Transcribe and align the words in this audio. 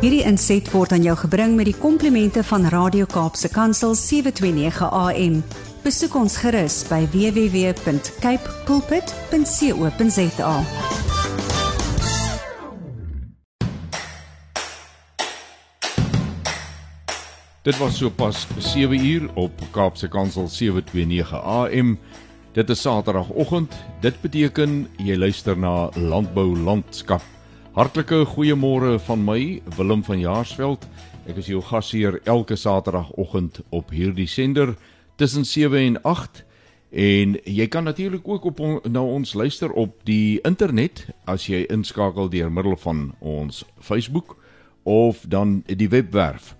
Hierdie 0.00 0.22
inset 0.24 0.64
word 0.72 0.94
aan 0.96 1.02
jou 1.04 1.12
gebring 1.26 1.58
met 1.58 1.66
die 1.68 1.76
komplimente 1.76 2.40
van 2.48 2.62
Radio 2.72 3.04
Kaapse 3.04 3.50
Kansel 3.52 3.92
729 3.92 4.86
AM. 4.96 5.34
Besoek 5.84 6.14
ons 6.16 6.38
gerus 6.40 6.78
by 6.88 7.02
www.cape 7.12 8.54
pulpit.co.za. 8.64 10.54
Dit 17.68 17.76
was 17.76 17.98
sopas 18.00 18.46
7 18.56 19.04
uur 19.04 19.26
op 19.36 19.52
Kaapse 19.76 20.08
Kansel 20.08 20.48
729 20.48 21.34
AM. 21.36 21.98
Dit 22.56 22.72
is 22.72 22.80
Saterdagoggend. 22.80 23.76
Dit 24.00 24.16
beteken 24.24 24.88
jy 24.96 25.20
luister 25.20 25.60
na 25.60 25.90
Landbou 26.00 26.56
Landskap. 26.56 27.20
Hartlike 27.70 28.24
goeiemôre 28.26 28.96
van 29.06 29.20
my, 29.22 29.60
Willem 29.76 30.00
van 30.02 30.18
Jaarsveld. 30.18 30.88
Ek 31.30 31.36
is 31.38 31.52
jou 31.52 31.60
gasheer 31.62 32.16
elke 32.26 32.56
Saterdagoggend 32.58 33.60
op 33.70 33.92
hierdie 33.94 34.26
sender 34.26 34.72
tussen 35.22 35.46
7 35.46 35.78
en 35.78 36.00
8. 36.02 36.42
En 36.90 37.38
jy 37.46 37.68
kan 37.70 37.86
natuurlik 37.86 38.26
ook 38.26 38.50
op 38.50 38.60
on, 38.60 38.80
na 38.90 39.06
ons 39.06 39.36
luister 39.38 39.70
op 39.70 39.94
die 40.02 40.40
internet 40.42 41.06
as 41.30 41.46
jy 41.46 41.62
inskakel 41.70 42.26
deur 42.34 42.50
middel 42.50 42.74
van 42.82 43.12
ons 43.22 43.62
Facebook 43.78 44.34
of 44.82 45.22
dan 45.30 45.60
die 45.70 45.92
webwerf 45.94 46.56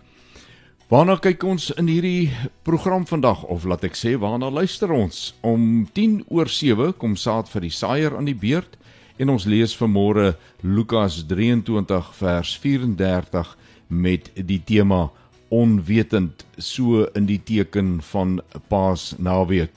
Waarna 0.90 1.14
kyk 1.22 1.44
ons 1.46 1.68
in 1.78 1.86
hierdie 1.86 2.32
program 2.66 3.04
vandag 3.06 3.44
of 3.46 3.62
laat 3.62 3.84
ek 3.86 3.94
sê 3.94 4.16
waarna 4.18 4.48
luister 4.50 4.90
ons? 4.90 5.36
Om 5.46 5.84
10 5.94 6.16
oor 6.34 6.50
7 6.50 6.96
kom 6.98 7.12
saad 7.14 7.46
vir 7.52 7.62
die 7.62 7.70
saaier 7.70 8.16
aan 8.18 8.26
die 8.26 8.34
beurt 8.34 8.74
en 9.20 9.28
ons 9.28 9.44
lees 9.44 9.72
vanmôre 9.76 10.32
Lukas 10.64 11.20
23 11.28 12.12
vers 12.16 12.52
34 12.62 13.50
met 13.88 14.30
die 14.34 14.60
tema 14.64 15.08
onwetend 15.52 16.46
so 16.56 17.04
in 17.18 17.26
die 17.28 17.40
teken 17.44 17.98
van 18.12 18.38
Paas 18.70 19.10
naweek. 19.18 19.76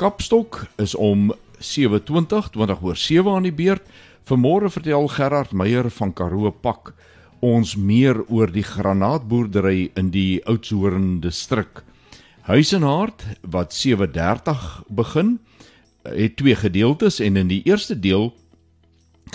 Kapstok 0.00 0.64
is 0.80 0.94
om 0.94 1.32
7:20 1.58 2.50
20 2.54 2.82
oor 2.82 2.96
7 2.96 3.34
aan 3.34 3.48
die 3.48 3.52
beurt. 3.52 3.84
Vanmôre 4.24 4.70
vertel 4.70 5.08
Gerard 5.08 5.52
Meyer 5.52 5.90
van 5.90 6.12
Karoo 6.12 6.50
Pak 6.50 6.94
ons 7.40 7.76
meer 7.76 8.24
oor 8.28 8.50
die 8.50 8.64
granaatboerdery 8.64 9.90
in 9.96 10.10
die 10.10 10.40
Oudtshoorn 10.44 11.20
distrik. 11.20 11.84
Huisenhart 12.48 13.24
wat 13.42 13.74
7:30 13.74 14.82
begin 14.88 15.38
het 16.02 16.36
twee 16.36 16.54
gedeeltes 16.56 17.20
en 17.20 17.36
in 17.36 17.48
die 17.48 17.62
eerste 17.64 18.00
deel 18.00 18.32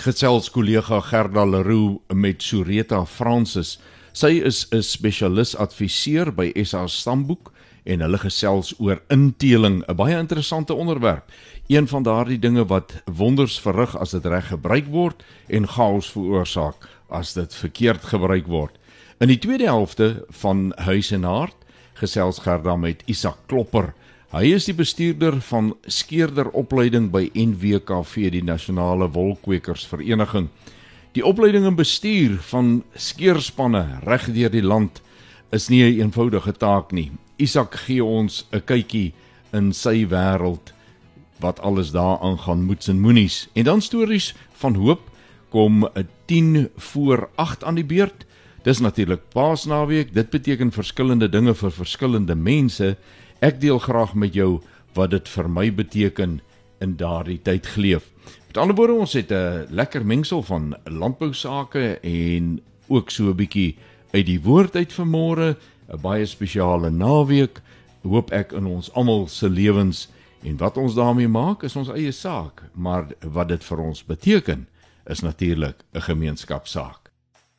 gesels 0.00 0.50
kollega 0.50 1.00
Gerda 1.00 1.44
Leroux 1.44 2.00
met 2.14 2.42
Sureta 2.42 3.04
Francis. 3.04 3.78
Sy 4.12 4.40
is 4.44 4.66
'n 4.72 4.82
spesialis 4.82 5.56
adviseur 5.56 6.32
by 6.32 6.52
SA 6.64 6.86
Stamboek 6.86 7.52
en 7.84 8.00
hulle 8.00 8.18
gesels 8.18 8.74
oor 8.78 9.02
inteling, 9.08 9.82
'n 9.88 9.96
baie 9.96 10.16
interessante 10.18 10.74
onderwerp. 10.74 11.30
Een 11.66 11.88
van 11.88 12.02
daardie 12.02 12.38
dinge 12.38 12.66
wat 12.66 13.02
wonders 13.04 13.60
verrig 13.60 13.96
as 13.96 14.10
dit 14.10 14.24
reg 14.24 14.48
gebruik 14.48 14.86
word 14.86 15.22
en 15.48 15.68
chaos 15.68 16.10
veroorsaak 16.10 16.88
as 17.08 17.32
dit 17.32 17.54
verkeerd 17.54 18.04
gebruik 18.04 18.46
word. 18.46 18.78
In 19.18 19.28
die 19.28 19.38
tweede 19.38 19.64
helfte 19.64 20.24
van 20.28 20.72
Huis 20.76 21.10
en 21.10 21.22
Hart 21.22 21.56
gesels 21.92 22.38
Gerda 22.38 22.76
met 22.76 23.02
Isak 23.06 23.38
Klopper. 23.46 23.94
Hy 24.32 24.54
is 24.56 24.64
die 24.64 24.74
bestuurder 24.74 25.36
van 25.50 25.74
skeerderopleiding 25.84 27.10
by 27.12 27.26
NWKV, 27.36 28.30
die 28.32 28.42
Nasionale 28.42 29.10
Wolkwekersvereniging. 29.12 30.48
Die 31.14 31.22
opleiding 31.22 31.66
en 31.68 31.76
bestuur 31.76 32.38
van 32.48 32.80
skeerspanne 32.96 34.00
reg 34.06 34.30
deur 34.34 34.50
die 34.50 34.64
land 34.64 35.02
is 35.52 35.68
nie 35.68 35.84
'n 35.84 36.00
eenvoudige 36.00 36.52
taak 36.52 36.92
nie. 36.92 37.12
Isak 37.36 37.74
gee 37.86 38.04
ons 38.04 38.46
'n 38.52 38.60
kykie 38.64 39.12
in 39.52 39.72
sy 39.72 40.06
wêreld 40.06 40.72
wat 41.40 41.60
alles 41.60 41.92
daar 41.92 42.18
aangaan 42.18 42.64
moets 42.64 42.88
en 42.88 43.00
moenies 43.00 43.48
en 43.54 43.64
dan 43.64 43.80
stories 43.80 44.34
van 44.52 44.74
hoop 44.74 45.10
kom 45.50 45.84
'n 45.84 46.08
10 46.26 46.70
voor 46.76 47.28
8 47.36 47.64
aan 47.64 47.74
die 47.74 47.84
beurt. 47.84 48.26
Dis 48.62 48.80
natuurlik 48.80 49.20
Paasnaweek. 49.28 50.14
Dit 50.14 50.30
beteken 50.30 50.72
verskillende 50.72 51.28
dinge 51.28 51.54
vir 51.54 51.70
verskillende 51.70 52.34
mense. 52.34 52.96
Ek 53.44 53.58
deel 53.60 53.76
graag 53.78 54.14
met 54.16 54.32
jou 54.32 54.62
wat 54.96 55.10
dit 55.12 55.26
vir 55.28 55.48
my 55.52 55.66
beteken 55.76 56.38
in 56.80 56.94
daardie 56.96 57.42
tyd 57.44 57.66
geleef. 57.74 58.06
Met 58.48 58.56
ander 58.62 58.76
woorde, 58.78 58.94
ons 59.04 59.12
het 59.12 59.32
'n 59.32 59.66
lekker 59.68 60.06
mengsel 60.06 60.42
van 60.42 60.74
landbou 60.84 61.32
sake 61.34 61.98
en 62.00 62.60
ook 62.88 63.10
so 63.10 63.28
'n 63.28 63.36
bietjie 63.36 63.76
uit 64.12 64.26
die 64.26 64.40
woord 64.40 64.76
uit 64.76 64.92
vanmôre, 64.92 65.56
'n 65.92 66.00
baie 66.00 66.26
spesiale 66.26 66.90
naweek. 66.90 67.60
Hoop 68.02 68.30
ek 68.30 68.52
in 68.52 68.66
ons 68.66 68.92
almal 68.92 69.28
se 69.28 69.48
lewens 69.48 70.08
en 70.42 70.56
wat 70.56 70.76
ons 70.76 70.94
daarmee 70.94 71.28
maak 71.28 71.62
is 71.62 71.76
ons 71.76 71.88
eie 71.88 72.12
saak, 72.12 72.62
maar 72.74 73.06
wat 73.20 73.48
dit 73.48 73.64
vir 73.64 73.78
ons 73.78 74.04
beteken 74.04 74.66
is 75.06 75.20
natuurlik 75.20 75.84
'n 75.92 76.00
gemeenskapsaak. 76.00 77.10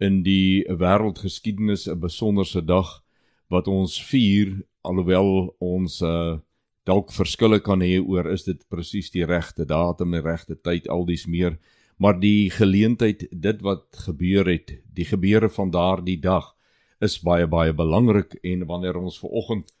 in 0.00 0.22
die 0.22 0.64
wêreldgeskiedenis, 0.64 1.86
'n 1.86 2.00
besonderse 2.00 2.64
dag 2.64 3.02
wat 3.48 3.68
ons 3.68 4.02
vier 4.02 4.64
alhoewel 4.82 5.54
ons 5.58 6.00
uh 6.02 6.38
dalk 6.86 7.10
verskille 7.12 7.58
kan 7.60 7.80
hê 7.82 7.98
oor 7.98 8.28
is 8.30 8.44
dit 8.46 8.60
presies 8.68 9.10
die 9.10 9.24
regte 9.26 9.64
datum 9.66 10.14
en 10.14 10.22
regte 10.22 10.54
tyd 10.54 10.86
aldies 10.88 11.26
meer 11.26 11.58
maar 11.96 12.18
die 12.20 12.50
geleentheid 12.50 13.26
dit 13.30 13.62
wat 13.64 13.86
gebeur 14.08 14.48
het 14.50 14.74
die 14.94 15.04
gebeure 15.08 15.48
van 15.48 15.70
daardie 15.70 16.18
dag 16.20 16.52
is 17.00 17.18
baie 17.20 17.46
baie 17.46 17.72
belangrik 17.72 18.38
en 18.42 18.66
wanneer 18.66 18.96
ons 18.96 19.18
ver 19.20 19.30
oggend 19.30 19.72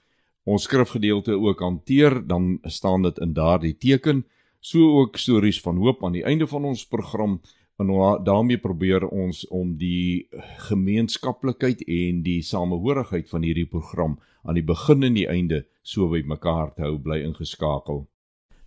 ons 0.44 0.62
skrifgedeelte 0.62 1.36
ook 1.38 1.60
hanteer 1.60 2.20
dan 2.26 2.58
staan 2.62 3.02
dit 3.02 3.18
in 3.18 3.32
daardie 3.32 3.76
teken 3.76 4.24
so 4.60 4.98
ook 5.00 5.16
stories 5.16 5.60
van 5.60 5.76
hoop 5.76 6.04
aan 6.04 6.16
die 6.16 6.24
einde 6.24 6.46
van 6.46 6.64
ons 6.64 6.86
program 6.86 7.40
en 7.76 7.92
daarmee 8.24 8.58
probeer 8.58 9.04
ons 9.08 9.44
om 9.48 9.76
die 9.76 10.28
gemeenskaplikheid 10.68 11.82
en 11.84 12.22
die 12.24 12.40
samehorigheid 12.42 13.28
van 13.28 13.44
hierdie 13.44 13.68
program 13.68 14.16
aan 14.42 14.56
die 14.56 14.64
begin 14.64 15.04
en 15.04 15.18
die 15.18 15.28
einde 15.28 15.66
so 15.82 16.08
by 16.08 16.22
mekaar 16.24 16.72
te 16.74 16.86
hou 16.86 16.96
bly 17.02 17.20
ingeskakel. 17.26 18.06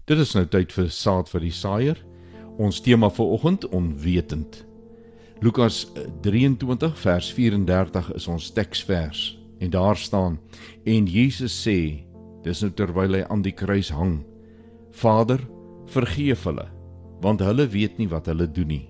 Dit 0.05 0.21
is 0.21 0.35
nou 0.37 0.45
tyd 0.45 0.73
vir 0.73 0.93
saad 0.93 1.29
vir 1.29 1.47
die 1.47 1.55
saaier. 1.55 2.08
Ons 2.59 2.81
tema 2.83 3.07
vir 3.07 3.29
oggend 3.31 3.63
onwetend. 3.71 4.65
Lukas 5.39 5.85
23 6.25 6.91
vers 6.99 7.27
34 7.31 8.09
is 8.17 8.25
ons 8.27 8.49
teksvers 8.51 9.21
en 9.63 9.69
daar 9.71 9.95
staan 9.95 10.35
en 10.83 11.05
Jesus 11.07 11.53
sê 11.55 12.03
dis 12.43 12.61
nou 12.63 12.69
terwyl 12.75 13.15
hy 13.15 13.21
aan 13.31 13.45
die 13.45 13.53
kruis 13.55 13.93
hang 13.95 14.17
Vader 14.91 15.39
vergeef 15.93 16.43
hulle 16.49 16.65
want 17.23 17.39
hulle 17.47 17.63
weet 17.71 17.95
nie 17.99 18.09
wat 18.11 18.27
hulle 18.27 18.47
doen 18.51 18.73
nie 18.73 18.85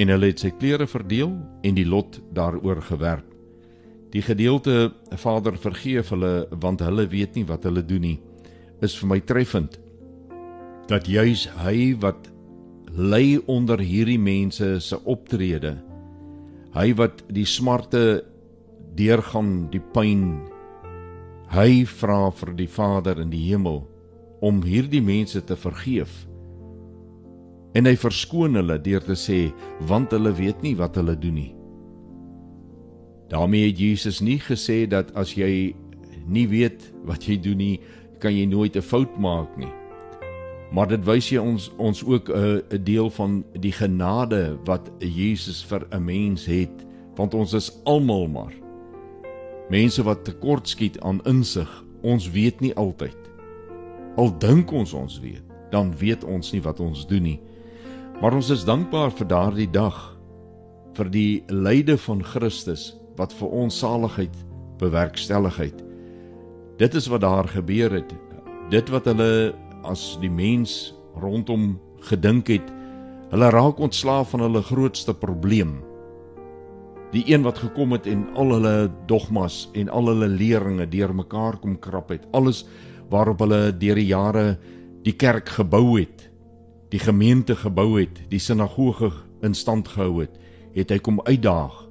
en 0.00 0.12
hulle 0.14 0.30
het 0.32 0.40
sy 0.40 0.54
klere 0.56 0.86
verdeel 0.88 1.34
en 1.60 1.76
die 1.76 1.84
lot 1.88 2.16
daaroor 2.36 2.80
gewerp. 2.88 3.28
Die 4.16 4.22
gedeelte 4.24 4.94
Vader 5.12 5.58
vergeef 5.60 6.14
hulle 6.14 6.46
want 6.56 6.80
hulle 6.80 7.04
weet 7.12 7.36
nie 7.36 7.44
wat 7.52 7.68
hulle 7.68 7.84
doen 7.84 8.08
nie 8.08 8.16
is 8.80 8.96
vir 8.96 9.12
my 9.12 9.20
treffend 9.20 9.76
dat 10.88 11.04
juis 11.04 11.44
hy 11.60 11.92
wat 12.00 12.32
ly 12.96 13.38
onder 13.46 13.78
hierdie 13.78 14.20
mense 14.20 14.80
se 14.80 14.98
optrede 15.04 15.76
hy 16.76 16.92
wat 16.96 17.24
die 17.32 17.46
smarte 17.48 18.22
deurgaan 18.96 19.68
die 19.72 19.82
pyn 19.92 20.24
hy 21.52 21.84
vra 21.84 22.30
vir 22.30 22.56
die 22.56 22.70
Vader 22.70 23.20
in 23.20 23.30
die 23.30 23.44
hemel 23.50 23.84
om 24.44 24.62
hierdie 24.64 25.04
mense 25.04 25.40
te 25.44 25.56
vergeef 25.56 26.26
En 27.76 27.84
hy 27.84 27.92
verskoon 28.00 28.56
hulle 28.56 28.78
deur 28.80 29.04
te 29.04 29.16
sê 29.18 29.50
want 29.90 30.14
hulle 30.16 30.32
weet 30.38 30.62
nie 30.64 30.72
wat 30.78 30.96
hulle 30.96 31.16
doen 31.20 31.40
nie. 31.42 31.52
daarmee 33.26 33.66
het 33.66 33.80
Jesus 33.82 34.20
nie 34.22 34.38
gesê 34.38 34.86
dat 34.86 35.08
as 35.18 35.32
jy 35.34 35.74
nie 36.30 36.44
weet 36.46 36.84
wat 37.08 37.26
jy 37.26 37.34
doen 37.42 37.58
nie, 37.58 37.80
kan 38.22 38.30
jy 38.32 38.46
nooit 38.46 38.76
'n 38.76 38.82
fout 38.82 39.18
maak 39.18 39.58
nie. 39.58 39.72
Maar 40.74 40.88
dit 40.88 41.04
wys 41.06 41.30
jy 41.30 41.38
ons 41.38 41.70
ons 41.78 42.04
ook 42.04 42.28
'n 42.28 42.62
'n 42.70 42.84
deel 42.84 43.10
van 43.10 43.44
die 43.60 43.72
genade 43.72 44.58
wat 44.64 44.90
Jesus 44.98 45.64
vir 45.64 45.86
'n 45.90 46.04
mens 46.04 46.46
het, 46.46 46.86
want 47.14 47.34
ons 47.34 47.52
is 47.52 47.72
almal 47.84 48.28
maar 48.28 48.52
mense 49.68 50.02
wat 50.02 50.24
tekortskiet 50.24 51.00
aan 51.00 51.20
insig. 51.24 51.84
Ons 52.02 52.30
weet 52.30 52.60
nie 52.60 52.74
altyd. 52.74 53.16
Al 54.16 54.30
dink 54.38 54.70
ons 54.72 54.92
ons 54.92 55.20
weet, 55.20 55.42
dan 55.70 55.90
weet 55.98 56.24
ons 56.24 56.52
nie 56.52 56.62
wat 56.62 56.80
ons 56.80 57.06
doen 57.06 57.22
nie. 57.22 57.40
Maar 58.20 58.34
ons 58.38 58.50
is 58.50 58.64
dankbaar 58.64 59.10
vir 59.10 59.28
daardie 59.28 59.70
dag 59.70 59.96
vir 60.96 61.10
die 61.12 61.44
lyde 61.52 61.98
van 61.98 62.22
Christus 62.24 62.94
wat 63.16 63.34
vir 63.36 63.48
ons 63.48 63.78
saligheid 63.78 64.36
bewerkstelligheid. 64.80 65.82
Dit 66.80 66.94
is 66.94 67.08
wat 67.12 67.20
daar 67.20 67.48
gebeur 67.48 67.92
het. 67.92 68.14
Dit 68.70 68.88
wat 68.92 69.04
hulle 69.04 69.54
as 69.86 70.16
die 70.20 70.30
mens 70.30 70.94
rondom 71.16 71.76
gedink 72.08 72.50
het, 72.52 72.66
hulle 73.32 73.50
raak 73.50 73.80
ontslaaf 73.82 74.34
van 74.34 74.44
hulle 74.46 74.62
grootste 74.62 75.14
probleem. 75.14 75.78
Die 77.14 77.24
een 77.30 77.46
wat 77.46 77.58
gekom 77.62 77.94
het 77.96 78.06
en 78.10 78.26
al 78.36 78.56
hulle 78.56 78.74
dogmas 79.10 79.66
en 79.74 79.88
al 79.88 80.10
hulle 80.12 80.28
leringe 80.28 80.86
deurmekaar 80.90 81.58
kom 81.62 81.78
krap 81.80 82.10
het. 82.14 82.26
Alles 82.36 82.64
waarop 83.10 83.40
hulle 83.44 83.70
deur 83.78 83.98
die 83.98 84.10
jare 84.10 84.46
die 85.06 85.14
kerk 85.14 85.48
gebou 85.54 85.98
het, 86.00 86.26
die 86.90 86.98
gemeente 87.02 87.54
gebou 87.56 88.00
het, 88.00 88.18
die 88.30 88.42
sinagoge 88.42 89.12
in 89.46 89.54
stand 89.54 89.88
gehou 89.88 90.20
het, 90.24 90.34
het 90.74 90.90
hy 90.90 90.98
kom 90.98 91.20
uitdaag 91.26 91.84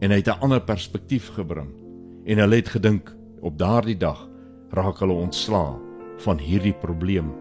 en 0.00 0.10
hy 0.10 0.20
het 0.20 0.28
'n 0.28 0.40
ander 0.40 0.60
perspektief 0.60 1.28
gebring. 1.36 1.70
En 2.24 2.38
hulle 2.38 2.56
het 2.56 2.68
gedink 2.68 3.14
op 3.40 3.58
daardie 3.58 3.96
dag 3.96 4.28
raak 4.70 4.98
hulle 4.98 5.12
ontslaa 5.12 5.83
van 6.24 6.40
hierdie 6.40 6.74
probleem. 6.74 7.32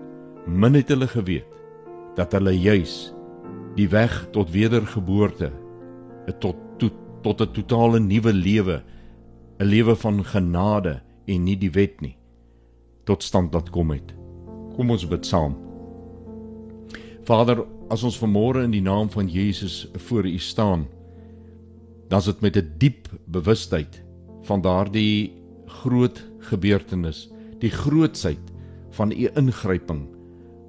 Min 0.45 0.75
het 0.75 0.91
hulle 0.91 1.07
geweet 1.07 1.47
dat 2.18 2.33
hulle 2.35 2.53
juis 2.53 3.13
die 3.77 3.88
weg 3.89 4.12
tot 4.35 4.51
wedergeboorte 4.53 5.51
tot 6.39 6.59
tot 6.77 7.00
tot 7.24 7.41
'n 7.41 7.53
totale 7.53 8.00
nuwe 8.00 8.33
lewe, 8.33 8.83
'n 9.59 9.65
lewe 9.65 9.95
van 9.95 10.24
genade 10.24 11.01
en 11.25 11.44
nie 11.44 11.56
die 11.56 11.71
wet 11.71 12.01
nie, 12.01 12.18
tot 13.03 13.24
stand 13.24 13.53
laat 13.53 13.69
kom 13.69 13.91
het. 13.91 14.13
Kom 14.75 14.91
ons 14.91 15.07
bid 15.07 15.25
saam. 15.25 15.56
Vader, 17.24 17.65
as 17.89 18.03
ons 18.03 18.19
vanmôre 18.19 18.63
in 18.63 18.71
die 18.71 18.81
naam 18.81 19.09
van 19.09 19.27
Jesus 19.27 19.88
voor 19.95 20.25
U 20.25 20.38
staan, 20.38 20.88
dan 22.09 22.19
is 22.19 22.25
dit 22.25 22.41
met 22.41 22.57
'n 22.57 22.59
die 22.59 22.77
diep 22.77 23.07
bewustheid 23.25 24.03
van 24.41 24.62
daardie 24.62 25.33
groot 25.65 26.24
gebeurtenis, 26.39 27.31
die 27.59 27.69
grootsheid 27.69 28.53
van 28.94 29.12
u 29.12 29.30
ingryping 29.34 30.07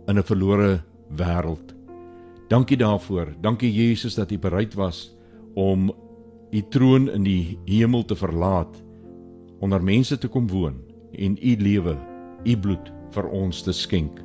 in 0.07 0.19
'n 0.19 0.23
verlore 0.23 0.83
wêreld. 1.17 1.75
Dankie 2.49 2.77
daarvoor. 2.77 3.35
Dankie 3.41 3.73
Jesus 3.73 4.15
dat 4.15 4.31
u 4.31 4.39
bereid 4.39 4.75
was 4.75 5.17
om 5.55 5.93
u 6.51 6.63
troon 6.69 7.11
in 7.11 7.23
die 7.23 7.59
hemel 7.65 8.05
te 8.05 8.17
verlaat 8.17 8.83
onder 9.61 9.83
mense 9.83 10.19
te 10.19 10.29
kom 10.29 10.49
woon 10.49 10.75
en 11.13 11.39
u 11.43 11.57
lewe, 11.57 11.97
u 12.45 12.57
bloed 12.59 12.93
vir 13.11 13.29
ons 13.29 13.63
te 13.63 13.73
skenk 13.73 14.21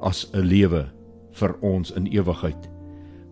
as 0.00 0.26
'n 0.32 0.44
lewe 0.44 0.86
vir 1.30 1.56
ons 1.60 1.92
in 1.92 2.06
ewigheid. 2.06 2.70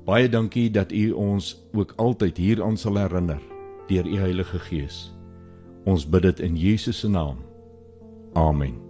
Baie 0.04 0.28
dankie 0.28 0.70
dat 0.70 0.92
u 0.92 1.10
ons 1.10 1.56
ook 1.72 1.92
altyd 1.96 2.36
hieraan 2.36 2.76
sal 2.76 2.96
herinner 2.96 3.40
deur 3.88 4.06
u 4.06 4.16
Heilige 4.16 4.58
Gees. 4.58 5.12
Ons 5.84 6.08
bid 6.08 6.22
dit 6.22 6.40
in 6.40 6.56
Jesus 6.56 6.98
se 6.98 7.08
naam. 7.08 7.36
Amen. 8.32 8.83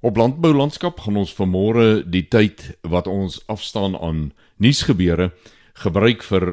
Op 0.00 0.16
landbou 0.16 0.52
landskap 0.54 1.00
gaan 1.02 1.16
ons 1.18 1.34
vanmôre 1.34 2.04
die 2.06 2.22
tyd 2.30 2.62
wat 2.86 3.08
ons 3.10 3.40
afstaan 3.50 3.96
aan 3.98 4.28
nuusgebeure 4.62 5.32
gebruik 5.82 6.22
vir 6.22 6.52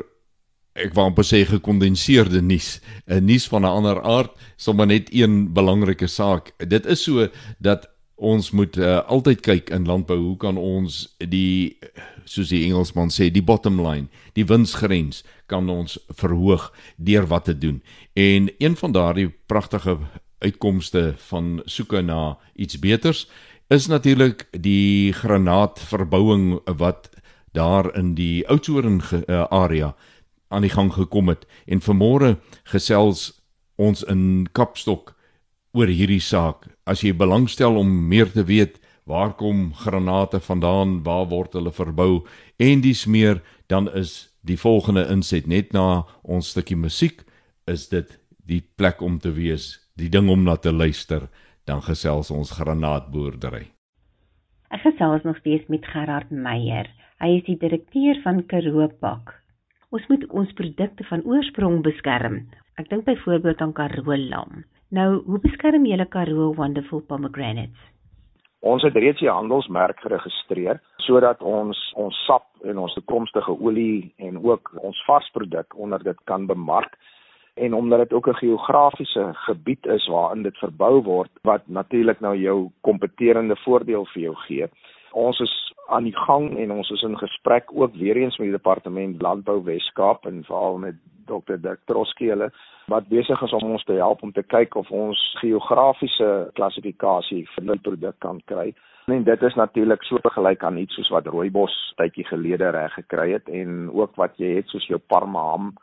ek 0.76 0.96
wou 0.98 1.06
amper 1.06 1.24
sê 1.24 1.44
gekondenseerde 1.46 2.42
nuus, 2.42 2.82
'n 3.06 3.26
nuus 3.26 3.46
van 3.48 3.62
'n 3.62 3.76
ander 3.78 4.02
aard, 4.02 4.32
sommer 4.58 4.88
net 4.88 5.14
een 5.14 5.54
belangrike 5.54 6.08
saak. 6.08 6.52
Dit 6.58 6.86
is 6.86 7.04
so 7.04 7.30
dat 7.60 7.86
ons 8.16 8.52
moet 8.52 8.78
uh, 8.78 9.04
altyd 9.08 9.42
kyk 9.44 9.70
in 9.70 9.86
landbou 9.86 10.18
hoe 10.18 10.38
kan 10.38 10.58
ons 10.58 11.16
die 11.20 11.78
soos 12.26 12.50
die 12.50 12.64
Engelsman 12.66 13.12
sê 13.12 13.28
die 13.30 13.44
bottom 13.44 13.82
line 13.84 14.08
die 14.34 14.46
winsgrens 14.48 15.24
kan 15.52 15.70
ons 15.70 15.98
verhoog 16.16 16.72
deur 16.96 17.28
wat 17.28 17.46
te 17.46 17.58
doen 17.58 17.82
en 18.16 18.48
een 18.58 18.76
van 18.80 18.96
daardie 18.96 19.28
pragtige 19.52 19.98
uitkomste 20.40 21.14
van 21.30 21.62
soeke 21.66 22.02
na 22.02 22.38
iets 22.56 22.80
beters 22.80 23.26
is 23.68 23.88
natuurlik 23.88 24.46
die 24.52 25.14
granaatverbouing 25.14 26.60
wat 26.78 27.10
daar 27.56 27.90
in 27.98 28.14
die 28.16 28.48
Oudtshoorn 28.48 29.02
uh, 29.02 29.44
area 29.50 29.96
aan 30.48 30.62
die 30.62 30.74
gang 30.74 30.92
gekom 30.94 31.32
het 31.32 31.48
en 31.66 31.82
vanmôre 31.82 32.36
gesels 32.64 33.32
ons 33.76 34.04
in 34.04 34.48
Kapstok 34.52 35.16
oor 35.76 35.92
hierdie 35.92 36.22
saak. 36.24 36.70
As 36.88 37.04
jy 37.04 37.12
belangstel 37.16 37.76
om 37.80 37.90
meer 38.08 38.32
te 38.32 38.46
weet 38.48 38.80
waar 39.06 39.34
kom 39.38 39.74
granate 39.74 40.40
vandaan, 40.40 41.04
waar 41.04 41.28
word 41.30 41.54
hulle 41.54 41.74
verbou 41.74 42.26
en 42.58 42.82
dis 42.82 43.06
meer, 43.06 43.42
dan 43.68 43.90
is 43.94 44.30
die 44.46 44.58
volgende 44.58 45.06
inset 45.10 45.48
net 45.50 45.74
na 45.74 46.06
ons 46.24 46.54
stukkie 46.54 46.78
musiek 46.78 47.26
is 47.70 47.90
dit 47.90 48.10
die 48.46 48.62
plek 48.78 49.02
om 49.02 49.18
te 49.20 49.32
wees, 49.34 49.85
die 49.96 50.10
ding 50.12 50.30
om 50.30 50.44
na 50.44 50.58
te 50.60 50.74
luister, 50.74 51.30
dan 51.66 51.82
gesels 51.82 52.32
ons 52.32 52.52
granaatboerdery. 52.58 53.64
Ek 54.76 54.84
gesels 54.84 55.24
nog 55.24 55.40
steeds 55.40 55.68
met 55.72 55.86
Gerard 55.88 56.32
Meyer. 56.32 56.90
Hy 57.24 57.38
is 57.38 57.46
die 57.48 57.58
direkteur 57.62 58.20
van 58.26 58.44
Karoo 58.52 58.90
Pak. 59.00 59.32
Ons 59.96 60.04
moet 60.12 60.26
ons 60.36 60.52
produkte 60.58 61.06
van 61.08 61.24
oorsprong 61.24 61.80
beskerm. 61.86 62.42
Ek 62.76 62.90
dink 62.92 63.06
byvoorbeeld 63.08 63.62
aan 63.64 63.76
Karoo 63.78 64.18
lam. 64.20 64.66
Nou, 64.92 65.24
hoe 65.24 65.40
beskerm 65.40 65.88
julle 65.88 66.06
Karoo 66.12 66.52
Wonderful 66.60 67.06
Pomegranates? 67.08 67.92
Ons 68.66 68.84
het 68.84 68.96
reeds 68.98 69.22
die 69.22 69.30
handelsmerk 69.30 70.00
geregistreer 70.04 70.82
sodat 71.06 71.42
ons 71.46 71.80
ons 72.02 72.18
sap 72.26 72.48
en 72.66 72.80
ons 72.82 72.94
toekomstige 72.98 73.54
olie 73.62 74.12
en 74.18 74.42
ook 74.44 74.74
ons 74.82 75.02
varsproduk 75.08 75.78
onder 75.78 76.04
dit 76.04 76.24
kan 76.26 76.48
bemark 76.50 76.98
en 77.56 77.74
omdat 77.74 78.00
dit 78.00 78.14
ook 78.14 78.28
'n 78.28 78.42
geografiese 78.44 79.30
gebied 79.34 79.86
is 79.86 80.08
waarin 80.08 80.44
dit 80.44 80.58
verbou 80.58 81.02
word 81.04 81.30
wat 81.42 81.62
natuurlik 81.66 82.20
nou 82.20 82.36
jou 82.38 82.70
kompeterende 82.82 83.56
voordeel 83.56 84.06
vir 84.06 84.22
jou 84.22 84.36
gee. 84.36 84.68
Ons 85.12 85.40
is 85.40 85.74
aan 85.88 86.04
die 86.04 86.18
gang 86.18 86.58
en 86.58 86.72
ons 86.72 86.90
is 86.90 87.02
in 87.02 87.18
gesprek 87.18 87.64
ook 87.74 87.96
weer 87.96 88.16
eens 88.16 88.38
met 88.38 88.48
die 88.48 88.58
departement 88.58 89.22
landbou 89.22 89.64
Wes-Kaap 89.64 90.26
en 90.26 90.44
veral 90.44 90.78
met 90.78 90.96
Dr. 91.26 91.58
Dirk 91.62 91.80
Troski 91.86 92.28
hulle 92.30 92.52
wat 92.86 93.08
besig 93.08 93.42
is 93.42 93.54
om 93.54 93.72
ons 93.72 93.84
te 93.84 93.94
help 93.94 94.24
om 94.24 94.32
te 94.32 94.44
kyk 94.44 94.76
of 94.76 94.92
ons 94.92 95.38
geografiese 95.42 96.50
klassifikasie 96.54 97.48
vir 97.56 97.64
die 97.64 97.80
produk 97.80 98.20
kan 98.20 98.42
kry. 98.46 98.74
En 99.06 99.24
dit 99.24 99.42
is 99.42 99.56
natuurlik 99.56 100.04
so 100.04 100.18
gelyk 100.22 100.64
aan 100.64 100.78
iets 100.78 100.94
soos 100.94 101.10
wat 101.10 101.28
rooibos 101.28 101.74
tydjie 101.98 102.26
gelede 102.26 102.70
reg 102.70 102.94
gekry 102.94 103.32
het 103.32 103.50
en 103.50 103.90
ook 103.94 104.16
wat 104.16 104.38
jy 104.42 104.56
het 104.56 104.68
soos 104.68 104.88
jou 104.88 105.00
Parma 105.00 105.42
ham 105.52 105.74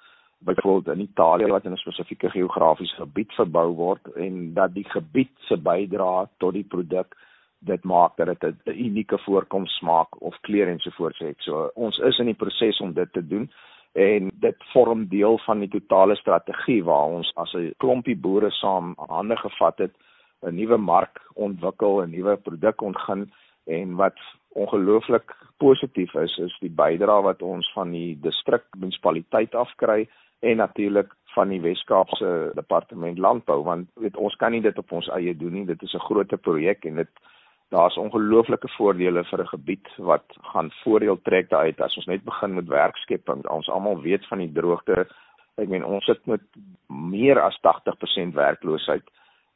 byvoorbeeld 0.44 0.96
in 0.96 1.02
Italië 1.02 1.46
wat 1.46 1.64
in 1.64 1.72
'n 1.72 1.76
spesifieke 1.76 2.30
geografiese 2.30 2.94
gebied 2.94 3.32
verbou 3.32 3.74
word 3.74 4.12
en 4.14 4.54
dat 4.54 4.74
die 4.74 4.88
gebied 4.88 5.30
se 5.38 5.56
bydra 5.56 6.28
tot 6.38 6.52
die 6.52 6.64
produk 6.64 7.16
dit 7.58 7.84
maak 7.84 8.16
dat 8.16 8.40
dit 8.40 8.56
'n 8.64 8.78
unieke 8.86 9.18
voorkoms 9.18 9.76
smaak 9.76 10.22
of 10.22 10.40
kleur 10.40 10.68
ensovoorts 10.68 11.18
het. 11.18 11.36
So 11.38 11.70
ons 11.74 11.98
is 11.98 12.18
in 12.18 12.26
die 12.26 12.34
proses 12.44 12.80
om 12.80 12.92
dit 12.92 13.12
te 13.12 13.26
doen 13.26 13.50
en 13.92 14.30
dit 14.34 14.56
vorm 14.58 15.08
deel 15.08 15.38
van 15.38 15.58
die 15.58 15.68
totale 15.68 16.16
strategie 16.16 16.84
waar 16.84 17.06
ons 17.06 17.32
as 17.34 17.54
'n 17.54 17.74
klompie 17.76 18.16
boere 18.16 18.50
saam 18.50 18.94
hande 18.96 19.36
gevat 19.36 19.78
het 19.78 19.94
'n 20.42 20.54
nuwe 20.54 20.76
mark 20.76 21.20
ontwikkel, 21.34 22.02
'n 22.02 22.10
nuwe 22.10 22.36
produk 22.36 22.80
ontgin 22.80 23.32
en 23.64 23.94
wat 23.94 24.18
ongelooflik 24.48 25.36
positief 25.56 26.14
is 26.14 26.38
is 26.38 26.58
die 26.60 26.70
bydrae 26.70 27.22
wat 27.22 27.42
ons 27.42 27.72
van 27.72 27.90
die 27.90 28.18
distrik 28.20 28.64
munisipaliteit 28.78 29.54
afkry 29.54 30.08
en 30.42 30.56
natuurlik 30.56 31.12
van 31.34 31.48
die 31.48 31.60
Wes-Kaapse 31.60 32.52
departement 32.54 33.18
landbou 33.18 33.62
want 33.64 33.88
weet 33.94 34.16
ons 34.16 34.36
kan 34.36 34.52
nie 34.52 34.62
dit 34.64 34.78
op 34.78 34.92
ons 34.92 35.08
eie 35.16 35.36
doen 35.36 35.52
nie 35.58 35.66
dit 35.66 35.82
is 35.82 35.94
'n 35.94 36.06
groot 36.08 36.40
projek 36.40 36.84
en 36.84 36.96
dit 36.96 37.22
daar's 37.72 37.96
ongelooflike 37.96 38.68
voordele 38.76 39.24
vir 39.24 39.40
'n 39.42 39.52
gebied 39.54 39.88
wat 39.96 40.24
gaan 40.52 40.70
voordeel 40.82 41.18
trek 41.22 41.48
daaruit 41.48 41.80
as 41.80 41.96
ons 41.96 42.06
net 42.06 42.24
begin 42.24 42.54
met 42.54 42.68
werkskepping. 42.68 43.48
Ons 43.48 43.68
almal 43.68 44.00
weet 44.00 44.26
van 44.26 44.38
die 44.38 44.52
droogte. 44.52 45.06
Ek 45.56 45.68
meen 45.68 45.84
ons 45.84 46.04
sit 46.04 46.26
met 46.26 46.40
meer 46.86 47.40
as 47.40 47.58
80% 47.60 48.34
werkloosheid 48.34 49.04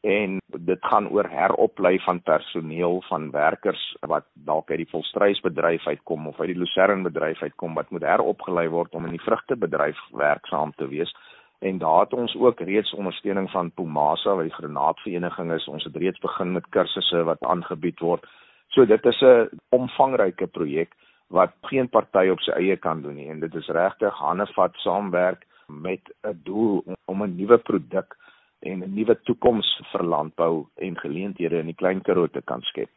en 0.07 0.41
dit 0.47 0.85
gaan 0.87 1.09
oor 1.09 1.27
heroplei 1.29 1.99
van 1.99 2.23
personeel 2.23 3.03
van 3.09 3.31
werkers 3.31 3.83
wat 4.07 4.27
dalk 4.33 4.71
uit 4.71 4.85
die 4.85 4.91
volstrysbedryf 4.91 5.87
uitkom 5.87 6.29
of 6.31 6.41
uit 6.41 6.53
die 6.53 6.59
Lucerne 6.59 7.03
bedryf 7.09 7.43
uitkom 7.43 7.75
wat 7.75 7.91
moet 7.91 8.07
heropgelei 8.07 8.69
word 8.71 8.95
om 8.95 9.09
in 9.09 9.17
die 9.17 9.25
vrugtebedryf 9.25 9.99
werksaam 10.15 10.73
te 10.77 10.87
wees. 10.89 11.11
En 11.59 11.79
daar 11.79 12.05
het 12.05 12.13
ons 12.13 12.37
ook 12.39 12.61
reeds 12.61 12.95
ondersteuning 12.95 13.51
van 13.51 13.73
Pumasa 13.75 14.35
wat 14.35 14.47
die 14.47 14.55
granaatvereniging 14.55 15.53
is. 15.53 15.67
Ons 15.69 15.85
het 15.85 15.97
reeds 15.97 16.23
begin 16.23 16.53
met 16.53 16.69
kursusse 16.71 17.25
wat 17.27 17.43
aangebied 17.43 17.99
word. 18.01 18.27
So 18.69 18.87
dit 18.87 19.07
is 19.07 19.21
'n 19.23 19.49
omvangryke 19.69 20.47
projek 20.47 20.95
wat 21.29 21.53
geen 21.63 21.89
party 21.89 22.29
op 22.31 22.41
sy 22.41 22.51
eie 22.51 22.77
kan 22.77 23.03
doen 23.03 23.15
nie. 23.15 23.31
En 23.31 23.41
dit 23.41 23.55
is 23.55 23.69
regtig 23.69 24.15
handevat 24.15 24.75
saamwerk 24.75 25.47
met 25.67 26.01
'n 26.23 26.41
doel 26.45 26.85
om 27.05 27.23
'n 27.23 27.37
nuwe 27.37 27.59
produk 27.59 28.17
en 28.61 28.83
'n 28.83 28.95
nuwe 28.95 29.17
toekoms 29.23 29.69
vir 29.93 30.03
landbou 30.05 30.67
en 30.75 30.99
geleenthede 30.99 31.59
in 31.59 31.67
die 31.67 31.75
Klein 31.75 32.03
Karoo 32.03 32.27
te 32.27 32.43
kan 32.43 32.63
skep. 32.63 32.91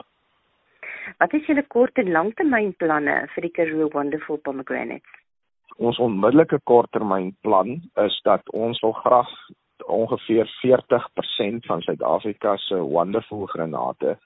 Wat 1.17 1.33
is 1.33 1.45
julle 1.45 1.63
kort 1.67 1.97
en 1.97 2.11
langtermynplanne 2.11 3.27
vir 3.33 3.41
die 3.41 3.51
Karoo 3.51 3.89
Wonderful 3.93 4.37
Pomegranates? 4.37 5.09
Ons 5.77 5.97
onmiddellike 5.97 6.59
korttermynplan 6.63 7.81
is 8.05 8.21
dat 8.23 8.49
ons 8.51 8.79
wil 8.81 8.91
graag 8.91 9.29
ongeveer 9.87 10.49
40% 10.61 11.65
van 11.65 11.81
Suid-Afrika 11.81 12.57
se 12.57 12.75
wonderful 12.75 13.45
granate 13.45 14.17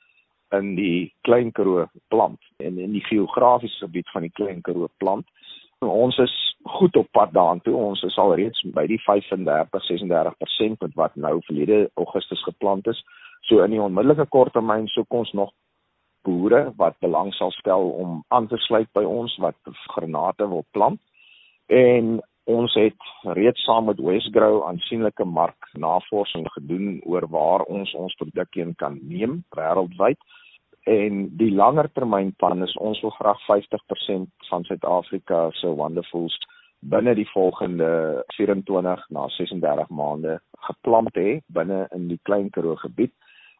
in 0.52 0.75
die 0.75 1.13
Klein 1.22 1.52
Karoo 1.52 1.86
plant 2.08 2.42
en 2.58 2.78
in 2.78 2.92
die 2.92 3.06
geografiese 3.06 3.86
gebied 3.86 4.10
van 4.13 4.22
die 4.22 4.34
Klein 4.34 4.62
Karoo 4.62 4.90
plant 4.98 5.30
ons 5.90 6.18
is 6.18 6.34
goed 6.78 6.96
op 6.96 7.08
pad 7.12 7.34
daartoe. 7.34 7.75
Ons 7.75 8.04
is 8.04 8.18
al 8.18 8.36
reeds 8.36 8.62
by 8.75 8.86
die 8.88 9.00
35-36% 9.04 10.80
met 10.80 10.96
wat 10.96 11.16
nou 11.16 11.40
verlede 11.48 11.90
Augustus 12.00 12.44
geplant 12.44 12.88
is. 12.88 13.00
So 13.50 13.63
in 13.63 13.75
die 13.75 13.82
onmiddellike 13.82 14.30
kort 14.32 14.54
termyn 14.56 14.88
soek 14.94 15.13
ons 15.13 15.32
nog 15.34 15.52
boere 16.24 16.72
wat 16.80 17.00
belang 17.04 17.34
sal 17.36 17.52
stel 17.52 17.90
om 18.00 18.22
aan 18.28 18.48
te 18.48 18.58
sluit 18.63 18.88
by 18.96 19.04
ons 19.04 19.36
wat 19.44 19.58
granate 19.96 20.48
wil 20.48 20.63
plant. 20.72 21.02
En 21.68 22.20
ons 22.44 22.74
het 22.75 23.10
reeds 23.38 23.63
saam 23.63 23.88
met 23.88 24.00
Westgrow 24.04 24.63
aansienlike 24.68 25.25
marknavorsing 25.25 26.48
gedoen 26.56 27.02
oor 27.08 27.28
waar 27.32 27.63
ons 27.72 27.94
ons 27.96 28.16
produkte 28.20 28.66
kan 28.80 29.00
neem 29.02 29.44
wêreldwyd 29.56 30.20
en 30.84 31.28
die 31.40 31.52
langer 31.52 31.88
termyn 31.96 32.34
plan 32.40 32.63
is 32.63 32.75
ons 32.78 33.00
wil 33.02 33.13
graag 33.16 33.40
50% 33.48 34.48
van 34.50 34.63
Suid-Afrika 34.68 35.50
se 35.60 35.68
wonderfuls 35.68 36.36
binne 36.80 37.13
die 37.16 37.28
volgende 37.32 38.24
24 38.36 39.06
na 39.16 39.28
36 39.38 39.90
maande 39.90 40.40
geplant 40.68 41.16
hê 41.16 41.40
binne 41.48 41.86
in 41.96 42.10
die 42.12 42.20
Klein 42.28 42.50
Karoo 42.52 42.75
gebied 42.82 43.13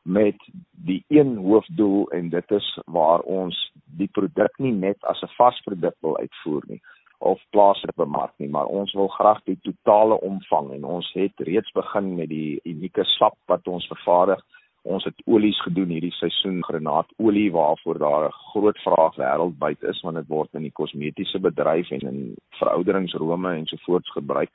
met 0.04 0.36
die 0.72 1.04
een 1.08 1.38
hoofdoel 1.38 2.10
en 2.12 2.30
dit 2.30 2.52
is 2.52 2.68
waar 2.86 3.20
ons 3.20 3.60
die 3.86 4.10
produk 4.12 4.60
nie 4.60 4.74
net 4.74 5.00
as 5.04 5.24
'n 5.24 5.36
vasproduk 5.38 5.96
wil 6.02 6.18
uitvoer 6.18 6.64
nie 6.68 6.82
of 7.20 7.40
plaaslik 7.52 7.96
bemark 7.96 8.34
nie 8.38 8.50
maar 8.50 8.66
ons 8.66 8.92
wil 8.94 9.08
graag 9.08 9.40
die 9.44 9.60
totale 9.64 10.20
omvang 10.20 10.74
en 10.74 10.84
ons 10.84 11.12
het 11.14 11.34
reeds 11.38 11.72
begin 11.72 12.16
met 12.16 12.30
die 12.30 12.60
unieke 12.64 13.04
sap 13.04 13.38
wat 13.48 13.68
ons 13.68 13.88
vervaardig 13.88 14.44
Ons 14.84 15.06
het 15.08 15.22
olies 15.32 15.60
gedoen 15.64 15.94
hierdie 15.96 16.12
seisoen, 16.12 16.64
granaatolie 16.64 17.52
waarvoor 17.52 17.98
daar 18.00 18.26
'n 18.28 18.38
groot 18.52 18.78
vraag 18.84 19.16
wêreldwyd 19.16 19.84
is 19.84 20.02
want 20.02 20.16
dit 20.16 20.28
word 20.28 20.50
in 20.54 20.62
die 20.62 20.78
kosmetiese 20.80 21.40
bedryf 21.40 21.92
en 21.92 22.00
in 22.00 22.36
verouderingsrome 22.60 23.54
en 23.56 23.66
so 23.66 23.78
voorts 23.86 24.12
gebruik. 24.12 24.50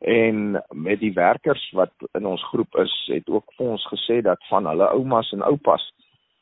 En 0.00 0.62
met 0.72 1.00
die 1.00 1.12
werkers 1.12 1.70
wat 1.72 1.92
in 2.12 2.26
ons 2.26 2.44
groep 2.44 2.74
is, 2.76 2.94
het 3.06 3.28
ook 3.28 3.52
vir 3.56 3.66
ons 3.66 3.86
gesê 3.92 4.22
dat 4.22 4.38
van 4.48 4.66
hulle 4.66 4.88
oumas 4.88 5.32
en 5.32 5.42
oupas 5.42 5.92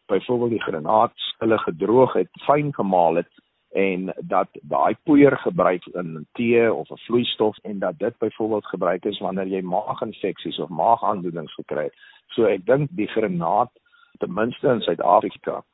byvoorbeeld 0.06 0.50
die 0.50 0.62
granaat 0.62 1.12
hulle 1.38 1.58
gedroog 1.58 2.12
het, 2.12 2.28
fyn 2.46 2.72
gemaal 2.74 3.14
het 3.14 3.30
en 3.74 4.12
dat 4.22 4.48
daai 4.62 4.94
poeier 5.02 5.36
gebruik 5.42 5.86
in 5.98 6.26
tee 6.38 6.72
of 6.72 6.90
'n 6.90 7.04
vloeistof 7.06 7.56
en 7.62 7.78
dat 7.78 7.98
dit 7.98 8.18
byvoorbeeld 8.18 8.66
gebruik 8.66 9.04
is 9.04 9.18
wanneer 9.18 9.46
jy 9.46 9.60
maaginfeksies 9.60 10.58
of 10.58 10.68
maagaandoenings 10.68 11.54
gekry 11.54 11.82
het. 11.82 11.94
So 12.26 12.44
ek 12.44 12.66
dink 12.66 12.88
die 12.90 13.06
granaat 13.06 13.70
ten 14.18 14.34
minste 14.34 14.68
in 14.68 14.80
Suid-Afrika 14.80 15.64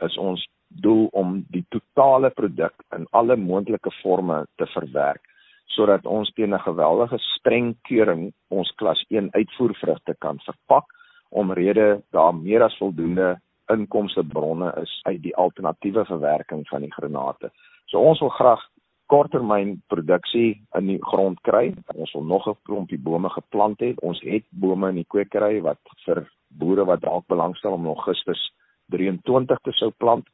is 0.00 0.16
ons 0.18 0.48
doel 0.68 1.08
om 1.12 1.44
die 1.50 1.64
totale 1.68 2.30
produk 2.30 2.74
in 2.96 3.06
alle 3.10 3.36
moontlike 3.36 3.90
forme 4.02 4.46
te 4.56 4.66
verwerk 4.66 5.24
sodat 5.66 6.06
ons 6.06 6.30
teen 6.34 6.54
'n 6.54 6.66
geweldige 6.66 7.18
streng 7.18 7.76
keuring 7.82 8.32
ons 8.48 8.70
klas 8.76 9.04
1 9.08 9.28
uitvoervrugte 9.32 10.14
kan 10.18 10.38
verpak 10.38 10.84
omrede 11.28 12.02
daar 12.10 12.34
meer 12.34 12.62
as 12.62 12.76
voldoende 12.76 13.40
inkomste 13.72 14.24
bronne 14.24 14.72
is 14.82 15.00
uit 15.06 15.22
die 15.22 15.36
alternatiewe 15.36 16.04
verwerking 16.08 16.66
van 16.68 16.84
die 16.86 16.92
granate. 16.92 17.50
So 17.86 18.00
ons 18.00 18.20
wil 18.20 18.32
graag 18.36 18.64
korttermyn 19.08 19.78
produksie 19.88 20.58
in 20.76 20.86
die 20.86 20.98
grond 21.10 21.40
kry. 21.48 21.72
Ons 21.94 22.12
wil 22.12 22.24
nog 22.24 22.48
'n 22.48 22.56
klompie 22.64 22.98
bome 22.98 23.28
geplant 23.28 23.80
hê. 23.80 23.94
Ons 24.02 24.20
het 24.20 24.44
bome 24.50 24.88
in 24.88 25.00
die 25.00 25.08
kwekery 25.08 25.62
wat 25.62 25.80
vir 26.04 26.28
boere 26.48 26.84
wat 26.84 27.00
dalk 27.00 27.26
belangstel 27.26 27.72
om 27.72 27.86
Augustus 27.86 28.52
23 28.90 29.58
te 29.64 29.72
sou 29.72 29.90
plant 29.90 30.26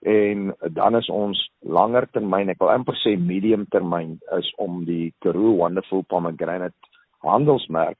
en 0.00 0.54
dan 0.72 0.96
is 0.96 1.08
ons 1.08 1.50
langer 1.60 2.06
termyn, 2.12 2.48
ek 2.48 2.60
wil 2.62 2.72
amper 2.72 2.96
sê 3.02 3.18
medium 3.20 3.66
termyn 3.66 4.18
is 4.38 4.48
om 4.56 4.84
die 4.84 5.12
Karoo 5.20 5.56
Wonderful 5.58 6.02
Pomegranate 6.08 6.74
handelsmerk 7.20 7.98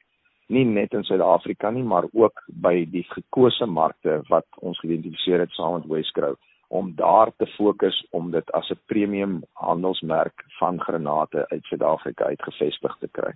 nie 0.51 0.65
net 0.67 0.95
in 0.97 1.05
Suid-Afrika 1.07 1.71
nie, 1.71 1.85
maar 1.87 2.09
ook 2.13 2.43
by 2.63 2.85
die 2.91 3.05
gekose 3.15 3.67
markte 3.67 4.21
wat 4.29 4.47
ons 4.61 4.79
geïdentifiseer 4.83 5.45
het 5.47 5.55
saam 5.57 5.79
met 5.79 5.91
Westgrow 5.91 6.37
om 6.71 6.93
daar 6.95 7.33
te 7.37 7.47
fokus 7.57 7.97
om 8.11 8.31
dit 8.31 8.51
as 8.53 8.71
'n 8.71 8.79
premium 8.87 9.43
handelsmerk 9.53 10.45
van 10.59 10.81
granate 10.81 11.49
uit 11.49 11.65
Suid-Afrika 11.65 12.25
uitgevestig 12.25 12.97
te 13.01 13.09
kry. 13.13 13.33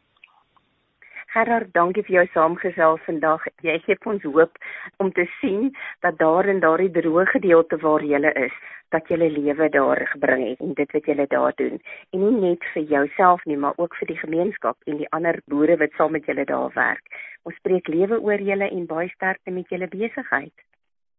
Gerard, 1.34 1.72
dankie 1.72 2.02
vir 2.06 2.14
jou 2.14 2.26
saamgesels 2.32 3.00
vandag. 3.06 3.42
Jy 3.66 3.78
gee 3.78 3.96
ons 4.06 4.22
hoop 4.22 4.58
om 5.02 5.12
te 5.12 5.24
sien 5.40 5.72
dat 6.00 6.18
daar 6.18 6.46
in 6.46 6.60
daardie 6.60 6.90
droë 6.90 7.24
gedeelte 7.26 7.76
waar 7.82 8.04
jy 8.06 8.20
is, 8.46 8.52
dat 8.94 9.10
jy 9.10 9.18
lewe 9.18 9.68
daar 9.74 10.00
gebring 10.12 10.44
het 10.48 10.62
en 10.64 10.72
dit 10.78 10.96
wat 10.96 11.10
jy 11.10 11.26
daar 11.34 11.54
doen. 11.58 11.80
En 12.12 12.24
nie 12.24 12.40
net 12.48 12.64
vir 12.72 12.86
jouself 12.94 13.44
nie, 13.50 13.58
maar 13.58 13.74
ook 13.76 13.96
vir 14.00 14.12
die 14.12 14.20
gemeenskap 14.22 14.76
en 14.86 15.02
die 15.02 15.10
ander 15.10 15.40
boere 15.50 15.76
wat 15.82 15.98
saam 15.98 16.14
met 16.16 16.26
julle 16.30 16.46
daar 16.48 16.70
werk. 16.74 17.04
Ons 17.44 17.58
spreek 17.60 17.88
lewe 17.88 18.20
oor 18.20 18.40
julle 18.40 18.70
en 18.70 18.86
baie 18.86 19.10
sterkte 19.16 19.50
met 19.50 19.68
julle 19.68 19.90
besigheid. 19.92 20.54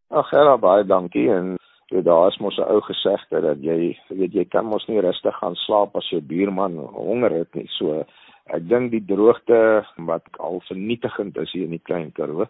Ag 0.10 0.30
Gerard, 0.30 0.62
baie 0.62 0.84
dankie 0.84 1.30
en 1.30 1.56
Ja, 1.94 2.02
daar 2.02 2.28
is 2.28 2.38
mos 2.42 2.58
'n 2.58 2.66
ou 2.66 2.82
gesegde 2.82 3.42
dat 3.42 3.62
jy 3.62 3.94
weet 4.10 4.34
jy 4.34 4.46
kan 4.46 4.66
mos 4.66 4.88
nie 4.88 5.00
rustig 5.00 5.36
gaan 5.36 5.56
slaap 5.56 5.96
as 5.96 6.10
jou 6.10 6.22
buurman 6.22 6.78
honger 6.78 7.32
het 7.32 7.56
nie. 7.56 7.68
So 7.68 8.06
Ek 8.54 8.68
dink 8.70 8.92
die 8.94 9.02
droogte 9.02 9.58
wat 10.06 10.28
al 10.38 10.60
vernietigend 10.68 11.38
is 11.42 11.52
hier 11.56 11.66
in 11.66 11.74
die 11.74 11.82
Klein 11.82 12.12
Karoo 12.14 12.46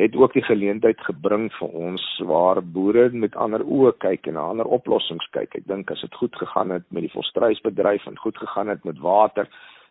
het 0.00 0.16
ook 0.16 0.32
die 0.32 0.44
geleentheid 0.44 1.00
gebring 1.04 1.50
vir 1.58 1.68
ons 1.68 2.04
waar 2.24 2.62
boere 2.62 3.10
met 3.12 3.36
ander 3.36 3.60
oë 3.60 3.92
kyk 4.00 4.26
en 4.26 4.38
na 4.38 4.46
ander 4.54 4.66
oplossings 4.66 5.28
kyk. 5.36 5.54
Ek 5.60 5.66
dink 5.68 5.90
as 5.92 6.00
dit 6.00 6.14
goed 6.14 6.36
gegaan 6.36 6.72
het 6.72 6.86
met 6.88 7.04
die 7.04 7.12
volstruisbedryf 7.12 8.06
en 8.06 8.18
goed 8.18 8.38
gegaan 8.40 8.72
het 8.72 8.84
met 8.88 8.98
water, 9.04 9.48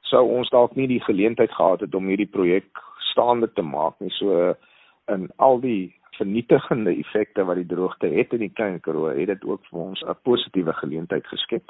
sou 0.09 0.23
ons 0.25 0.49
dalk 0.49 0.75
nie 0.75 0.87
die 0.89 1.03
geleentheid 1.05 1.53
gehad 1.53 1.85
het 1.85 1.95
om 1.95 2.09
hierdie 2.09 2.29
projek 2.29 2.81
staande 3.11 3.51
te 3.53 3.61
maak 3.61 3.99
nie. 4.01 4.11
So 4.17 4.55
in 5.11 5.29
al 5.37 5.61
die 5.61 5.93
vernietigende 6.17 6.95
effekte 6.97 7.45
wat 7.45 7.61
die 7.61 7.69
droogte 7.69 8.09
het 8.09 8.33
in 8.33 8.45
die 8.45 8.53
Klein 8.53 8.79
Karoo, 8.81 9.13
het 9.13 9.29
dit 9.29 9.45
ook 9.45 9.63
vir 9.69 9.79
ons 9.79 10.01
'n 10.01 10.17
positiewe 10.23 10.73
geleentheid 10.73 11.27
geskep. 11.27 11.63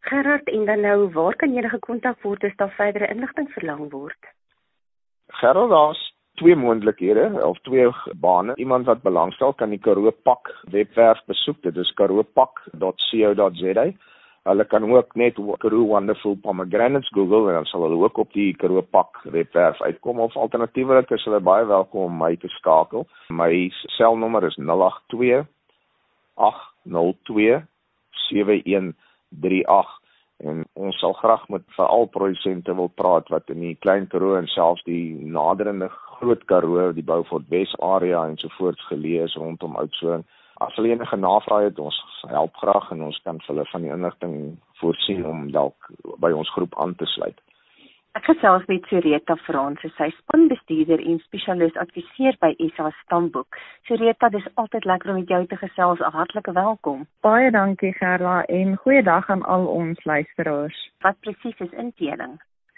Gerard, 0.00 0.48
en 0.48 0.64
dan 0.64 0.80
nou, 0.80 1.10
waar 1.12 1.36
kan 1.36 1.54
jy 1.54 1.68
gekontak 1.68 2.22
word 2.22 2.44
as 2.44 2.56
daar 2.56 2.74
verdere 2.76 3.10
inligting 3.10 3.48
verlang 3.52 3.90
word? 3.90 4.18
Gerard, 5.28 5.70
daar's 5.70 6.12
twee 6.34 6.56
moontlikhede 6.56 7.46
of 7.46 7.58
twee 7.66 7.88
bane. 8.20 8.54
Iemand 8.54 8.86
wat 8.86 9.02
belangstel 9.02 9.52
kan 9.52 9.70
die 9.70 9.78
Karoo 9.78 10.10
Pak 10.22 10.52
webwerf 10.70 11.22
besoek. 11.26 11.62
Dit 11.62 11.76
is 11.76 11.92
karoopak.co.za. 11.92 13.90
Hulle 14.42 14.64
kan 14.64 14.92
ook 14.92 15.14
net 15.14 15.36
Karoo 15.58 15.86
Wonderful 15.86 16.36
Pomegranates 16.40 17.08
Google 17.08 17.48
en 17.48 17.54
dan 17.54 17.64
sal 17.64 17.82
hulle 17.82 18.04
ook 18.04 18.18
op 18.18 18.32
die 18.32 18.56
Karoo 18.56 18.80
Pak 18.80 19.20
webwerf 19.22 19.82
uitkom 19.82 20.20
of 20.20 20.36
alternatiefelik 20.36 21.10
is 21.10 21.24
hulle 21.24 21.40
baie 21.40 21.66
welkom 21.66 22.08
om 22.08 22.16
my 22.22 22.36
te 22.36 22.48
skakel. 22.48 23.06
My 23.28 23.70
selnommer 23.96 24.46
is 24.48 24.56
082 24.56 25.46
802 26.34 27.60
71 28.32 28.96
38 29.66 29.99
en 30.40 30.62
ons 30.72 30.98
sal 31.02 31.12
graag 31.18 31.48
met 31.48 31.62
veral 31.76 32.06
produsente 32.14 32.74
wil 32.74 32.88
praat 33.02 33.28
wat 33.28 33.50
in 33.52 33.60
die 33.64 33.74
Klein 33.84 34.06
Karoo 34.12 34.36
en 34.38 34.48
selfs 34.48 34.84
die 34.88 35.14
naderende 35.36 35.90
Groot 35.90 36.44
Karoo, 36.44 36.92
die 36.96 37.04
Beaufort 37.04 37.48
Wes 37.52 37.74
area 37.80 38.24
en 38.28 38.38
so 38.40 38.52
voorts 38.56 38.86
geleë 38.88 39.26
is 39.28 39.36
rondom 39.40 39.76
Oudtshoorn. 39.80 40.24
As 40.60 40.74
hulle 40.76 40.92
enige 40.92 41.16
navrae 41.16 41.68
het, 41.68 41.78
ons 41.80 41.96
help 42.28 42.56
graag 42.60 42.90
en 42.92 43.06
ons 43.08 43.20
kan 43.24 43.40
hulle 43.46 43.64
van 43.72 43.84
die 43.86 43.92
inligting 43.92 44.34
voorsien 44.80 45.24
om 45.28 45.46
dalk 45.52 45.92
by 46.20 46.32
ons 46.36 46.52
groep 46.56 46.76
aan 46.80 46.96
te 47.00 47.08
sluit. 47.08 47.40
Ek 48.18 48.24
gesels 48.26 48.64
met 48.66 48.86
Sureta 48.90 49.36
Franse, 49.44 49.86
sy 49.94 50.08
spanbestuurder 50.16 50.98
en 50.98 51.20
spesialis 51.22 51.76
adviseur 51.78 52.34
by 52.42 52.48
SA 52.74 52.88
Stamboek. 53.04 53.58
Sureta, 53.86 54.26
dis 54.34 54.48
altyd 54.58 54.88
lekker 54.90 55.12
om 55.12 55.20
met 55.20 55.30
jou 55.30 55.38
te 55.46 55.58
gesels. 55.60 56.02
'n 56.02 56.16
Hartlike 56.16 56.52
welkom. 56.56 57.06
Baie 57.22 57.52
dankie 57.54 57.92
Gerda 58.00 58.42
en 58.58 58.74
goeiedag 58.82 59.30
aan 59.30 59.44
al 59.54 59.66
ons 59.66 60.04
luisteraars. 60.04 60.80
Wat 61.06 61.20
presies 61.20 61.60
is 61.60 61.78
inteling? 61.84 62.34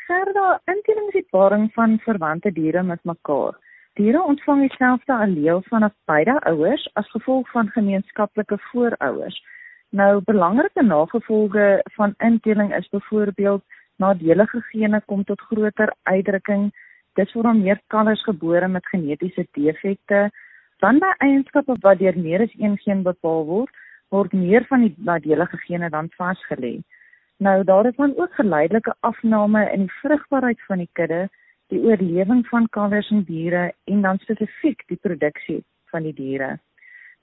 Gerda, 0.06 0.60
inteling 0.66 1.06
is 1.06 1.20
die 1.20 1.28
paring 1.30 1.72
van 1.72 1.98
verwante 2.04 2.52
diere 2.52 2.82
met 2.82 3.00
mekaar. 3.04 3.56
Diere 3.94 4.22
ontvang 4.22 4.68
dieselfde 4.68 5.12
alleel 5.12 5.62
van 5.70 5.90
beide 6.04 6.40
ouers 6.40 6.90
as 6.94 7.10
gevolg 7.10 7.50
van 7.50 7.68
gemeenskaplike 7.68 8.58
voorouers. 8.58 9.42
Nou 9.90 10.20
belangrike 10.24 10.82
nagevolge 10.82 11.80
van 11.96 12.14
inteling 12.18 12.74
is 12.76 12.88
byvoorbeeld 12.88 13.62
nadelige 13.96 14.60
gene 14.70 15.00
kom 15.06 15.24
tot 15.24 15.40
groter 15.40 15.92
uitdrukking. 16.02 16.70
Dit 17.18 17.32
word 17.32 17.44
dan 17.44 17.62
meer 17.62 17.80
kalvers 17.86 18.24
gebore 18.24 18.68
met 18.68 18.86
genetiese 18.86 19.46
defekte. 19.52 20.30
Dan 20.80 20.98
by 20.98 21.12
eienskappe 21.18 21.76
wat 21.84 21.98
deur 21.98 22.16
meer 22.18 22.42
as 22.46 22.54
een 22.58 22.78
geen 22.84 23.02
bepaal 23.02 23.44
word, 23.46 23.70
word 24.10 24.32
meer 24.32 24.64
van 24.70 24.86
die 24.86 24.94
nadelige 24.96 25.60
gene 25.66 25.90
dan 25.90 26.10
vasgelê. 26.18 26.80
Nou 27.42 27.64
daar 27.64 27.86
is 27.86 27.96
dan 27.96 28.16
ook 28.16 28.34
geleidelike 28.34 28.94
afname 29.00 29.70
in 29.72 29.86
die 29.86 29.94
vrugbaarheid 30.00 30.60
van 30.66 30.78
die 30.78 30.90
kudde, 30.92 31.28
die 31.68 31.80
oorlewing 31.80 32.46
van 32.46 32.68
kalvers 32.68 33.10
en 33.10 33.24
diere 33.24 33.72
en 33.84 34.02
dan 34.02 34.18
spesifiek 34.18 34.84
die 34.86 34.98
produksie 35.00 35.62
van 35.90 36.02
die 36.02 36.14
diere. 36.14 36.58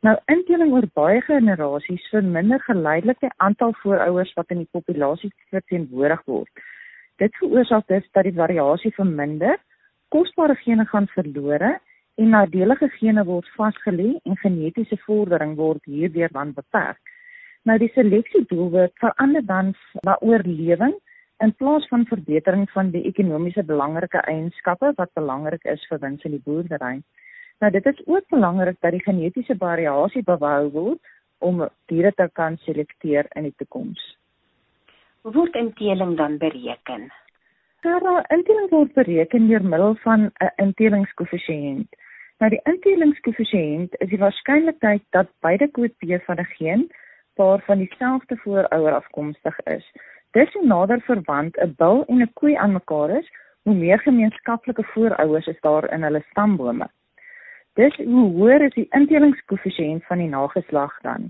Nou 0.08 0.14
inteling 0.32 0.72
oor 0.72 0.86
baie 0.96 1.20
generasies 1.28 2.06
verminder 2.14 2.62
geleidelik 2.64 3.18
die 3.20 3.32
aantal 3.44 3.74
voorouers 3.82 4.32
wat 4.38 4.54
in 4.56 4.62
die 4.62 4.72
populasie 4.72 5.32
verteenwoordig 5.52 6.22
word. 6.32 6.62
Dit 7.20 7.36
veroorsaak 7.42 7.90
dus 7.92 8.08
dat 8.16 8.24
die 8.24 8.38
variasie 8.38 8.94
verminder, 8.96 9.58
kosbare 10.16 10.56
gene 10.62 10.86
gaan 10.88 11.10
verlore 11.12 11.74
en 12.16 12.32
nadelige 12.32 12.88
gene 12.96 13.26
word 13.28 13.52
vasgelê 13.58 14.14
en 14.24 14.40
genetiese 14.40 14.96
vordering 15.04 15.58
word 15.60 15.84
hierdeur 15.84 16.32
dan 16.32 16.56
beperk. 16.56 17.02
Nou 17.68 17.76
die 17.78 17.92
seleksie 17.92 18.46
doelwit 18.48 18.96
verander 19.04 19.44
dan 19.46 19.76
na 20.08 20.16
oorlewing 20.24 20.96
in 21.44 21.56
plaas 21.60 21.88
van 21.92 22.08
verbetering 22.08 22.70
van 22.72 22.96
die 22.96 23.04
ekonomiese 23.12 23.68
belangrike 23.68 24.24
eienskappe 24.32 24.96
wat 24.96 25.12
belangrik 25.20 25.68
is 25.76 25.84
vir 25.92 26.00
wins 26.08 26.24
in 26.24 26.40
die 26.40 26.46
boerdery. 26.48 27.02
Nou 27.60 27.72
dit 27.72 27.86
is 27.86 28.02
ook 28.06 28.28
belangrik 28.28 28.78
dat 28.80 28.92
die 28.92 29.04
genetiese 29.04 29.56
variasie 29.58 30.24
behou 30.24 30.70
word 30.72 31.00
om 31.38 31.66
diere 31.92 32.12
te 32.16 32.30
kan 32.34 32.58
selekteer 32.58 33.28
in 33.36 33.44
die 33.44 33.56
toekoms. 33.58 34.04
Hoe 35.22 35.34
word 35.34 35.56
inteling 35.56 36.18
dan 36.18 36.38
bereken? 36.38 37.10
Daar 37.82 38.26
inteling 38.36 38.70
word 38.70 38.94
bereken 38.94 39.48
deur 39.48 39.64
middel 39.64 39.96
van 39.96 40.32
'n 40.40 40.52
intelingskoëffisiënt. 40.56 41.90
Nou 42.40 42.50
die 42.52 42.62
intelingskoëffisiënt 42.64 43.96
is 44.00 44.10
die 44.10 44.20
waarskynlikheid 44.20 45.04
dat 45.10 45.28
beide 45.40 45.68
kwote 45.68 46.22
van 46.26 46.40
'n 46.40 46.54
geen 46.58 46.92
waarvan 47.36 47.78
dieselfde 47.78 48.38
voorouer 48.38 48.94
afkomstig 48.94 49.60
is. 49.60 49.92
Dis 50.32 50.54
hoe 50.54 50.66
nader 50.66 51.02
verwant 51.02 51.58
'n 51.58 51.74
bil 51.78 52.06
en 52.08 52.22
'n 52.22 52.34
koei 52.34 52.56
aan 52.56 52.72
mekaar 52.72 53.10
is, 53.10 53.28
hoe 53.64 53.74
meer 53.74 54.00
gemeenskaplike 54.00 54.84
voorouers 54.84 55.48
is 55.48 55.60
daar 55.62 55.92
in 55.94 56.04
hulle 56.04 56.24
stambome. 56.30 56.90
Dis 57.80 57.96
hoe 57.96 58.26
hoër 58.36 58.66
is 58.66 58.74
die 58.76 58.90
intelingskoëffisiënt 58.98 60.04
van 60.10 60.20
die 60.20 60.28
nageslag 60.28 60.96
dan. 61.06 61.30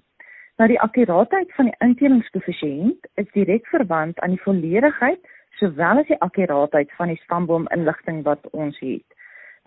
Nou 0.57 0.65
die 0.71 0.79
akkuraatheid 0.81 1.51
van 1.53 1.67
die 1.69 1.75
intelingskoëffisiënt 1.85 3.05
is 3.21 3.27
direk 3.35 3.67
verwant 3.69 4.17
aan 4.19 4.33
die 4.33 4.41
volledigheid 4.41 5.29
sowel 5.59 6.01
as 6.01 6.07
die 6.07 6.17
akkuraatheid 6.25 6.95
van 6.97 7.11
die 7.13 7.19
stamboom 7.21 7.67
inligting 7.75 8.23
wat 8.25 8.49
ons 8.63 8.79
het. 8.81 9.05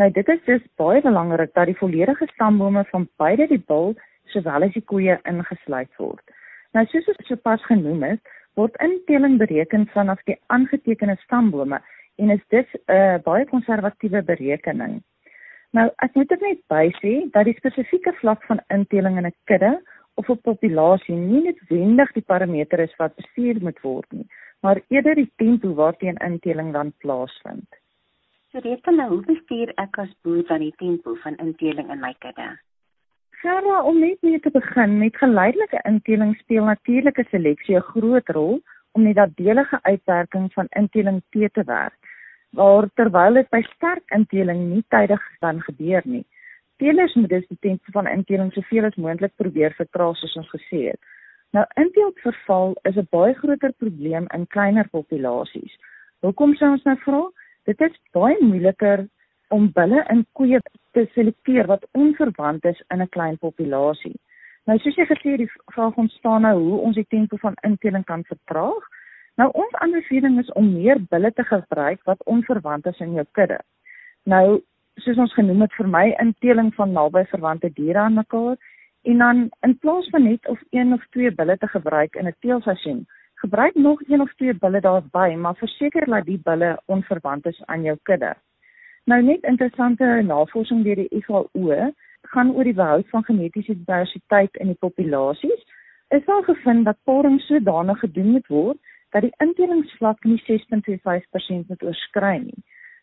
Nou 0.02 0.10
dit 0.16 0.32
is 0.34 0.42
dus 0.48 0.64
baie 0.82 1.04
belangrik 1.06 1.54
dat 1.54 1.70
die 1.70 1.78
volledige 1.78 2.26
stambome 2.32 2.82
van 2.90 3.06
beide 3.22 3.46
die 3.52 3.62
bul 3.70 3.94
sowel 4.34 4.66
as 4.66 4.74
die 4.74 4.84
koeie 4.94 5.20
ingesluit 5.22 6.02
word. 6.02 6.34
Nou 6.74 6.82
soos 6.90 7.14
ek 7.14 7.22
sopas 7.30 7.62
genoem 7.70 8.02
het, 8.08 8.34
word 8.59 8.83
inteling 8.83 9.38
bereken 9.38 9.87
vanaf 9.94 10.26
die 10.26 10.40
aangetekende 10.50 11.14
stambome 11.22 11.78
en 12.18 12.37
is 12.38 12.44
dit 12.48 12.66
'n 12.74 12.92
uh, 12.98 13.22
baie 13.22 13.46
konservatiewe 13.54 14.26
berekening. 14.35 14.98
Nou, 15.72 15.87
ek 16.04 16.16
moet 16.18 16.32
net 16.44 16.58
bysê 16.68 17.12
dat 17.32 17.46
die 17.48 17.56
spesifieke 17.56 18.12
vlak 18.18 18.42
van 18.44 18.61
inteling 18.74 19.16
in 19.16 19.26
'n 19.26 19.37
kudde 19.48 19.72
of 20.20 20.28
'n 20.28 20.40
populasie 20.48 21.14
nie 21.16 21.42
noodwendig 21.44 22.12
die 22.12 22.28
parameter 22.32 22.80
is 22.80 22.96
wat 22.98 23.16
bestuur 23.16 23.61
moet 23.61 23.80
word 23.80 24.12
nie, 24.12 24.26
maar 24.61 24.82
eerder 24.88 25.14
die 25.14 25.32
tempo 25.37 25.72
waarteen 25.74 26.16
inteling 26.16 26.72
dan 26.72 26.92
plaasvind. 26.98 27.68
So 28.50 28.61
dit 28.61 28.85
dan 28.85 28.96
nou, 28.96 29.08
hoe 29.08 29.24
bestuur 29.24 29.72
ek 29.76 29.98
as 29.98 30.12
boer 30.22 30.44
dan 30.46 30.61
die 30.61 30.74
tempo 30.76 31.14
van 31.14 31.37
inteling 31.37 31.90
in 31.90 32.00
my 32.00 32.14
kudde? 32.18 32.58
Gerra, 33.30 33.82
om 33.82 33.98
net 34.00 34.22
mee 34.22 34.40
te 34.40 34.50
begin, 34.50 34.98
met 34.98 35.16
geleidelike 35.16 35.80
inteling 35.85 36.37
speel 36.37 36.64
natuurlike 36.64 37.24
seleksie 37.30 37.76
'n 37.76 37.80
groot 37.80 38.28
rol 38.28 38.61
om 38.92 39.04
die 39.04 39.14
nadelige 39.14 39.78
uitwerking 39.82 40.52
van 40.52 40.66
inteling 40.68 41.22
te 41.30 41.48
te 41.50 41.64
werk 41.64 42.12
waar 42.58 42.88
terwyl 42.94 43.34
dit 43.34 43.48
by 43.50 43.62
sterk 43.74 44.14
inteling 44.16 44.68
nie 44.70 44.84
tydig 44.88 45.22
dan 45.40 45.60
gebeur 45.68 46.02
nie. 46.04 46.24
Teelers 46.82 47.14
moet 47.14 47.28
dus 47.28 47.46
die 47.48 47.60
tempo 47.60 47.92
van 47.94 48.06
inteling 48.10 48.52
soveel 48.52 48.84
as 48.84 48.98
moontlik 49.00 49.32
probeer 49.36 49.74
vertraag 49.78 50.16
soos 50.16 50.36
ons 50.36 50.50
gesê 50.50 50.88
het. 50.90 51.00
Nou 51.52 51.64
inteeltverval 51.80 52.76
is 52.88 52.96
'n 52.96 53.08
baie 53.10 53.34
groter 53.34 53.72
probleem 53.72 54.26
in 54.34 54.46
kleiner 54.46 54.88
populasies. 54.88 55.74
Hoekom 56.20 56.54
sou 56.54 56.70
ons 56.70 56.84
nou 56.84 56.96
vra? 57.04 57.22
Dit 57.64 57.80
is 57.80 58.00
baie 58.12 58.36
moeiliker 58.40 59.08
om 59.48 59.72
bulle 59.72 60.04
in 60.10 60.26
koeie 60.32 60.60
te 60.92 61.06
selekteer 61.14 61.66
wat 61.66 61.86
onverwant 61.92 62.64
is 62.64 62.82
in 62.90 63.02
'n 63.02 63.08
klein 63.08 63.38
populasie. 63.38 64.16
Nou 64.66 64.78
soos 64.78 64.94
jy 64.94 65.06
gesê 65.06 65.30
het, 65.30 65.38
die 65.38 65.52
vraag 65.74 65.96
ontstaan 65.96 66.42
nou 66.42 66.58
hoe 66.58 66.78
ons 66.78 66.94
die 66.94 67.06
tempo 67.08 67.36
van 67.36 67.54
inteling 67.62 68.04
kan 68.04 68.24
vertraag. 68.24 68.84
Nou 69.40 69.49
ons 69.57 69.73
aanbeveling 69.85 70.38
is 70.40 70.53
om 70.53 70.73
meer 70.73 70.99
bulle 71.09 71.33
te 71.33 71.45
gebruik 71.49 72.03
wat 72.05 72.25
onverwant 72.25 72.87
is 72.87 73.01
in 73.01 73.14
jou 73.16 73.25
kudde. 73.38 73.59
Nou 74.29 74.61
soos 75.01 75.16
ons 75.25 75.33
genoem 75.35 75.64
het 75.64 75.73
vir 75.79 75.88
my 75.88 76.05
inteling 76.21 76.68
van 76.77 76.92
naby 76.92 77.25
verwante 77.31 77.71
diere 77.73 77.99
aan 77.99 78.18
mekaar 78.21 78.59
en 79.09 79.25
dan 79.25 79.40
in 79.66 79.79
plaas 79.79 80.09
van 80.12 80.29
net 80.29 80.49
of 80.49 80.61
een 80.71 80.92
of 80.92 81.07
twee 81.16 81.33
bulle 81.35 81.57
te 81.59 81.66
gebruik 81.66 82.14
in 82.14 82.29
'n 82.29 82.37
teelseisoen, 82.40 83.07
gebruik 83.35 83.75
nog 83.75 84.03
een 84.09 84.21
of 84.21 84.35
twee 84.35 84.55
bulle 84.55 84.81
daarby, 84.81 85.35
maar 85.35 85.57
verseker 85.57 86.07
dat 86.07 86.25
die 86.25 86.40
bulle 86.42 86.81
onverwant 86.87 87.47
is 87.47 87.62
aan 87.64 87.83
jou 87.83 87.97
kudde. 88.03 88.35
Nou 89.05 89.23
net 89.23 89.42
interessante 89.42 90.05
navorsing 90.23 90.85
deur 90.85 90.95
die 90.95 91.23
FAO 91.25 91.92
gaan 92.23 92.53
oor 92.55 92.64
die 92.64 92.75
behoud 92.75 93.09
van 93.09 93.25
genetiese 93.25 93.75
diversiteit 93.75 94.57
in 94.57 94.66
die 94.66 94.79
populasies. 94.79 95.64
Is 96.09 96.27
al 96.27 96.42
gevind 96.42 96.85
dat 96.85 96.97
paring 97.05 97.40
sodanig 97.40 97.99
gedoen 97.99 98.31
moet 98.31 98.47
word 98.47 98.79
dat 99.12 99.27
die 99.27 99.35
intelingsvlak 99.44 100.25
nie 100.25 100.40
6.25% 100.48 101.68
moet 101.68 101.83
oorskry 101.83 102.37
nie. 102.44 102.62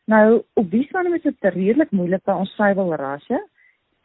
Nou, 0.09 0.41
op 0.57 0.69
die 0.71 0.83
stadium 0.87 1.13
is 1.13 1.25
dit 1.25 1.49
redelik 1.53 1.91
moeilik 1.93 2.23
by 2.25 2.33
ons 2.43 2.53
suiwelrasse. 2.57 3.39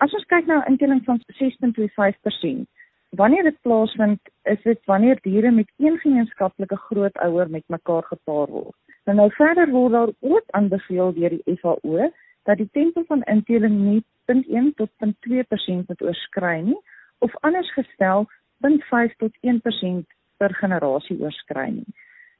As 0.04 0.12
ons 0.12 0.26
kyk 0.28 0.46
na 0.46 0.60
'n 0.60 0.72
inteling 0.74 1.04
van 1.04 1.20
6.25%, 1.40 2.68
wanneer 3.16 3.42
dit 3.42 3.60
plaasvind, 3.62 4.20
is 4.42 4.62
dit 4.62 4.80
wanneer 4.84 5.18
diere 5.22 5.50
met 5.50 5.70
een 5.76 5.98
gemeenskaplike 5.98 6.76
grootouer 6.76 7.50
met 7.50 7.64
mekaar 7.66 8.02
gepaar 8.02 8.46
word. 8.46 8.76
Nou, 9.04 9.16
nou 9.16 9.30
verder 9.32 9.70
word 9.70 9.92
daar 9.92 10.10
ook 10.20 10.44
aanbeveel 10.50 11.12
deur 11.12 11.30
die 11.30 11.56
FAO 11.60 12.10
dat 12.44 12.56
die 12.56 12.68
tempo 12.72 13.02
van 13.06 13.22
inteling 13.22 13.78
nie 13.80 14.04
0.1 14.32 14.74
tot 14.76 14.90
0.2% 15.04 15.86
moet 15.86 16.02
oorskry 16.02 16.60
nie 16.60 16.80
of 17.18 17.36
anders 17.40 17.72
gestel 17.72 18.28
0.5 18.66 19.16
tot 19.16 19.36
1% 19.40 20.13
per 20.38 20.54
generasie 20.60 21.16
oorskry 21.20 21.70
nie. 21.76 21.94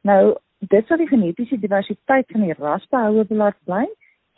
Nou, 0.05 0.35
dit 0.71 0.87
sal 0.89 1.01
die 1.01 1.09
genetiese 1.11 1.59
diversiteit 1.61 2.31
van 2.33 2.47
die 2.47 2.57
ras 2.59 2.87
behoue 2.93 3.25
belat 3.31 3.57
bly 3.69 3.85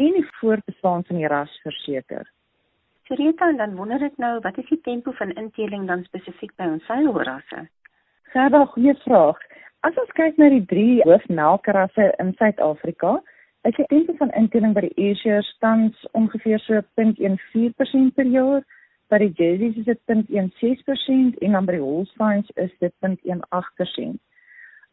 en 0.03 0.13
die 0.19 0.27
voortbestaan 0.41 1.05
van 1.09 1.21
die 1.21 1.31
ras 1.33 1.53
verseker. 1.65 2.27
Sereta, 3.07 3.53
dan 3.59 3.77
wonder 3.79 4.03
ek 4.03 4.17
nou, 4.19 4.39
wat 4.43 4.59
is 4.59 4.67
die 4.71 4.81
tempo 4.83 5.13
van 5.19 5.31
inteling 5.39 5.87
dan 5.87 6.03
spesifiek 6.09 6.51
by 6.59 6.67
ons 6.75 6.87
seilrasse? 6.91 7.67
Gerda, 8.35 8.65
goeie 8.75 8.97
vraag. 9.05 9.39
As 9.87 9.99
ons 10.03 10.11
kyk 10.19 10.39
na 10.41 10.49
die 10.51 10.65
drie 10.67 11.03
hoofmelkrasse 11.07 12.09
in 12.23 12.33
Suid-Afrika, 12.41 13.21
is 13.69 13.77
die 13.79 13.87
tempo 13.93 14.17
van 14.19 14.33
inteling 14.39 14.75
by 14.75 14.83
die 14.89 14.97
Ayrshires 14.99 15.49
tans 15.63 16.03
ongeveer 16.19 16.59
so 16.65 16.83
0.14% 16.99 18.15
per 18.19 18.27
jaar 18.35 18.67
by 19.11 19.19
die 19.23 19.33
Jerseys 19.39 19.77
is 19.81 19.87
dit 19.89 20.01
0.16% 20.11 21.39
en 21.43 21.53
dan 21.59 21.67
by 21.69 21.77
die 21.77 21.83
Holsteins 21.85 22.51
is 22.57 22.73
dit 22.83 22.95
0.18%. 23.05 24.19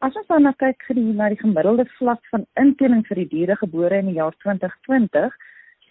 As 0.04 0.16
ons 0.20 0.28
dan 0.28 0.44
nou 0.44 0.54
kyk 0.60 0.84
gedien 0.90 1.16
na 1.16 1.30
die 1.32 1.40
gemiddelde 1.40 1.86
vlak 1.98 2.22
van 2.34 2.44
inteling 2.60 3.06
vir 3.08 3.24
die 3.24 3.30
diere 3.32 3.56
gebore 3.62 4.02
in 4.04 4.10
die 4.12 4.20
jaar 4.20 4.36
2020, 4.44 5.32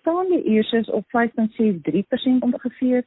staan 0.02 0.28
die 0.28 0.42
Eerses 0.54 0.90
op 0.92 1.06
5.73% 1.16 2.44
ongeveer, 2.44 3.06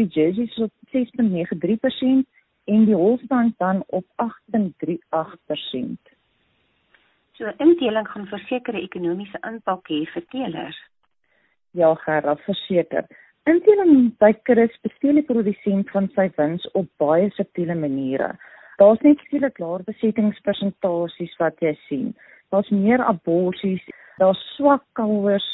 die 0.00 0.08
Jerseys 0.14 0.56
op 0.64 0.72
6.93% 0.94 2.24
en 2.68 2.84
die 2.88 2.96
Holsteins 2.96 3.56
dan 3.58 3.82
op 3.86 4.06
8.38%. 4.24 6.16
So 7.38 7.52
inteling 7.58 8.08
gaan 8.08 8.26
versekerde 8.26 8.80
ekonomiese 8.82 9.38
impak 9.46 9.86
hê 9.92 10.04
vir 10.14 10.24
teelers. 10.32 10.78
Ja, 11.76 11.94
Gerard, 11.94 12.40
verseker. 12.46 13.04
Inteling 13.48 14.10
by 14.20 14.34
kuddes 14.44 14.74
besteel 14.84 15.16
die 15.16 15.24
produsent 15.24 15.88
van 15.94 16.08
sy 16.12 16.26
wins 16.36 16.66
op 16.76 16.88
baie 17.00 17.30
subtiele 17.36 17.76
maniere. 17.78 18.34
Daar's 18.82 19.00
net 19.06 19.22
skielik 19.24 19.56
laer 19.62 19.84
besettingspersentasies 19.86 21.32
wat 21.40 21.62
jy 21.64 21.72
sien. 21.86 22.10
Daar's 22.52 22.68
meer 22.74 23.00
aborsies, 23.06 23.80
daar's 24.20 24.42
swak 24.56 24.84
kalwers, 25.00 25.46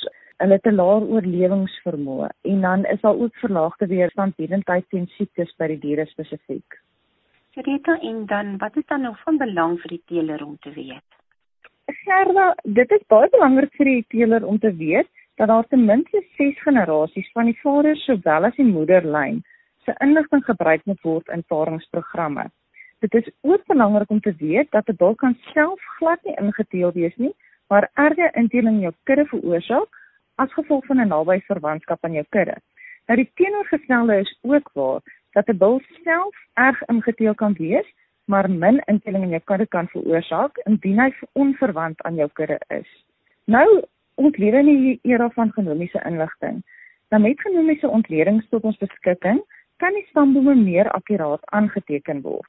hulle 0.42 0.58
het 0.58 0.66
'n 0.66 0.74
laer 0.80 1.06
oorlewingsvermoë 1.06 2.30
en 2.50 2.60
dan 2.66 2.84
is 2.96 3.00
daar 3.06 3.20
ook 3.22 3.42
verlaagde 3.44 3.86
weerstandbiedendheid 3.86 4.88
teen 4.90 5.06
siektes 5.16 5.54
by 5.58 5.68
die 5.68 5.78
diere 5.86 6.06
spesifiek. 6.06 6.80
Rita, 7.54 7.98
en 8.00 8.26
dan 8.26 8.56
wat 8.58 8.76
is 8.76 8.86
dan 8.86 9.02
nog 9.02 9.22
van 9.22 9.38
belang 9.38 9.78
vir 9.80 9.88
die 9.88 10.02
teeler 10.06 10.44
om 10.44 10.56
te 10.58 10.70
weet? 10.70 11.08
Gerda, 11.86 12.54
dit 12.64 12.90
is 12.90 13.06
baie 13.06 13.30
belangrik 13.30 13.72
vir 13.76 13.84
die 13.84 14.04
teeler 14.08 14.46
om 14.46 14.58
te 14.58 14.72
weet 14.74 15.14
dat 15.34 15.48
daar 15.48 15.66
ten 15.68 15.84
minste 15.84 16.24
6 16.36 16.62
generasies 16.62 17.30
van 17.32 17.44
die 17.44 17.60
vader 17.60 17.96
sowel 17.96 18.44
as 18.44 18.56
die 18.56 18.66
moederlyn 18.66 19.42
se 19.84 19.94
inligting 19.98 20.44
gebruik 20.44 20.84
moet 20.84 21.00
word 21.02 21.28
in 21.28 21.44
paringsprogramme. 21.44 22.50
Dit 22.98 23.14
is 23.14 23.30
ook 23.40 23.66
belangrik 23.66 24.10
om 24.10 24.20
te 24.20 24.34
weet 24.38 24.70
dat 24.70 24.88
'n 24.88 24.96
bul 24.96 25.14
kan 25.14 25.36
self 25.52 25.80
glad 25.98 26.22
nie 26.24 26.36
ingeteel 26.36 26.92
wees 26.92 27.16
nie, 27.16 27.34
maar 27.68 27.90
erge 27.94 28.30
inteling 28.32 28.76
in 28.76 28.80
jou 28.80 28.94
kudde 29.02 29.26
veroorsaak 29.26 29.88
as 30.34 30.52
gevolg 30.52 30.86
van 30.86 31.00
'n 31.00 31.08
naby 31.08 31.40
verwantskap 31.40 32.04
aan 32.04 32.12
jou 32.12 32.26
kudde. 32.28 32.56
Nou 33.06 33.16
die 33.18 33.30
teenoorgestelde 33.34 34.18
is 34.18 34.38
ook 34.42 34.70
waar 34.72 35.00
dat 35.32 35.48
'n 35.48 35.56
bul 35.56 35.80
self 36.04 36.36
erg 36.54 36.82
ingeteel 36.86 37.34
kan 37.34 37.52
wees, 37.52 37.86
maar 38.24 38.50
min 38.50 38.82
inteling 38.84 39.24
in 39.24 39.30
jou 39.36 39.42
kudde 39.44 39.66
kan 39.66 39.88
veroorsaak 39.88 40.56
indien 40.56 41.00
hy 41.00 41.14
onverwant 41.32 42.02
aan 42.02 42.14
jou 42.14 42.28
kudde 42.32 42.60
is. 42.68 43.04
Nou 43.44 43.84
ons 44.14 44.36
lewe 44.36 44.58
in 44.58 44.66
die 44.66 44.98
era 45.02 45.28
van 45.30 45.52
genomiese 45.52 46.00
inligting. 46.04 46.62
Nou 47.10 47.22
met 47.22 47.40
genomiese 47.40 47.88
ontledings 47.88 48.48
tot 48.48 48.62
ons 48.62 48.78
beskikking, 48.78 49.40
kan 49.76 49.92
die 49.92 50.06
stambome 50.08 50.54
meer 50.54 50.90
akkuraat 50.90 51.42
aangeteken 51.56 52.22
word. 52.22 52.48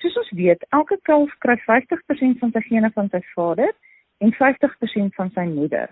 Soos 0.00 0.16
ons 0.16 0.32
weet, 0.36 0.64
elke 0.76 0.98
kalf 1.08 1.32
kry 1.44 1.56
50% 1.64 2.40
van 2.40 2.52
sy 2.52 2.62
gene 2.68 2.90
van 2.94 3.08
sy 3.12 3.22
vader 3.34 3.72
en 4.24 4.34
50% 4.36 5.16
van 5.16 5.30
sy 5.36 5.46
moeder. 5.48 5.88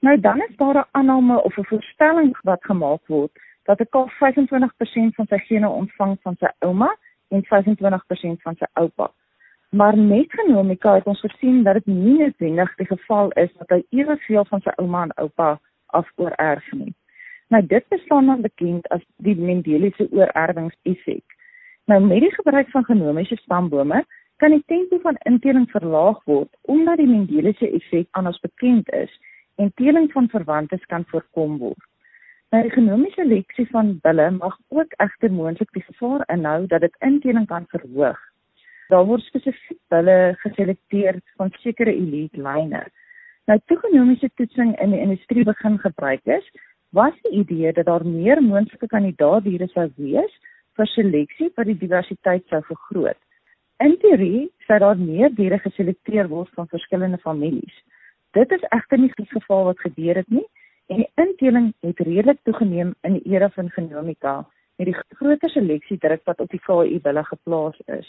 Nou 0.00 0.14
dan 0.20 0.40
is 0.46 0.56
daar 0.56 0.78
'n 0.78 0.88
aanname 0.92 1.42
of 1.42 1.58
'n 1.58 1.64
voorstelling 1.64 2.36
wat 2.42 2.64
gemaak 2.64 3.06
word 3.06 3.32
dat 3.64 3.80
'n 3.80 3.88
kalf 3.90 4.12
25% 4.12 5.14
van 5.14 5.26
sy 5.26 5.38
gene 5.38 5.68
ontvang 5.68 6.16
van 6.22 6.36
sy 6.38 6.50
ouma 6.58 6.96
en 7.28 7.44
25% 7.44 8.42
van 8.42 8.56
sy 8.56 8.66
oupa. 8.72 9.12
Maar 9.70 9.98
met 9.98 10.32
genomika 10.32 10.94
het 10.94 11.04
ons 11.04 11.20
gesien 11.20 11.62
dat 11.62 11.74
dit 11.74 11.86
nie 11.86 12.18
noodwendig 12.18 12.74
die 12.74 12.86
geval 12.86 13.30
is 13.30 13.50
dat 13.56 13.68
hy 13.68 13.82
eweveel 13.90 14.44
van 14.44 14.62
sy 14.64 14.72
ouma 14.80 15.02
en 15.02 15.12
oupa 15.14 15.48
afoorerf 15.86 16.70
nie. 16.72 16.94
Nou 17.48 17.60
dit 17.66 17.88
bestaan 17.88 18.26
dan 18.26 18.40
bekend 18.40 18.88
as 18.88 19.04
die 19.16 19.36
Mendeliese 19.36 20.06
oorerwingseffek. 20.10 21.36
Nou 21.84 22.00
met 22.04 22.24
die 22.24 22.32
gebruik 22.34 22.70
van 22.70 22.84
genomiese 22.84 23.36
stambome 23.36 24.04
kan 24.36 24.56
die 24.56 24.62
tempo 24.66 24.98
van 25.04 25.20
inteling 25.28 25.68
verlaag 25.70 26.24
word 26.24 26.48
omdat 26.62 26.96
die 26.96 27.10
Mendeliese 27.10 27.68
effek 27.70 28.08
aan 28.10 28.26
ons 28.32 28.40
bekend 28.40 28.88
is 28.92 29.20
en 29.56 29.72
teeling 29.74 30.08
van 30.12 30.28
verwantes 30.28 30.84
kan 30.86 31.04
voorkom 31.12 31.58
word. 31.58 31.84
Nou 32.50 32.62
die 32.64 32.72
genomiese 32.72 33.20
seleksie 33.20 33.68
van 33.68 33.98
bulle 34.00 34.30
mag 34.30 34.56
ook 34.68 34.96
egter 34.96 35.32
moontlik 35.32 35.72
die 35.76 35.84
gevaar 35.92 36.24
inhou 36.32 36.66
dat 36.66 36.80
dit 36.80 37.00
inteling 37.04 37.46
kan 37.46 37.68
verhoog 37.68 38.27
daar 38.92 39.04
word 39.08 39.24
spesifiek 39.28 39.80
hulle 39.92 40.16
geselekteer 40.42 41.20
van 41.36 41.52
sekere 41.62 41.92
elite 41.92 42.40
lyne. 42.42 42.82
Nou 43.48 43.58
toegenomiese 43.70 44.30
toetsing 44.40 44.74
in 44.82 44.92
die 44.92 45.00
industrie 45.00 45.44
begin 45.44 45.78
gebruik 45.80 46.26
is, 46.26 46.44
was 46.96 47.14
die 47.22 47.40
idee 47.42 47.72
dat 47.72 47.86
daar 47.86 48.04
meer 48.06 48.42
moontlike 48.42 48.86
kandidaatdiere 48.86 49.68
sou 49.72 49.86
wees 49.96 50.34
vir 50.76 50.90
seleksie 50.92 51.50
wat 51.56 51.68
die 51.68 51.78
diversiteit 51.80 52.44
sou 52.48 52.62
vergroot. 52.68 53.20
In 53.84 53.96
teorie 54.02 54.48
sou 54.66 54.78
daar 54.82 54.98
meer 54.98 55.34
diere 55.34 55.58
geselekteer 55.62 56.28
word 56.28 56.50
van 56.56 56.68
verskillende 56.68 57.18
families. 57.24 57.74
Dit 58.36 58.52
is 58.52 58.64
egter 58.74 58.98
nie 58.98 59.12
die 59.16 59.28
geval 59.32 59.68
wat 59.70 59.84
gebeur 59.84 60.20
het 60.20 60.30
nie 60.32 60.46
en 60.88 61.02
die 61.02 61.10
inteling 61.20 61.72
het 61.84 62.00
redelik 62.00 62.40
toegeneem 62.48 62.94
in 63.04 63.18
die 63.18 63.34
era 63.34 63.50
van 63.56 63.68
genomika 63.70 64.38
met 64.78 64.88
die 64.88 64.96
groter 65.20 65.50
seleksie 65.50 65.98
druk 65.98 66.24
wat 66.24 66.40
op 66.40 66.50
die 66.50 66.60
KI 66.64 67.00
wille 67.04 67.24
geplaas 67.30 67.78
is. 67.86 68.08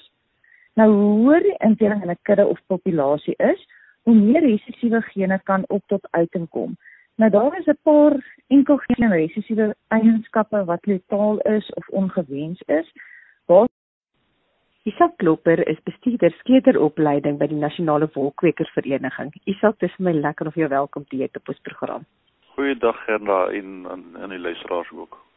Nou 0.74 0.92
hoe 0.92 1.18
hoër 1.20 1.42
die 1.42 1.58
inteling 1.58 2.04
in 2.04 2.10
'n 2.10 2.20
kudde 2.22 2.46
of 2.46 2.60
populasie 2.68 3.36
is, 3.38 3.68
hoe 4.04 4.16
meer 4.16 4.42
resessiewe 4.42 5.02
gene 5.02 5.40
kan 5.44 5.64
op 5.68 5.84
tot 5.88 6.08
uiting 6.12 6.50
kom. 6.50 6.76
Nou 7.16 7.32
daar 7.32 7.58
is 7.60 7.66
'n 7.66 7.78
paar 7.84 8.16
enkel 8.48 8.78
geen 8.78 9.12
resessiewe 9.12 9.76
eienskappe 9.88 10.66
wat 10.66 10.86
letaal 10.86 11.38
is 11.40 11.74
of 11.74 11.88
ongewens 11.88 12.62
is. 12.62 12.92
Waar 13.46 13.68
Isak 14.84 15.18
Klopper 15.18 15.68
is 15.68 15.80
bestuurder 15.84 16.32
skeuteropleiding 16.32 17.38
by 17.38 17.48
die 17.48 17.60
Nasionale 17.60 18.10
Wolkwekervereniging. 18.14 19.34
Isak, 19.44 19.80
dis 19.80 19.98
my 19.98 20.12
lekker 20.12 20.48
of 20.48 20.56
jy 20.56 20.68
welkom 20.68 21.06
te 21.06 21.18
hê 21.18 21.28
op 21.36 21.50
ons 21.50 21.60
program. 21.60 22.06
Goeiedag 22.56 23.04
Gerda 23.06 23.48
en 23.48 23.88
aan 23.90 24.30
die 24.30 24.40
luisteraars 24.40 24.92
ook. 24.92 25.29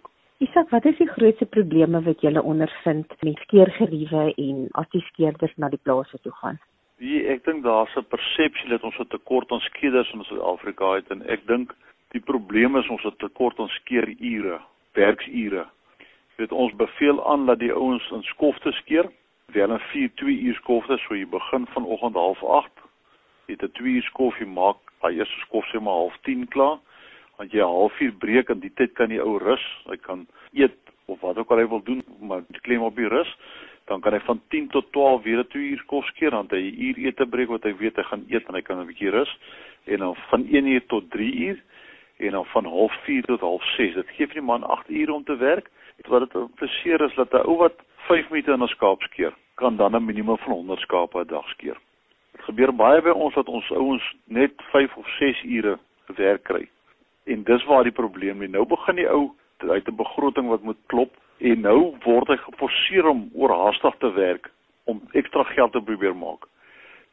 Isak, 0.42 0.70
wat 0.70 0.84
is 0.84 0.96
die 0.98 1.06
grootste 1.06 1.46
probleme 1.46 2.00
wat 2.02 2.20
julle 2.20 2.42
ondervind 2.42 3.12
met 3.20 3.38
skeergeriewe 3.44 4.22
en 4.34 4.64
as 4.80 4.88
die 4.90 5.02
skeerders 5.12 5.52
na 5.56 5.68
die 5.70 5.78
plase 5.86 6.18
toe 6.24 6.32
gaan? 6.40 6.58
Wie 6.98 7.20
ek 7.30 7.44
dink 7.46 7.62
daar's 7.62 7.94
'n 7.96 8.10
persepsie 8.14 8.68
dat 8.72 8.82
ons 8.82 8.98
'n 8.98 9.06
tekort 9.14 9.52
aan 9.52 9.62
skeerders 9.68 10.10
in 10.12 10.24
Suid-Afrika 10.24 10.94
het 10.94 11.10
en 11.10 11.22
ek 11.30 11.46
dink 11.46 11.76
die 12.10 12.24
probleem 12.30 12.76
is 12.76 12.88
ons 12.88 13.02
het 13.02 13.18
tekort 13.18 13.60
aan 13.60 13.68
skeerure, 13.68 14.58
werksure. 14.92 15.64
Jy 16.34 16.36
weet 16.36 16.52
ons 16.52 16.74
beveel 16.74 17.26
aan 17.30 17.46
dat 17.46 17.58
die 17.58 17.72
ouens 17.72 18.10
in 18.10 18.22
skofte 18.22 18.72
skeer, 18.72 19.06
wel 19.46 19.72
'n 19.72 19.78
4 19.78 20.10
2 20.14 20.40
uur 20.40 20.54
skofte, 20.54 20.98
so 20.98 21.14
jy 21.14 21.26
begin 21.26 21.66
vanoggend 21.66 22.16
08:30. 22.16 22.82
Jy 23.46 23.54
het 23.54 23.62
'n 23.62 23.72
2 23.72 23.94
uur 23.94 24.02
skof, 24.02 24.38
jy 24.38 24.46
maak 24.46 24.78
by 25.02 25.10
eerste 25.10 25.40
skof 25.46 25.64
sê 25.70 25.80
maar 25.80 26.02
09:30 26.10 26.48
klaar 26.48 26.78
want 27.36 27.52
jy 27.52 27.60
'n 27.60 27.74
halfuur 27.76 28.12
breek 28.12 28.48
en 28.48 28.60
die 28.60 28.72
tyd 28.74 28.92
kan 28.94 29.08
die 29.08 29.22
ou 29.22 29.38
rus. 29.38 29.64
Hy 29.86 29.96
kan 29.96 30.26
eet 30.52 30.76
of 31.06 31.20
wat 31.20 31.38
ook 31.38 31.50
al 31.50 31.58
hy 31.58 31.68
wil 31.68 31.82
doen, 31.82 32.02
maar 32.20 32.42
klem 32.62 32.82
op 32.82 32.96
die 32.96 33.08
rus, 33.08 33.36
dan 33.84 34.00
kan 34.00 34.12
hy 34.12 34.20
van 34.20 34.40
10 34.48 34.68
tot 34.68 34.92
12 34.92 35.22
weer 35.22 35.44
2 35.48 35.62
uur 35.62 35.82
kos 35.86 36.06
skeer 36.06 36.30
dan 36.30 36.46
hy 36.50 36.62
'n 36.70 36.80
uur 36.86 36.98
ete 37.06 37.26
breek 37.26 37.48
wat 37.48 37.62
hy 37.62 37.74
weet 37.76 37.96
hy 37.96 38.02
gaan 38.02 38.24
eet 38.28 38.48
en 38.48 38.54
hy 38.54 38.62
kan 38.62 38.78
'n 38.78 38.86
bietjie 38.86 39.10
rus 39.10 39.38
en 39.84 39.98
dan 39.98 40.16
van 40.30 40.46
1 40.50 40.66
uur 40.66 40.86
tot 40.86 41.10
3 41.10 41.34
uur 41.46 41.62
en 42.16 42.30
dan 42.30 42.44
van 42.44 42.66
04:30 42.66 43.24
tot 43.26 43.40
06:30. 43.40 43.94
Dit 43.94 44.08
gee 44.16 44.26
vir 44.26 44.34
die 44.34 44.48
man 44.50 44.62
8 44.62 44.90
ure 44.90 45.12
om 45.12 45.24
te 45.24 45.36
werk. 45.36 45.70
Wat 46.06 46.20
dit 46.20 46.34
impliseer 46.34 47.00
is 47.00 47.14
dat 47.14 47.32
'n 47.32 47.46
ou 47.46 47.56
wat 47.56 47.74
5 48.08 48.30
minute 48.30 48.52
in 48.52 48.62
'n 48.62 48.68
skaap 48.68 49.02
skeer, 49.02 49.34
kan 49.54 49.76
dan 49.76 49.96
'n 49.96 50.04
minimum 50.04 50.38
van 50.38 50.52
100 50.52 50.80
skape 50.80 51.18
'n 51.18 51.26
dag 51.26 51.48
skeer. 51.48 51.76
Dit 52.32 52.42
gebeur 52.42 52.72
baie 52.74 53.02
by 53.02 53.10
ons 53.10 53.34
dat 53.34 53.48
ons 53.48 53.70
ouens 53.70 54.14
net 54.24 54.52
5 54.56 54.96
of 54.96 55.08
6 55.18 55.42
ure 55.44 55.78
werk 56.16 56.42
kry. 56.42 56.68
En 57.24 57.42
dis 57.42 57.64
waar 57.64 57.82
die 57.82 57.92
probleem 57.92 58.40
lê. 58.40 58.48
Nou 58.50 58.66
begin 58.66 58.96
die 58.96 59.08
ou 59.08 59.30
uit 59.70 59.88
'n 59.88 59.96
begroting 59.96 60.48
wat 60.48 60.62
moet 60.62 60.78
klop 60.86 61.12
en 61.38 61.60
nou 61.60 61.94
word 62.04 62.28
hy 62.28 62.36
geforseer 62.36 63.06
om 63.06 63.30
oorhaastig 63.34 63.94
te 63.98 64.12
werk 64.12 64.50
om 64.84 65.02
ekstra 65.12 65.42
geld 65.42 65.72
te 65.72 65.80
probeer 65.80 66.16
maak. 66.16 66.46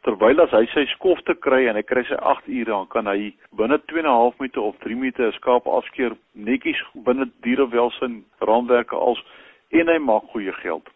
Terwyl 0.02 0.42
as 0.42 0.54
hy 0.56 0.66
sy 0.72 0.86
skof 0.86 1.20
te 1.28 1.36
kry 1.36 1.66
en 1.68 1.76
hy 1.76 1.84
kry 1.84 2.04
sy 2.08 2.16
8 2.16 2.48
ure 2.48 2.72
dan 2.72 2.88
kan 2.88 3.08
hy 3.08 3.34
binne 3.60 3.80
2 3.92 4.00
en 4.00 4.06
'n 4.06 4.20
half 4.22 4.40
minute 4.40 4.62
of 4.62 4.78
3 4.80 4.96
minute 4.96 5.24
'n 5.24 5.32
skaap 5.32 5.68
afskeer 5.68 6.16
netjies 6.34 6.82
binne 6.94 7.30
dierewelsyn 7.44 8.24
raamwerke 8.40 8.96
als 8.96 9.24
en 9.72 9.88
hy 9.88 9.98
maak 9.98 10.24
goeie 10.32 10.54
geld. 10.54 10.88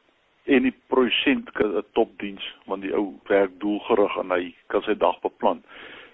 En 0.45 0.63
die 0.63 0.75
produsent 0.87 1.51
kan 1.51 1.75
'n 1.77 1.83
topdiens 1.93 2.55
want 2.65 2.81
die 2.81 2.95
ou 2.95 3.13
werk 3.27 3.59
doelgerig 3.59 4.17
en 4.17 4.31
hy 4.31 4.55
kan 4.67 4.81
sy 4.81 4.93
dag 4.93 5.19
beplan. 5.21 5.63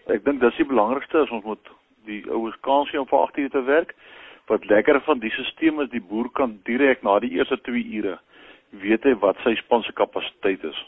Ek 0.07 0.25
dink 0.25 0.41
dis 0.41 0.57
die 0.57 0.65
belangrikste 0.65 1.23
is 1.23 1.29
ons 1.29 1.43
moet 1.43 1.69
die 2.09 2.23
oues 2.33 2.57
kans 2.65 2.93
om 2.97 3.07
vir 3.09 3.19
8 3.19 3.37
ure 3.43 3.53
te 3.53 3.63
werk. 3.67 3.95
Wat 4.49 4.65
lekker 4.65 5.01
van 5.05 5.21
die 5.21 5.31
stelsel 5.35 5.83
is 5.85 5.91
die 5.93 6.01
boer 6.01 6.29
kan 6.33 6.57
direk 6.65 7.03
na 7.05 7.19
die 7.19 7.35
eerste 7.37 7.59
2 7.69 7.85
ure 7.99 8.17
weet 8.69 9.05
hy 9.07 9.15
wat 9.21 9.37
sy 9.43 9.55
span 9.57 9.83
se 9.83 9.93
kapasiteit 9.97 10.63
is 10.63 10.79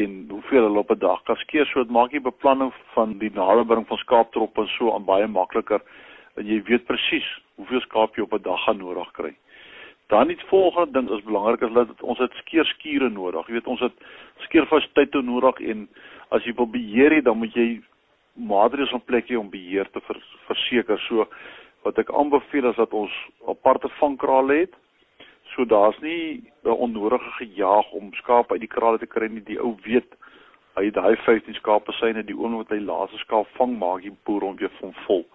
en 0.00 0.12
hoeveel 0.30 0.64
hulle 0.64 0.80
op 0.80 0.90
'n 0.90 0.98
dag 0.98 1.22
kan 1.22 1.36
skeer. 1.36 1.66
So 1.66 1.82
dit 1.82 1.92
maak 1.92 2.10
die 2.10 2.20
beplanning 2.20 2.72
van 2.94 3.18
die 3.18 3.30
naderbring 3.30 3.86
van 3.86 3.98
skaaptroppe 3.98 4.60
en 4.60 4.68
so 4.68 4.94
aan 4.94 5.04
baie 5.04 5.26
makliker 5.26 5.82
en 6.36 6.46
jy 6.46 6.62
weet 6.62 6.86
presies 6.86 7.28
hoeveel 7.56 7.80
skaap 7.80 8.16
jy 8.16 8.22
op 8.22 8.32
'n 8.32 8.42
dag 8.42 8.64
gaan 8.64 8.78
nodig 8.78 9.12
kry. 9.12 9.34
Dan 10.08 10.28
die 10.28 10.38
volgende 10.48 10.92
ding 10.92 11.10
is 11.10 11.24
belangrik 11.24 11.60
is 11.60 11.72
dat 11.72 12.02
ons 12.02 12.18
het 12.18 12.32
skeerskure 12.32 13.10
nodig. 13.10 13.46
Jy 13.46 13.52
weet 13.52 13.66
ons 13.66 13.80
het 13.80 13.92
skeerfasiteit 14.38 15.12
nodig 15.12 15.60
en 15.60 15.88
as 16.30 16.44
jy 16.44 16.54
wil 16.54 16.66
beheer 16.66 17.10
hê 17.10 17.22
dan 17.22 17.38
moet 17.38 17.54
jy 17.54 17.82
maatreëls 18.34 18.92
op 18.92 19.06
plek 19.06 19.28
hê 19.28 19.36
om 19.36 19.50
beheer 19.50 19.90
te 19.90 20.00
vers, 20.00 20.36
verseker. 20.46 21.00
So 21.08 21.26
wat 21.82 21.98
ek 21.98 22.10
aanbeveel 22.10 22.70
is 22.70 22.76
dat 22.76 22.92
ons 22.92 23.12
aparte 23.48 23.88
vangkrale 23.98 24.54
het. 24.64 24.74
So 25.54 25.64
daar's 25.64 25.98
nie 26.00 26.42
'n 26.64 26.68
onnodige 26.68 27.30
gejaag 27.38 27.92
om 27.92 28.12
skaap 28.14 28.52
uit 28.52 28.60
die 28.60 28.74
krale 28.76 28.98
te 28.98 29.06
kry 29.06 29.26
nie. 29.26 29.44
Die 29.44 29.60
ou 29.60 29.76
weet 29.82 30.16
Hy 30.72 30.86
het 30.88 30.94
daai 30.96 31.16
15 31.20 31.54
skape 31.58 31.92
syne 31.92 32.22
die 32.24 32.36
oomblik 32.36 32.70
wat 32.70 32.70
hy 32.72 32.84
laaste 32.84 33.18
skaap 33.20 33.48
vang, 33.58 33.74
maak 33.76 34.04
die 34.06 34.12
boer 34.24 34.46
hom 34.46 34.54
weer 34.56 34.72
van 34.78 34.94
vol. 35.04 35.26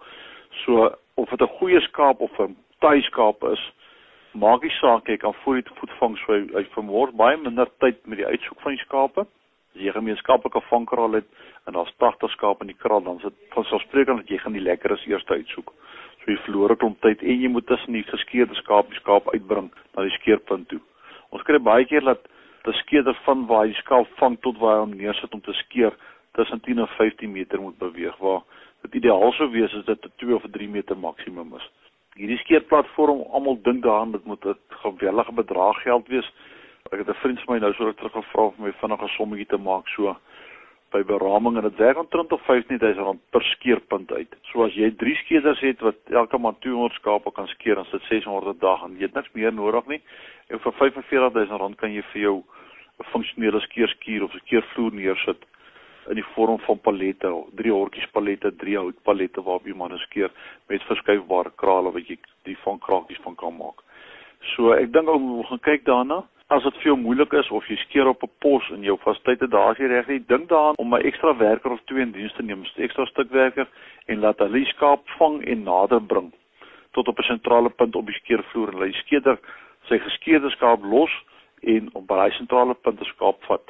So 0.64 0.88
of 1.14 1.30
dit 1.30 1.42
'n 1.42 1.56
goeie 1.58 1.80
skaap 1.80 2.20
of 2.20 2.40
'n 2.40 2.56
tuiskaap 2.80 3.44
is, 3.52 3.62
maak 4.32 4.62
nie 4.62 4.74
saak 4.80 5.06
jy 5.08 5.16
kan 5.16 5.34
voor 5.44 5.62
die 5.62 5.74
voetvang 5.80 6.18
so 6.18 6.32
hy 6.32 6.64
vermoor 6.74 7.12
baie 7.12 7.36
minder 7.36 7.68
tyd 7.78 8.06
met 8.06 8.18
die 8.18 8.26
uitsoek 8.26 8.60
van 8.60 8.72
die. 8.72 9.26
As 9.74 9.80
jy 9.80 9.92
gemeenskaplike 9.92 10.60
vangkraal 10.60 11.12
het 11.12 11.28
en 11.68 11.76
daar's 11.76 11.92
80 12.00 12.30
skape 12.30 12.64
in 12.64 12.72
die 12.72 12.80
kraal, 12.80 13.02
dan 13.04 13.16
is 13.20 13.28
dit 13.28 13.34
van 13.52 13.64
selfsprekend 13.68 14.22
dat 14.22 14.30
jy 14.32 14.38
gaan 14.40 14.56
die 14.56 14.64
lekkeres 14.64 15.04
eers 15.06 15.26
uitsoek. 15.28 15.72
So 16.22 16.32
jy 16.32 16.38
verloor 16.46 16.72
'n 16.72 16.80
klomp 16.80 17.00
tyd 17.04 17.22
en 17.22 17.40
jy 17.40 17.48
moet 17.48 17.66
tussen 17.66 17.92
die 17.92 18.06
geskeurde 18.08 18.54
skaap 18.54 18.88
die 18.88 19.00
skaap 19.00 19.28
uitbring 19.34 19.68
na 19.94 20.02
die 20.02 20.16
skeerpunt 20.16 20.68
toe. 20.68 20.80
Ons 21.30 21.42
kry 21.42 21.58
baie 21.58 21.84
keer 21.84 22.00
dat 22.00 22.24
'n 22.66 22.72
skeerder 22.72 23.14
van 23.24 23.46
waar 23.46 23.66
hy 23.66 23.72
skaap 23.72 24.08
vang 24.16 24.40
tot 24.40 24.58
waar 24.58 24.74
hy 24.76 24.80
hom 24.80 24.96
neersit 24.96 25.34
om 25.34 25.40
te 25.40 25.52
skeer 25.52 25.92
tussen 26.32 26.60
10 26.60 26.78
en 26.78 26.88
15 26.88 27.32
meter 27.32 27.60
moet 27.60 27.78
beweeg 27.78 28.16
waar 28.16 28.42
dit 28.82 28.94
ideaal 28.94 29.32
sou 29.32 29.50
wees 29.50 29.74
as 29.74 29.84
dit 29.84 30.04
'n 30.04 30.12
2 30.16 30.34
of 30.34 30.44
3 30.50 30.68
meter 30.68 30.96
maksimum 30.96 31.54
is. 31.56 31.70
Hierdie 32.16 32.38
skeerplatform, 32.38 33.22
almal 33.32 33.58
dink 33.62 33.82
daaraan 33.82 34.12
dit 34.12 34.24
moet 34.24 34.44
'n 34.44 34.56
gewellige 34.68 35.32
bedrag 35.32 35.82
geld 35.82 36.08
wees. 36.08 36.32
Ek 36.92 36.98
het 36.98 37.08
'n 37.08 37.20
vriend 37.22 37.40
van 37.40 37.54
my 37.54 37.60
nou 37.60 37.74
so 37.74 37.92
terug 37.92 38.12
gevra 38.12 38.42
om 38.42 38.54
my 38.58 38.72
vinnige 38.72 39.08
sommetjie 39.08 39.46
te 39.46 39.58
maak 39.58 39.88
so 39.88 40.16
by 40.90 41.02
beraming 41.04 41.56
en 41.56 41.66
dit 41.68 41.76
werk 41.76 41.98
omtrent 41.98 42.32
op 42.32 42.40
15000 42.46 43.04
rand 43.04 43.20
per 43.30 43.42
skeerpunt 43.42 44.12
uit. 44.12 44.36
So 44.52 44.64
as 44.64 44.74
jy 44.74 44.90
3 44.96 45.14
skeerders 45.22 45.60
het 45.60 45.80
wat 45.84 45.98
elke 46.10 46.38
maand 46.38 46.60
200 46.60 46.96
skape 47.00 47.32
kan 47.32 47.46
skeer, 47.46 47.74
dan 47.74 47.88
sit 47.90 48.02
600 48.08 48.54
'n 48.54 48.58
dag 48.58 48.84
en 48.84 48.96
jy 48.96 49.06
het 49.06 49.14
niks 49.14 49.32
meer 49.32 49.52
nodig 49.52 49.86
nie. 49.86 50.00
En 50.48 50.58
vir 50.58 50.72
45000 50.72 51.60
rand 51.60 51.76
kan 51.76 51.92
jy 51.92 52.02
vir 52.12 52.20
jou 52.22 52.36
'n 53.00 53.10
funksionele 53.12 53.60
skeerskuur 53.60 54.22
of 54.22 54.34
'n 54.34 54.44
skeervloer 54.44 54.92
neersit 54.92 55.44
in 56.08 56.14
die 56.14 56.28
vorm 56.34 56.58
van 56.58 56.80
pallette, 56.80 57.30
drie 57.58 57.72
hortjies 57.72 58.08
pallette, 58.14 58.56
drie 58.56 58.76
houtpallette 58.78 59.42
waarop 59.44 59.66
jy 59.66 59.74
manne 59.76 59.98
skeer 59.98 60.32
met 60.68 60.82
verskuifbare 60.88 61.52
krale 61.60 61.92
wat 61.92 62.08
jy 62.08 62.16
die 62.48 62.56
van 62.64 62.78
krakies 62.78 63.20
van 63.24 63.34
kan 63.34 63.56
maak. 63.56 63.82
So 64.54 64.72
ek 64.72 64.92
dink 64.92 65.08
ou 65.08 65.42
gaan 65.50 65.60
kyk 65.60 65.84
daarna. 65.84 66.22
As 66.48 66.62
dit 66.64 66.76
vir 66.80 66.86
jou 66.88 66.96
moeilik 66.96 67.34
is 67.36 67.48
of 67.52 67.66
jy 67.68 67.76
skeer 67.76 68.08
op 68.08 68.22
'n 68.24 68.30
pos 68.40 68.68
in 68.70 68.82
jou 68.82 68.96
vastigheid 69.04 69.50
daar 69.50 69.70
as 69.70 69.78
jy 69.78 69.86
reg 69.86 70.06
nie, 70.08 70.26
dink 70.26 70.48
daaraan 70.48 70.78
om 70.78 70.94
'n 70.94 71.04
ekstra 71.04 71.36
werker 71.36 71.70
of 71.70 71.80
twee 71.84 72.00
in 72.00 72.12
diens 72.12 72.32
te 72.32 72.42
neem, 72.42 72.62
'n 72.62 72.82
ekstra 72.82 73.04
stukwerker 73.04 73.68
en 74.06 74.20
laat 74.20 74.38
hulle 74.38 74.64
die 74.64 74.72
skaap 74.72 75.02
vang 75.18 75.44
en 75.44 75.62
nader 75.62 76.00
bring 76.00 76.32
tot 76.92 77.08
op 77.08 77.18
'n 77.18 77.22
sentrale 77.22 77.68
punt 77.68 77.96
op 77.96 78.06
die 78.06 78.14
skeervloer 78.14 78.68
en 78.68 78.78
hulle 78.78 78.92
skeerder 78.92 79.38
sy 79.88 79.98
geskeerde 79.98 80.50
skaap 80.50 80.82
los 80.82 81.12
en 81.60 81.90
op 81.92 82.08
daai 82.08 82.30
sentrale 82.30 82.74
punt 82.74 83.00
'n 83.00 83.04
skaap 83.04 83.44
vat. 83.44 83.66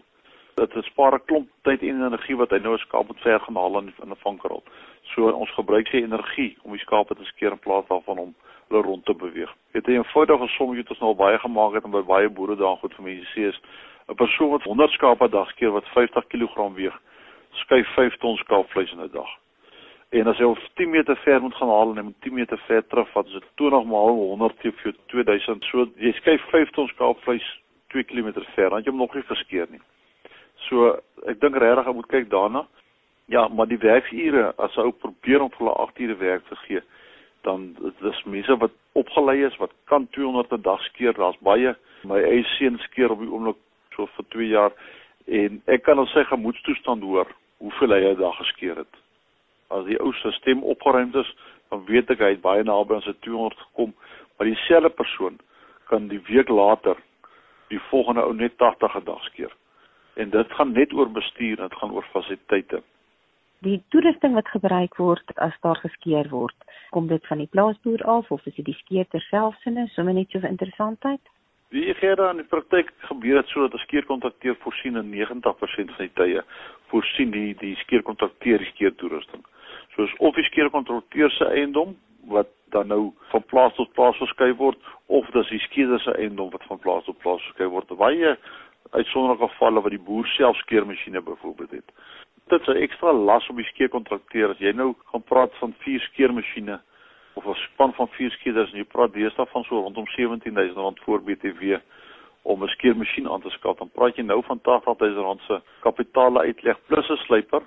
Dit 0.54 0.84
spaar 0.84 1.14
'n 1.14 1.26
klomp 1.26 1.48
tyd 1.62 1.82
en 1.82 2.04
energie 2.06 2.36
wat 2.36 2.50
hy 2.50 2.58
nou 2.58 2.74
'n 2.74 2.86
skaap 2.86 3.06
moet 3.06 3.20
ver 3.20 3.40
gaan 3.40 3.56
haal 3.56 3.78
in 3.78 3.92
'n 4.10 4.22
vankrol. 4.22 4.62
So 5.02 5.30
ons 5.30 5.50
gebruik 5.50 5.88
sy 5.88 5.96
energie 5.96 6.56
om 6.62 6.72
die 6.72 6.80
skape 6.86 7.14
te 7.14 7.24
skeer 7.24 7.50
in 7.50 7.58
plaas 7.58 7.86
daarvan 7.88 8.18
om 8.18 8.34
hulle 8.68 8.82
rond 8.82 9.04
te 9.04 9.14
beweeg. 9.14 9.54
Dit 9.72 9.88
is 9.88 9.94
'n 9.94 9.96
eenvoudige 9.96 10.48
sommetjie 10.48 10.82
wat 10.82 10.90
ons 10.90 11.00
nou 11.00 11.14
baie 11.14 11.38
gemaak 11.38 11.74
het 11.74 11.84
en 11.84 11.90
by 11.90 12.02
baie 12.02 12.28
boere 12.28 12.56
daar 12.56 12.76
goed 12.76 12.94
vir 12.94 13.04
mense 13.04 13.30
sê 13.34 13.48
is 13.48 13.60
'n 14.08 14.14
persoon 14.14 14.50
wat 14.50 14.62
100 14.62 14.90
skape 14.90 15.24
'n 15.24 15.30
dag 15.30 15.48
skeer 15.50 15.70
wat 15.70 15.88
50 15.88 16.26
kg 16.26 16.74
weeg, 16.74 16.96
skuif 17.52 17.88
5 17.94 18.16
ton 18.16 18.36
skaapvleis 18.36 18.92
in 18.92 19.00
'n 19.00 19.10
dag. 19.12 19.30
En 20.10 20.26
as 20.26 20.38
jy 20.38 20.44
op 20.44 20.58
10 20.74 20.90
meter 20.90 21.16
ver 21.16 21.40
moet 21.40 21.54
gaan 21.54 21.68
haal 21.68 21.90
en 21.90 21.96
jy 21.96 22.02
moet 22.02 22.20
10 22.20 22.34
meter 22.34 22.58
ver 22.58 22.86
terug 22.86 23.10
vat, 23.10 23.26
is 23.26 23.32
dit 23.32 23.44
20 23.54 23.84
maal 23.84 24.16
100 24.16 24.54
gee 24.60 24.72
vir 24.72 24.94
2000. 25.06 25.64
So 25.64 25.88
jy 25.96 26.12
skuif 26.12 26.40
5 26.50 26.70
ton 26.70 26.88
skaapvleis 26.88 27.60
2 27.88 28.04
km 28.04 28.32
ver, 28.54 28.70
dan 28.70 28.82
jy 28.82 28.90
hom 28.90 28.98
nog 28.98 29.14
nie 29.14 29.22
verskeer 29.22 29.66
nie. 29.70 29.80
So 30.68 30.96
ek 31.26 31.40
dink 31.40 31.56
regtig 31.56 31.86
ek 31.86 31.94
moet 31.94 32.08
kyk 32.08 32.30
daarna. 32.30 32.66
Ja, 33.28 33.48
maar 33.48 33.68
die 33.68 33.78
werksure 33.78 34.54
as 34.56 34.76
ou 34.80 34.90
probeer 34.90 35.42
om 35.42 35.50
vir 35.50 35.58
hulle 35.58 35.76
8 35.76 36.00
ure 36.00 36.16
werk 36.16 36.48
te 36.48 36.56
gee, 36.64 36.80
dan 37.42 37.76
dis 38.00 38.22
mense 38.24 38.56
wat 38.56 38.70
opgelei 38.92 39.44
is 39.44 39.56
wat 39.56 39.72
kan 39.84 40.08
200 40.10 40.52
'n 40.52 40.62
dag 40.62 40.82
skeer. 40.82 41.14
Daar's 41.14 41.38
baie 41.40 41.76
my 42.02 42.20
eie 42.22 42.44
seun 42.44 42.78
skeer 42.78 43.10
op 43.10 43.20
die 43.20 43.30
oomblik 43.30 43.56
so 43.94 44.06
vir 44.06 44.24
2 44.28 44.48
jaar 44.48 44.72
en 45.26 45.62
ek 45.66 45.82
kan 45.82 45.98
al 45.98 46.06
sy 46.06 46.24
gemoedstoestand 46.24 47.02
hoor 47.02 47.28
hoeveel 47.58 47.90
hy 47.90 48.02
'n 48.04 48.20
dag 48.20 48.36
geskeer 48.36 48.76
het. 48.76 48.94
As 49.70 49.84
die 49.84 50.00
ou 50.00 50.12
se 50.12 50.30
stem 50.32 50.62
opgeruimd 50.62 51.14
is, 51.14 51.34
dan 51.70 51.84
weet 51.84 52.10
ek 52.10 52.18
hy 52.18 52.30
het 52.30 52.40
baie 52.40 52.62
naby 52.64 52.94
aan 52.94 53.02
sy 53.02 53.14
200 53.20 53.58
gekom, 53.58 53.94
maar 54.36 54.46
dieselfde 54.46 54.90
persoon 54.90 55.38
kan 55.88 56.08
die 56.08 56.22
week 56.28 56.48
later 56.48 56.96
die 57.68 57.80
volgende 57.90 58.22
ou 58.22 58.34
net 58.34 58.56
80 58.56 58.96
'n 58.96 59.04
dag 59.04 59.24
skeer. 59.24 59.52
En 60.14 60.30
dit 60.30 60.52
gaan 60.52 60.72
net 60.72 60.92
oor 60.92 61.10
bestuur, 61.10 61.56
dit 61.56 61.74
gaan 61.74 61.92
oor 61.92 62.06
fasiliteite. 62.12 62.82
Die 63.66 63.80
toerusting 63.90 64.36
wat 64.38 64.46
gebruik 64.54 64.96
word 65.02 65.32
as 65.42 65.54
daar 65.66 65.80
geskeer 65.82 66.28
word, 66.30 66.54
kom 66.94 67.08
dit 67.10 67.24
van 67.26 67.40
die 67.42 67.50
plaasboer 67.50 68.04
af 68.06 68.30
of 68.30 68.44
is 68.46 68.54
dit 68.54 68.68
die 68.68 68.76
skeerder 68.84 69.24
self 69.26 69.56
sinne, 69.64 69.88
sommer 69.96 70.14
net 70.14 70.30
so 70.30 70.38
vir 70.44 70.52
interessantheid? 70.52 71.32
Wie 71.74 71.94
gee 71.98 72.14
dan 72.16 72.36
in 72.36 72.44
die 72.44 72.50
praktyk 72.52 72.92
gebeur 73.08 73.42
dit 73.42 73.50
sodat 73.50 73.74
'n 73.74 73.84
skeerkontrakteur 73.86 74.54
voorsien 74.62 74.96
in 74.96 75.10
90% 75.10 75.90
van 75.96 76.06
die 76.06 76.14
tye 76.20 76.44
voorsien 76.90 77.30
die 77.30 77.54
die 77.54 77.74
skeerkontrakteur 77.82 78.58
die 78.58 78.70
skeertoerusting. 78.70 79.42
Soos 79.96 80.14
of 80.18 80.34
die 80.34 80.44
skeerkontrakteur 80.44 81.30
se 81.30 81.44
eiendom 81.44 81.96
wat 82.30 82.48
dan 82.70 82.86
nou 82.86 83.12
van 83.32 83.42
plaas 83.42 83.74
tot 83.74 83.92
plaas 83.92 84.16
verskuif 84.16 84.56
word 84.56 84.78
of 85.06 85.26
dis 85.30 85.48
die 85.48 85.64
skeerder 85.66 86.00
se 86.00 86.14
eiendom 86.14 86.50
wat 86.50 86.64
van 86.64 86.78
plaas 86.78 87.04
tot 87.04 87.18
plaas 87.18 87.42
verskuif 87.42 87.70
word. 87.70 87.96
Baie 87.96 88.38
uitsonderlike 88.90 89.48
gevalle 89.48 89.82
wat 89.82 89.90
die 89.90 90.06
boer 90.08 90.26
self 90.26 90.56
skeermasjiene 90.56 91.20
byvoorbeeld 91.20 91.70
het. 91.70 91.92
Dit 92.48 92.60
is 92.60 92.66
'n 92.66 92.82
ekstra 92.82 93.12
las 93.12 93.48
op 93.48 93.56
die 93.56 93.64
skeerkontrakteur 93.64 94.50
as 94.50 94.58
jy 94.58 94.72
nou 94.72 94.94
gaan 95.12 95.22
praat 95.22 95.54
van 95.60 95.74
vier 95.78 96.00
skeermasjiene 96.00 96.80
of 97.34 97.46
'n 97.46 97.54
span 97.54 97.92
van 97.92 98.08
vier 98.08 98.30
skeerders 98.30 98.72
en 98.72 98.78
jy 98.78 98.84
praat 98.84 99.12
deesdae 99.12 99.46
van 99.46 99.64
so 99.64 99.80
rondom 99.80 100.06
17000 100.06 100.76
rand 100.76 101.00
voor 101.00 101.22
BTW 101.22 101.76
om 102.42 102.62
'n 102.62 102.68
skeermasjien 102.68 103.28
aan 103.28 103.40
te 103.40 103.50
skaf, 103.50 103.76
dan 103.76 103.90
praat 103.90 104.16
jy 104.16 104.22
nou 104.22 104.42
van 104.42 104.60
80000 104.62 105.24
rand 105.24 105.40
se 105.40 105.60
kapitaal 105.80 106.38
uitleg 106.40 106.76
plus 106.86 107.08
'n 107.10 107.16
slyper 107.16 107.62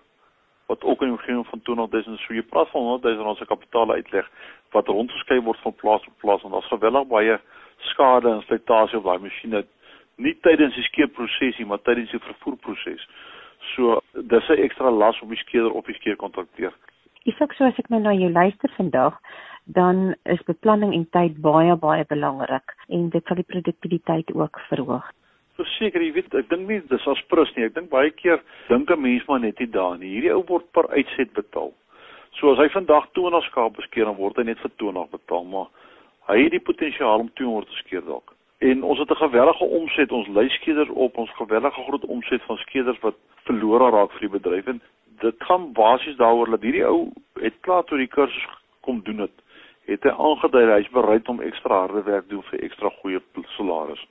wat 0.65 0.83
ook 0.83 1.01
in 1.01 1.07
die 1.07 1.17
omgewing 1.17 1.47
van 1.47 1.61
200000 1.61 2.19
so 2.19 2.33
jy 2.33 2.41
praat 2.41 2.69
van 2.69 2.81
100000 2.81 3.25
rand 3.25 3.37
se 3.37 3.45
kapitaal 3.45 3.91
uitleg 3.91 4.29
wat 4.71 4.87
rondgeskei 4.87 5.41
word 5.41 5.59
van 5.59 5.75
plaas 5.75 6.01
tot 6.03 6.17
plaas 6.17 6.43
en 6.43 6.51
daar's 6.51 6.73
geweldig 6.73 7.07
baie 7.07 7.39
skade 7.77 8.29
en 8.29 8.41
slytasie 8.41 8.97
op 8.97 9.03
daai 9.03 9.19
masjiene. 9.19 9.65
Nie 10.15 10.37
tydens 10.41 10.75
die 10.75 10.83
skeerprosesie 10.83 11.65
maar 11.65 11.81
tydens 11.81 12.11
die 12.11 12.19
vervoerproses. 12.19 13.07
So 13.75 14.00
dis 14.13 14.49
'n 14.49 14.61
ekstra 14.65 14.91
las 14.91 15.21
op 15.21 15.29
die 15.29 15.37
skeerder 15.37 15.71
op 15.71 15.85
die 15.85 15.95
skeerkontrakteur. 15.95 16.73
Ek 17.25 17.35
sê 17.35 17.55
so 17.55 17.65
as 17.65 17.79
ek 17.79 17.89
nou 17.89 17.99
na 18.01 18.13
jou 18.13 18.31
luister 18.31 18.69
vandag, 18.77 19.19
dan 19.65 20.15
is 20.25 20.41
beplanning 20.43 20.93
en 20.93 21.09
tyd 21.09 21.41
baie 21.41 21.75
baie 21.75 22.05
belangrik 22.05 22.75
en 22.89 23.09
dit 23.09 23.25
sal 23.25 23.35
die 23.35 23.51
produktiwiteit 23.53 24.33
ook 24.33 24.59
verhoog. 24.69 25.11
Verseker, 25.55 26.01
jy 26.01 26.13
weet, 26.13 26.33
ek 26.33 26.49
dink 26.49 26.67
nie 26.67 26.81
dis 26.89 27.07
as 27.07 27.21
prins 27.29 27.51
nie. 27.55 27.65
Ek 27.65 27.75
dink 27.75 27.89
baie 27.89 28.11
keer 28.11 28.41
dink 28.69 28.89
'n 28.89 29.01
mens 29.01 29.27
maar 29.27 29.39
net 29.39 29.59
nie 29.59 29.69
daar 29.69 29.97
nie. 29.97 30.09
Hierdie 30.09 30.33
ou 30.33 30.43
word 30.47 30.71
per 30.71 30.89
uitset 30.89 31.33
betaal. 31.33 31.71
So 32.39 32.51
as 32.51 32.57
hy 32.57 32.69
vandag 32.69 33.11
20 33.13 33.43
skape 33.43 33.81
skeer, 33.81 34.05
dan 34.05 34.15
word 34.15 34.37
hy 34.37 34.43
net 34.43 34.59
vir 34.59 34.71
20 34.77 35.09
betaal, 35.11 35.43
maar 35.43 35.67
hy 36.27 36.43
het 36.43 36.51
die 36.51 36.59
potensiaal 36.59 37.19
om 37.19 37.31
200 37.35 37.67
te 37.67 37.75
skeer 37.83 38.01
dalk. 38.01 38.33
En 38.61 38.83
ons 38.83 38.99
het 38.99 39.09
'n 39.11 39.15
gewellige 39.25 39.63
omset, 39.63 40.11
ons 40.11 40.27
luiskeders 40.27 40.89
op, 40.89 41.17
ons 41.17 41.29
gewellige 41.35 41.83
groot 41.83 42.05
omset 42.05 42.41
van 42.41 42.57
skeders 42.57 42.99
wat 42.99 43.15
verlore 43.45 43.91
raak 43.91 44.11
vir 44.15 44.27
die 44.27 44.35
bedryf 44.39 44.67
en 44.67 44.81
dit 45.21 45.45
gaan 45.47 45.71
basies 45.77 46.17
daaroor 46.17 46.49
dat 46.55 46.65
hierdie 46.65 46.85
ou 46.87 47.11
het 47.41 47.57
klaar 47.65 47.83
toe 47.89 47.97
die 47.97 48.09
kursus 48.09 48.45
kom 48.85 49.01
doen 49.05 49.25
het. 49.25 49.33
Het 49.89 50.03
hy 50.07 50.13
aangedui 50.13 50.65
hy 50.69 50.79
is 50.81 50.93
bereid 50.93 51.29
om 51.29 51.41
ekstra 51.45 51.83
harde 51.85 52.03
werk 52.07 52.29
doen 52.29 52.43
vir 52.49 52.63
ekstra 52.65 52.89
goeie 53.01 53.21
salaris. 53.57 54.01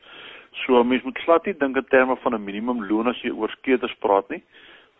So 0.64 0.83
mens 0.85 1.03
moet 1.07 1.19
glad 1.25 1.47
nie 1.47 1.57
dink 1.59 1.77
in 1.77 1.88
terme 1.90 2.16
van 2.23 2.35
'n 2.35 2.45
minimum 2.45 2.85
loon 2.88 3.09
as 3.09 3.23
jy 3.23 3.31
oor 3.31 3.51
skeders 3.51 3.95
praat 4.01 4.29
nie. 4.31 4.43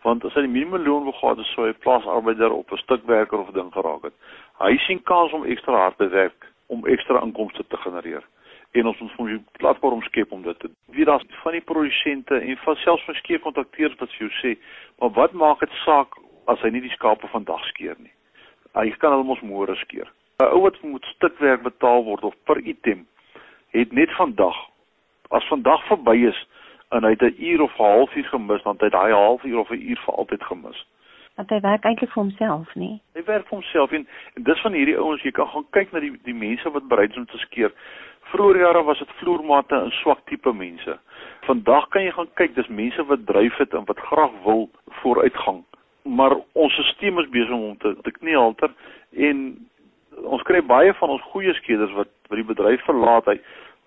Want 0.03 0.25
as 0.25 0.33
hy 0.33 0.41
die 0.41 0.55
minimum 0.57 0.83
loon 0.83 1.03
wil 1.03 1.13
gehad 1.13 1.37
het, 1.37 1.47
sou 1.47 1.65
hy 1.67 1.73
plaasarbeider 1.73 2.51
op 2.51 2.71
'n 2.71 2.77
stuk 2.77 3.05
werker 3.05 3.39
of 3.39 3.51
ding 3.51 3.71
geraak 3.73 4.03
het. 4.03 4.13
Hy 4.59 4.77
sien 4.77 5.03
kans 5.03 5.33
om 5.33 5.45
ekstra 5.45 5.77
harde 5.77 6.07
werk 6.07 6.47
om 6.67 6.87
ekstra 6.87 7.21
inkomste 7.21 7.63
te 7.67 7.77
genereer 7.77 8.23
en 8.71 8.87
ons 8.87 9.15
moet 9.17 9.29
'n 9.29 9.45
platform 9.51 10.01
skep 10.01 10.31
om 10.31 10.41
dit 10.41 10.59
te 10.59 10.67
doen. 10.67 10.95
Wie 10.95 11.05
daar 11.05 11.23
van 11.27 11.51
die 11.51 11.61
produsente 11.61 12.35
en 12.39 12.57
van 12.57 12.75
selfs 12.75 13.05
van 13.05 13.15
skeer 13.15 13.39
kontakteurs 13.39 13.95
wat 13.95 14.11
vir 14.13 14.27
jou 14.27 14.31
sê, 14.41 14.59
maar 14.99 15.09
wat 15.09 15.31
maak 15.31 15.59
dit 15.59 15.71
saak 15.85 16.07
as 16.45 16.61
hy 16.61 16.69
nie 16.69 16.81
die 16.81 16.95
skape 16.97 17.27
vandag 17.27 17.65
skeer 17.65 17.95
nie? 17.99 18.13
Hy 18.73 18.89
kan 18.89 19.11
hulle 19.11 19.23
mos 19.23 19.41
môre 19.41 19.75
skeer. 19.75 20.07
'n 20.39 20.43
Ou 20.43 20.61
wat 20.61 20.81
moet 20.81 21.05
stukwerk 21.05 21.61
betaal 21.61 22.03
word 22.03 22.23
of 22.23 22.35
per 22.43 22.57
item 22.57 23.07
het 23.71 23.91
net 23.91 24.11
vandag 24.11 24.55
as 25.29 25.47
vandag 25.47 25.83
verby 25.87 26.27
is 26.27 26.47
en 26.89 27.03
hy 27.03 27.09
het 27.09 27.21
'n 27.21 27.35
uur 27.37 27.61
of 27.61 27.79
'n 27.79 27.83
halfuur 27.83 28.23
gemis, 28.23 28.63
dan 28.63 28.73
het 28.73 28.81
hy 28.81 28.89
daai 28.89 29.11
halfuur 29.11 29.57
of 29.59 29.69
'n 29.69 29.81
uur 29.89 29.99
vir 30.05 30.13
altyd 30.13 30.43
gemis. 30.43 30.85
Want 31.35 31.49
hy 31.49 31.59
werk 31.59 31.83
eintlik 31.83 32.11
vir 32.11 32.23
homself, 32.23 32.75
nie? 32.75 33.01
Hy 33.13 33.23
werk 33.23 33.47
vir 33.47 33.57
homself 33.57 33.91
en, 33.91 34.07
en 34.35 34.43
dis 34.43 34.61
van 34.61 34.73
hierdie 34.73 34.97
ouens 34.97 35.23
jy 35.23 35.31
kan 35.31 35.47
gaan 35.47 35.65
kyk 35.69 35.91
na 35.91 35.99
die 35.99 36.11
die 36.23 36.33
mense 36.33 36.71
wat 36.71 36.87
bereid 36.87 37.11
is 37.11 37.17
om 37.17 37.25
te 37.25 37.37
skeer 37.37 37.71
Vroeger 38.31 38.59
jare 38.59 38.83
was 38.83 38.99
dit 38.99 39.17
vloermate 39.19 39.75
in 39.75 39.91
swak 39.91 40.21
tipe 40.29 40.53
mense. 40.53 40.97
Vandag 41.47 41.87
kan 41.93 42.05
jy 42.05 42.11
gaan 42.15 42.29
kyk, 42.39 42.55
dis 42.55 42.67
mense 42.67 43.03
wat 43.09 43.25
dryf 43.25 43.57
het 43.59 43.73
en 43.75 43.85
wat 43.89 43.99
graag 44.11 44.31
wil 44.45 44.69
vooruitgang. 45.01 45.63
Maar 46.03 46.37
ons 46.53 46.73
stelsel 46.73 47.23
is 47.23 47.33
besig 47.33 47.57
om 47.57 47.77
te 47.77 47.95
te 48.05 48.11
kniehalter 48.11 48.71
en 49.27 49.43
ons 50.23 50.45
kry 50.47 50.61
baie 50.61 50.93
van 50.93 51.09
ons 51.09 51.29
goeie 51.33 51.53
skeders 51.59 51.93
wat 51.97 52.09
wat 52.29 52.39
die 52.39 52.47
bedryf 52.47 52.81
verlaat 52.87 53.27
hy 53.27 53.37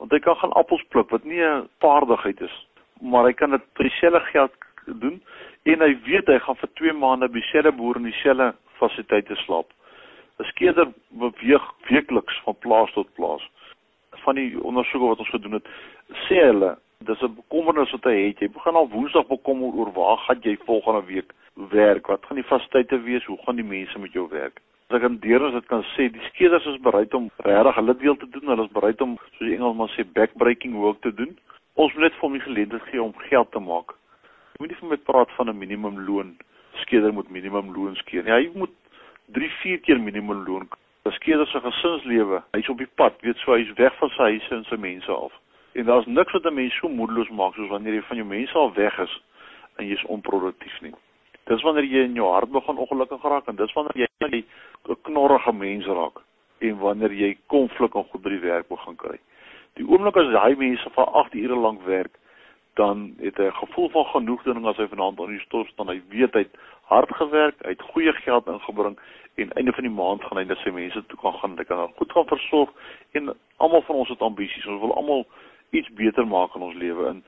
want 0.02 0.12
hy 0.12 0.20
kan 0.20 0.36
gaan 0.36 0.54
appels 0.60 0.84
pluk 0.92 1.10
wat 1.14 1.24
nie 1.24 1.40
'n 1.40 1.68
vaardigheid 1.80 2.40
is 2.40 2.56
maar 3.00 3.24
hy 3.24 3.32
kan 3.32 3.50
dit 3.50 3.64
vir 3.76 3.88
dieselfde 3.88 4.20
geld 4.32 4.52
doen 4.86 5.22
en 5.62 5.80
hy 5.80 5.92
weet 6.04 6.28
hy 6.28 6.38
gaan 6.38 6.58
vir 6.60 6.70
2 6.80 6.92
maande 7.00 7.28
by 7.28 7.40
dieselfde 7.40 7.72
boer 7.76 7.96
in 8.00 8.08
dieselfde 8.10 8.52
fasiliteite 8.80 9.36
slaap. 9.44 9.68
'n 10.40 10.44
Skeder 10.44 10.88
beweeg 11.08 11.64
weekliks 11.88 12.40
van 12.44 12.56
plaas 12.58 12.92
tot 12.92 13.14
plaas. 13.14 13.42
Van 14.24 14.34
die 14.40 14.50
ondersoeke 14.60 15.06
wat 15.12 15.22
ons 15.22 15.32
gedoen 15.34 15.58
het, 15.58 15.70
sê 16.26 16.40
hulle 16.48 16.74
dis 17.04 17.22
'n 17.22 17.34
bekommernis 17.34 17.92
wat 17.92 18.04
hy 18.04 18.16
het. 18.26 18.38
Jy 18.40 18.48
begin 18.50 18.74
al 18.74 18.88
Woensdag 18.88 19.26
bekommer 19.26 19.74
oor 19.74 19.92
waar 19.92 20.18
gaan 20.18 20.40
jy 20.42 20.56
volgende 20.64 21.04
week 21.06 21.32
werk? 21.70 22.06
Wat 22.06 22.24
gaan 22.26 22.36
die 22.36 22.50
fasiliteite 22.50 23.00
wees? 23.02 23.24
Hoe 23.24 23.38
gaan 23.44 23.56
die 23.56 23.64
mense 23.64 23.98
met 23.98 24.12
jou 24.12 24.28
werk? 24.28 24.60
As 24.88 24.96
ek 24.96 25.04
aan 25.04 25.18
deurens 25.18 25.54
dit 25.54 25.66
kan 25.66 25.84
sê, 25.94 26.10
die 26.12 26.26
skeders 26.28 26.66
is 26.66 26.80
bereid 26.80 27.14
om 27.14 27.30
regtig 27.36 27.74
hulle 27.74 27.96
deel 27.96 28.16
te 28.16 28.28
doen. 28.30 28.48
Hulle 28.52 28.64
is 28.64 28.72
bereid 28.72 29.00
om 29.00 29.16
soos 29.16 29.48
die 29.48 29.56
Engelsman 29.56 29.88
sê 29.88 30.04
backbreaking 30.04 30.74
work 30.74 31.00
te 31.00 31.14
doen. 31.14 31.38
Ons 31.74 31.94
moet 31.94 32.02
net 32.02 32.18
vir 32.18 32.26
hom 32.26 32.32
die 32.32 32.46
geleentheid 32.46 32.82
gee 32.90 33.02
om 33.02 33.14
geld 33.28 33.50
te 33.52 33.60
maak. 33.60 33.94
Jy 34.54 34.62
moet 34.62 34.70
nie 34.70 34.80
vir 34.80 34.88
my 34.88 34.96
praat 34.96 35.30
van 35.36 35.48
'n 35.48 35.58
minimum 35.58 35.98
loon. 36.06 36.36
Skeder 36.82 37.12
moet 37.12 37.30
minimum 37.30 37.74
loon 37.74 37.96
skeer. 37.96 38.26
Ja, 38.26 38.36
hy 38.36 38.50
moet 38.54 38.70
3, 39.32 39.50
4 39.62 39.78
keer 39.78 40.00
minimum 40.00 40.44
'n 41.04 41.12
Skeder 41.12 41.46
se 41.46 41.60
gesinslewe, 41.60 42.42
hy's 42.56 42.68
op 42.68 42.78
die 42.78 42.88
pad, 42.96 43.16
weet 43.20 43.36
so 43.36 43.52
hy's 43.52 43.72
weg 43.76 43.92
van 44.00 44.08
sy 44.08 44.28
huise 44.32 44.54
en 44.56 44.62
sy 44.64 44.76
mense 44.80 45.12
af. 45.12 45.32
En 45.76 45.84
daar's 45.84 46.06
niks 46.06 46.32
wat 46.32 46.46
'n 46.48 46.54
mens 46.54 46.76
so 46.78 46.88
moedeloos 46.88 47.28
maak 47.28 47.54
soos 47.54 47.68
wanneer 47.68 47.94
jy 47.94 48.02
van 48.02 48.16
jou 48.16 48.26
mense 48.26 48.54
al 48.54 48.72
weg 48.72 48.98
is 48.98 49.20
en 49.76 49.86
jy's 49.86 50.04
onproduktief 50.04 50.80
nie. 50.80 50.94
Dis 51.44 51.62
wanneer 51.62 51.84
jy 51.84 52.04
in 52.04 52.14
jou 52.14 52.30
hart 52.32 52.50
begin 52.50 52.76
ongelukkig 52.76 53.22
raak 53.22 53.48
en 53.48 53.56
dis 53.56 53.72
wanneer 53.72 54.08
jy 54.20 54.44
'n 54.88 54.96
knorrige 55.02 55.52
mens 55.52 55.86
raak 55.86 56.22
en 56.60 56.78
wanneer 56.78 57.12
jy 57.12 57.36
konflik 57.46 57.94
en 57.94 58.04
goed 58.04 58.22
by 58.22 58.30
die 58.30 58.46
werk 58.48 58.68
begin 58.68 58.96
kry. 58.96 59.18
Die 59.74 59.86
oomblik 59.86 60.16
as 60.16 60.32
daai 60.32 60.56
mense 60.56 60.90
vir 60.90 61.04
8 61.04 61.34
ure 61.34 61.56
lank 61.56 61.82
werk, 61.82 62.16
dan 62.74 63.14
het 63.20 63.36
hy 63.36 63.44
'n 63.44 63.60
gevoel 63.60 63.88
van 63.90 64.04
genoegdoening 64.04 64.66
as 64.66 64.76
hy 64.76 64.86
vanaand 64.86 65.20
aan 65.20 65.36
die 65.36 65.44
stoel 65.46 65.64
staan. 65.64 65.88
Hy 65.88 66.00
weet 66.08 66.32
hy 66.32 66.38
het 66.38 66.56
hard 66.82 67.12
gewerk, 67.16 67.54
hy 67.62 67.68
het 67.76 67.82
goeie 67.82 68.12
geld 68.12 68.46
ingebring 68.46 68.98
en 69.34 69.52
einde 69.52 69.72
van 69.72 69.82
die 69.82 69.92
maand 69.92 70.22
gaan 70.24 70.38
hy 70.38 70.44
net 70.44 70.60
sy 70.62 70.70
mense 70.70 71.02
toe 71.06 71.18
kan 71.18 71.34
gaan, 71.40 71.56
hy 71.58 71.64
kan 71.64 71.90
goed 71.98 72.12
gaan 72.12 72.28
versorg 72.30 72.70
en 73.18 73.32
almal 73.56 73.82
van 73.82 73.96
ons 74.02 74.08
het 74.08 74.22
ambisies. 74.22 74.66
Ons 74.66 74.80
wil 74.80 74.94
almal 74.94 75.26
iets 75.70 75.90
beter 75.98 76.26
maak 76.26 76.54
in 76.54 76.62
ons 76.62 76.78
lewe 76.78 77.08
in. 77.10 77.22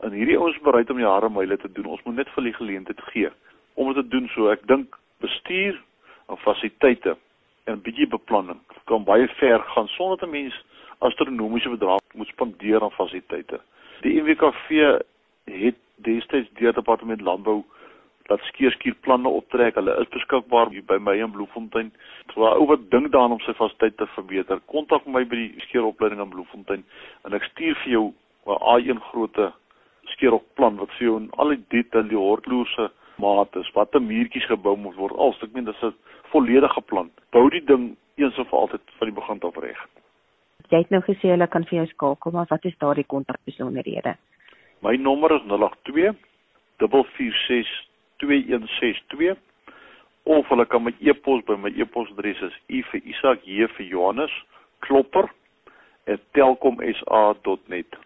En 0.00 0.16
hierdie 0.16 0.38
ouens 0.38 0.58
bereid 0.64 0.90
om 0.90 1.02
hare 1.04 1.28
myle 1.28 1.56
te 1.56 1.72
doen. 1.72 1.92
Ons 1.92 2.02
moet 2.04 2.16
net 2.22 2.28
vir 2.34 2.48
die 2.48 2.56
geleentheid 2.56 3.00
gee 3.12 3.30
om 3.74 3.92
dit 3.92 4.02
te 4.02 4.08
doen 4.08 4.28
so. 4.34 4.48
Ek 4.52 4.64
dink 4.68 4.96
bestuur 5.20 5.76
en 6.28 6.40
fasiliteite 6.40 7.16
en 7.66 7.74
'n 7.76 7.84
bietjie 7.84 8.08
beplanning 8.08 8.60
kan 8.86 9.04
baie 9.04 9.28
ver 9.28 9.60
gaan 9.74 9.88
sonder 9.88 10.18
dat 10.18 10.28
'n 10.28 10.32
mens 10.32 10.64
astronomiese 10.98 11.68
bedrae 11.68 11.98
moet 12.14 12.28
spandeer 12.28 12.82
aan 12.82 12.90
fasiliteite. 12.90 13.60
Die 14.00 14.22
NWKV 14.22 15.00
het 15.44 15.76
destyds 15.94 16.48
deur 16.58 16.72
departement 16.72 17.20
landbou 17.20 17.64
dat 18.30 18.42
skeerskierplanne 18.46 19.28
optrek. 19.28 19.74
Hulle 19.74 19.96
is 20.02 20.10
beskikbaar 20.14 20.70
by 20.86 20.98
my 21.02 21.16
in 21.18 21.32
Bloemfontein. 21.34 21.90
So 22.34 22.46
ou 22.46 22.66
wat 22.70 22.86
dink 22.92 23.10
daaraan 23.10 23.34
om 23.36 23.42
sy 23.42 23.54
fasiliteit 23.58 23.96
te 23.98 24.06
verbeter, 24.14 24.62
kontak 24.70 25.06
my 25.06 25.24
by 25.26 25.40
die 25.40 25.64
skeeropleiding 25.66 26.22
in 26.22 26.30
Bloemfontein 26.30 26.84
en 27.26 27.34
ek 27.34 27.48
stuur 27.50 27.74
vir 27.82 27.92
jou 27.96 28.06
'n 28.46 28.60
A1 28.74 29.02
grootte 29.10 29.52
skeeroplan 30.14 30.78
wat 30.78 30.94
vir 30.98 31.06
jou 31.06 31.16
in 31.16 31.28
al 31.38 31.56
die 31.56 31.64
detail 31.74 32.08
die 32.08 32.22
hortloose 32.22 32.90
mate, 33.18 33.64
watter 33.74 34.00
muurtjies 34.00 34.46
gebou 34.46 34.76
moet 34.76 34.96
word. 34.96 35.16
Al 35.16 35.34
stuk 35.34 35.52
min 35.54 35.64
dis 35.64 35.82
'n 35.82 35.94
volledige 36.32 36.80
plan. 36.80 37.10
Bou 37.32 37.50
die 37.50 37.64
ding 37.64 37.96
eens 38.16 38.38
en 38.38 38.46
vir 38.46 38.58
altyd 38.58 38.80
van 38.98 39.08
die 39.08 39.18
begin 39.20 39.42
af 39.42 39.56
reg. 39.56 39.80
Jy 40.70 40.78
het 40.78 40.90
nou 40.90 41.02
gesê 41.02 41.34
hulle 41.34 41.46
kan 41.46 41.64
vir 41.64 41.78
jou 41.78 41.86
skakel, 41.86 42.30
maar 42.30 42.46
wat 42.48 42.64
is 42.64 42.78
daardie 42.78 43.04
kontakbesonderhede? 43.04 44.16
My 44.82 44.96
nommer 44.96 45.32
is 45.32 45.42
082 45.42 46.14
446 46.78 47.89
2162 48.20 49.36
of 50.24 50.48
hulle 50.48 50.66
kan 50.66 50.84
my 50.84 50.94
e-pos 51.00 51.42
by 51.48 51.56
my 51.56 51.72
e-posadres 51.74 52.40
is 52.48 52.56
i 52.68 52.82
vir 52.92 53.00
Isak 53.12 53.46
j 53.46 53.66
vir 53.76 53.86
Johannes 53.86 54.34
klopper 54.86 55.26
@telkomsa.net 56.34 57.98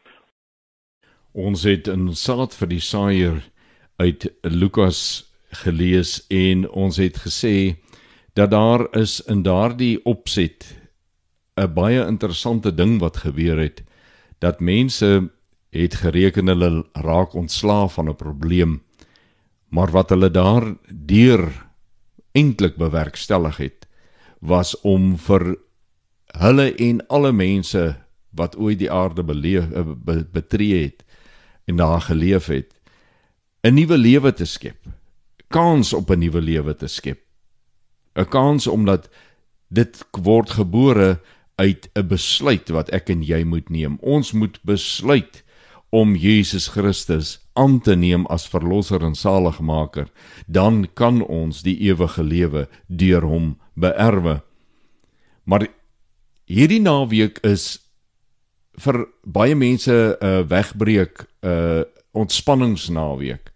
Ons 1.35 1.64
het 1.66 1.88
in 1.90 2.14
saad 2.14 2.55
vir 2.55 2.68
die 2.70 2.81
saaier 2.81 3.42
uit 3.98 4.27
Lukas 4.42 5.00
gelees 5.64 6.20
en 6.31 6.68
ons 6.70 6.96
het 6.96 7.18
gesê 7.27 7.74
dat 8.35 8.50
daar 8.50 8.87
is 8.98 9.20
in 9.31 9.42
daardie 9.42 9.98
opset 10.05 10.77
'n 11.57 11.74
baie 11.74 12.07
interessante 12.07 12.74
ding 12.74 12.98
wat 13.00 13.16
gebeur 13.27 13.59
het 13.59 13.83
dat 14.38 14.61
mense 14.61 15.31
het 15.70 15.94
gereken 15.94 16.46
hulle 16.46 16.85
raak 16.92 17.35
ontslaaf 17.35 17.94
van 17.94 18.09
'n 18.09 18.16
probleem 18.16 18.83
maar 19.74 19.90
wat 19.94 20.12
hulle 20.14 20.30
daar 20.30 20.68
deur 20.88 21.48
eintlik 22.38 22.76
bewerkstellig 22.78 23.58
het 23.62 23.88
was 24.38 24.74
om 24.87 25.14
vir 25.26 25.56
hulle 26.44 26.68
en 26.88 27.02
alle 27.08 27.32
mense 27.32 27.84
wat 28.34 28.56
ooit 28.56 28.78
die 28.78 28.90
aarde 28.90 29.24
beleef 29.26 29.66
betree 30.34 30.82
het 30.87 31.04
en 31.70 31.82
daar 31.82 32.06
geleef 32.06 32.46
het 32.46 32.74
'n 33.62 33.74
nuwe 33.74 33.98
lewe 33.98 34.32
te 34.32 34.44
skep 34.44 34.80
kans 35.48 35.92
op 35.92 36.10
'n 36.10 36.18
nuwe 36.18 36.40
lewe 36.40 36.74
te 36.74 36.87
skep 36.87 37.20
'n 38.14 38.28
kans 38.28 38.66
omdat 38.66 39.08
dit 39.68 40.04
word 40.22 40.50
gebore 40.50 41.20
uit 41.54 41.90
'n 41.94 42.06
besluit 42.06 42.68
wat 42.68 42.88
ek 42.90 43.08
en 43.08 43.22
jy 43.22 43.44
moet 43.44 43.68
neem. 43.68 43.98
Ons 44.00 44.32
moet 44.32 44.58
besluit 44.62 45.43
om 45.94 46.16
Jesus 46.18 46.72
Christus 46.74 47.37
aan 47.54 47.78
te 47.80 47.94
neem 47.94 48.26
as 48.26 48.48
verlosser 48.50 49.04
en 49.07 49.14
saligmaker, 49.14 50.09
dan 50.50 50.88
kan 50.98 51.22
ons 51.22 51.62
die 51.62 51.76
ewige 51.87 52.24
lewe 52.26 52.66
deur 52.90 53.22
hom 53.22 53.52
beerwe. 53.78 54.40
Maar 55.46 55.68
hierdie 56.50 56.83
naweek 56.83 57.38
is 57.46 57.78
vir 58.83 59.04
baie 59.22 59.54
mense 59.54 59.92
'n 59.94 60.18
uh, 60.18 60.42
wegbreek, 60.50 61.26
'n 61.42 61.48
uh, 61.48 61.83
ontspanningsnaweek. 62.12 63.52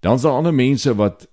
Dan's 0.00 0.22
daar 0.22 0.40
ander 0.40 0.54
mense 0.54 0.94
wat 0.96 1.28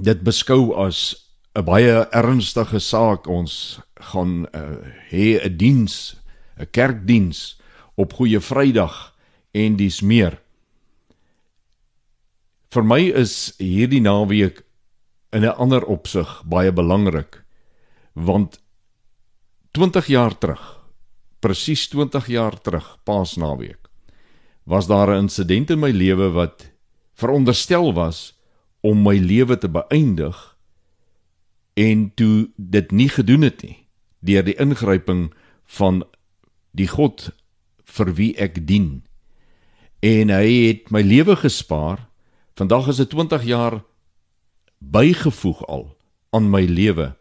dit 0.00 0.22
beskou 0.24 0.72
as 0.72 1.28
'n 1.54 1.64
baie 1.64 2.08
ernstige 2.10 2.80
saak 2.80 3.28
ons 3.28 3.80
gaan 4.12 4.46
uh, 4.54 4.80
hê 5.12 5.36
'n 5.44 5.56
diens 5.56 6.16
'n 6.56 6.70
kerkdiens 6.70 7.60
op 7.94 8.12
goeie 8.12 8.40
Vrydag 8.40 9.17
en 9.52 9.76
dis 9.76 10.00
meer. 10.02 10.38
Vir 12.68 12.84
my 12.84 13.00
is 13.16 13.54
hierdie 13.58 14.02
naweek 14.04 14.64
in 15.32 15.44
'n 15.44 15.56
ander 15.56 15.84
opsig 15.84 16.42
baie 16.44 16.72
belangrik 16.72 17.44
want 18.12 18.60
20 19.72 20.06
jaar 20.06 20.38
terug 20.38 20.64
presies 21.40 21.88
20 21.88 22.26
jaar 22.26 22.60
terug 22.60 22.98
paasnaweek 23.04 23.88
was 24.64 24.86
daar 24.86 25.10
'n 25.10 25.28
insident 25.28 25.70
in 25.70 25.78
my 25.78 25.90
lewe 25.90 26.30
wat 26.30 26.70
veronderstel 27.14 27.92
was 27.94 28.34
om 28.80 29.02
my 29.02 29.16
lewe 29.18 29.58
te 29.58 29.68
beëindig 29.68 30.56
en 31.74 32.14
toe 32.14 32.50
dit 32.56 32.90
nie 32.90 33.08
gedoen 33.08 33.42
het 33.42 33.62
nie 33.62 33.86
deur 34.20 34.44
die 34.44 34.58
ingryping 34.58 35.32
van 35.64 36.04
die 36.70 36.88
God 36.88 37.30
vir 37.84 38.14
wie 38.14 38.34
ek 38.36 38.66
dien 38.66 39.02
en 40.04 40.30
hy 40.30 40.48
het 40.68 40.90
my 40.94 41.02
lewe 41.02 41.36
gespaar 41.36 42.06
vandag 42.58 42.90
is 42.92 43.00
dit 43.02 43.10
20 43.10 43.46
jaar 43.48 43.80
bygevoeg 44.78 45.64
al 45.66 45.86
aan 46.30 46.50
my 46.50 46.64
lewe 46.66 47.14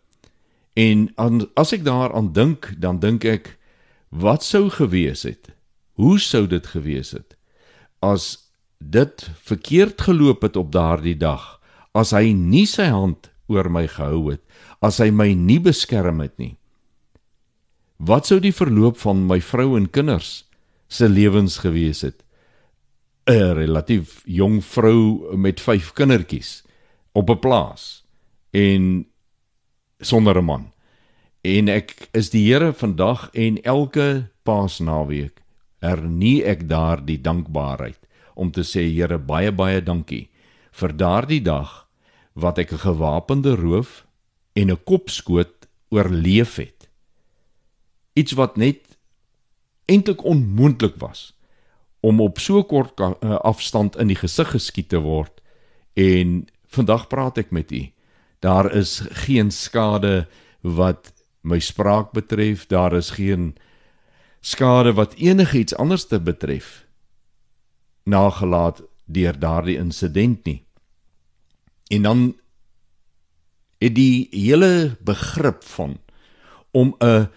en 0.78 1.08
aan, 1.16 1.46
as 1.58 1.74
ek 1.74 1.86
daaraan 1.88 2.34
dink 2.34 2.74
dan 2.78 3.00
dink 3.02 3.26
ek 3.26 3.56
wat 4.10 4.46
sou 4.46 4.68
gewees 4.70 5.26
het 5.26 5.54
hoe 5.98 6.20
sou 6.22 6.46
dit 6.48 6.68
gewees 6.68 7.16
het 7.18 7.38
as 8.06 8.52
dit 8.78 9.30
verkeerd 9.42 10.02
geloop 10.02 10.46
het 10.46 10.56
op 10.56 10.70
daardie 10.72 11.18
dag 11.18 11.58
as 11.98 12.14
hy 12.14 12.30
nie 12.34 12.68
sy 12.70 12.92
hand 12.94 13.32
oor 13.50 13.72
my 13.74 13.88
gehou 13.90 14.30
het 14.30 14.44
as 14.86 15.00
hy 15.02 15.10
my 15.10 15.32
nie 15.34 15.60
beskerm 15.64 16.22
het 16.22 16.36
nie. 16.38 16.56
Wat 17.98 18.30
sou 18.30 18.38
die 18.42 18.54
verloop 18.54 19.00
van 19.02 19.26
my 19.26 19.40
vrou 19.42 19.74
en 19.78 19.90
kinders 19.90 20.46
se 20.88 21.10
lewens 21.10 21.58
gewees 21.64 22.04
het? 22.06 22.22
'n 23.28 23.56
Relatief 23.60 24.22
jong 24.24 24.62
vrou 24.64 25.36
met 25.36 25.60
5 25.60 25.92
kindertjies 25.92 26.64
op 27.12 27.30
'n 27.30 27.40
plaas 27.40 28.06
en 28.52 29.08
sonder 30.00 30.38
'n 30.38 30.46
man. 30.46 30.72
En 31.42 31.68
ek 31.68 32.08
is 32.12 32.30
die 32.30 32.54
Here 32.54 32.74
vandag 32.74 33.30
en 33.34 33.62
elke 33.64 34.32
Paasnaweek 34.44 35.44
hernie 35.80 36.44
ek 36.44 36.70
daardie 36.70 37.22
dankbaarheid 37.22 38.00
om 38.34 38.52
te 38.52 38.64
sê 38.64 38.88
Here 38.96 39.18
baie 39.18 39.52
baie 39.52 39.84
dankie 39.84 40.30
vir 40.72 40.96
daardie 40.96 41.42
dag 41.42 41.88
wat 42.34 42.58
ek 42.58 42.72
'n 42.72 42.78
gewapende 42.88 43.56
roof 43.56 44.06
en 44.56 44.72
'n 44.72 44.84
kopskoot 44.84 45.68
oorleef 45.90 46.56
het. 46.56 46.90
Iets 48.14 48.32
wat 48.32 48.58
net 48.58 48.98
eintlik 49.86 50.24
onmoontlik 50.24 50.96
was 50.96 51.37
om 52.00 52.22
op 52.22 52.40
so 52.40 52.64
kort 52.64 53.00
eh, 53.00 53.36
afstand 53.42 53.98
in 53.98 54.08
die 54.08 54.20
gesig 54.20 54.52
geskiet 54.54 54.90
te 54.90 55.02
word 55.04 55.42
en 55.98 56.48
vandag 56.68 57.08
praat 57.10 57.38
ek 57.42 57.52
met 57.52 57.72
u. 57.72 57.88
Daar 58.40 58.70
is 58.76 59.02
geen 59.26 59.52
skade 59.52 60.28
wat 60.62 61.14
my 61.42 61.60
spraak 61.60 62.12
betref, 62.14 62.68
daar 62.68 62.94
is 62.94 63.16
geen 63.18 63.56
skade 64.42 64.94
wat 64.94 65.16
enigiets 65.18 65.76
anders 65.76 66.06
te 66.06 66.20
betref 66.20 66.86
nagelaat 68.08 68.82
deur 69.06 69.40
daardie 69.40 69.78
insident 69.78 70.46
nie. 70.46 70.62
En 71.92 72.02
dan 72.02 72.22
het 73.80 73.96
die 73.96 74.28
hele 74.32 74.98
begrip 75.00 75.64
van 75.64 75.98
om 76.72 76.96
'n 77.00 77.30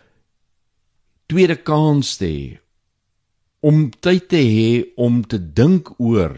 tweede 1.27 1.57
kans 1.57 2.17
te 2.17 2.27
hê 2.27 2.59
om 3.61 3.91
tyd 3.91 4.29
te 4.33 4.41
hê 4.41 4.69
om 4.97 5.23
te 5.23 5.39
dink 5.39 5.93
oor 5.99 6.37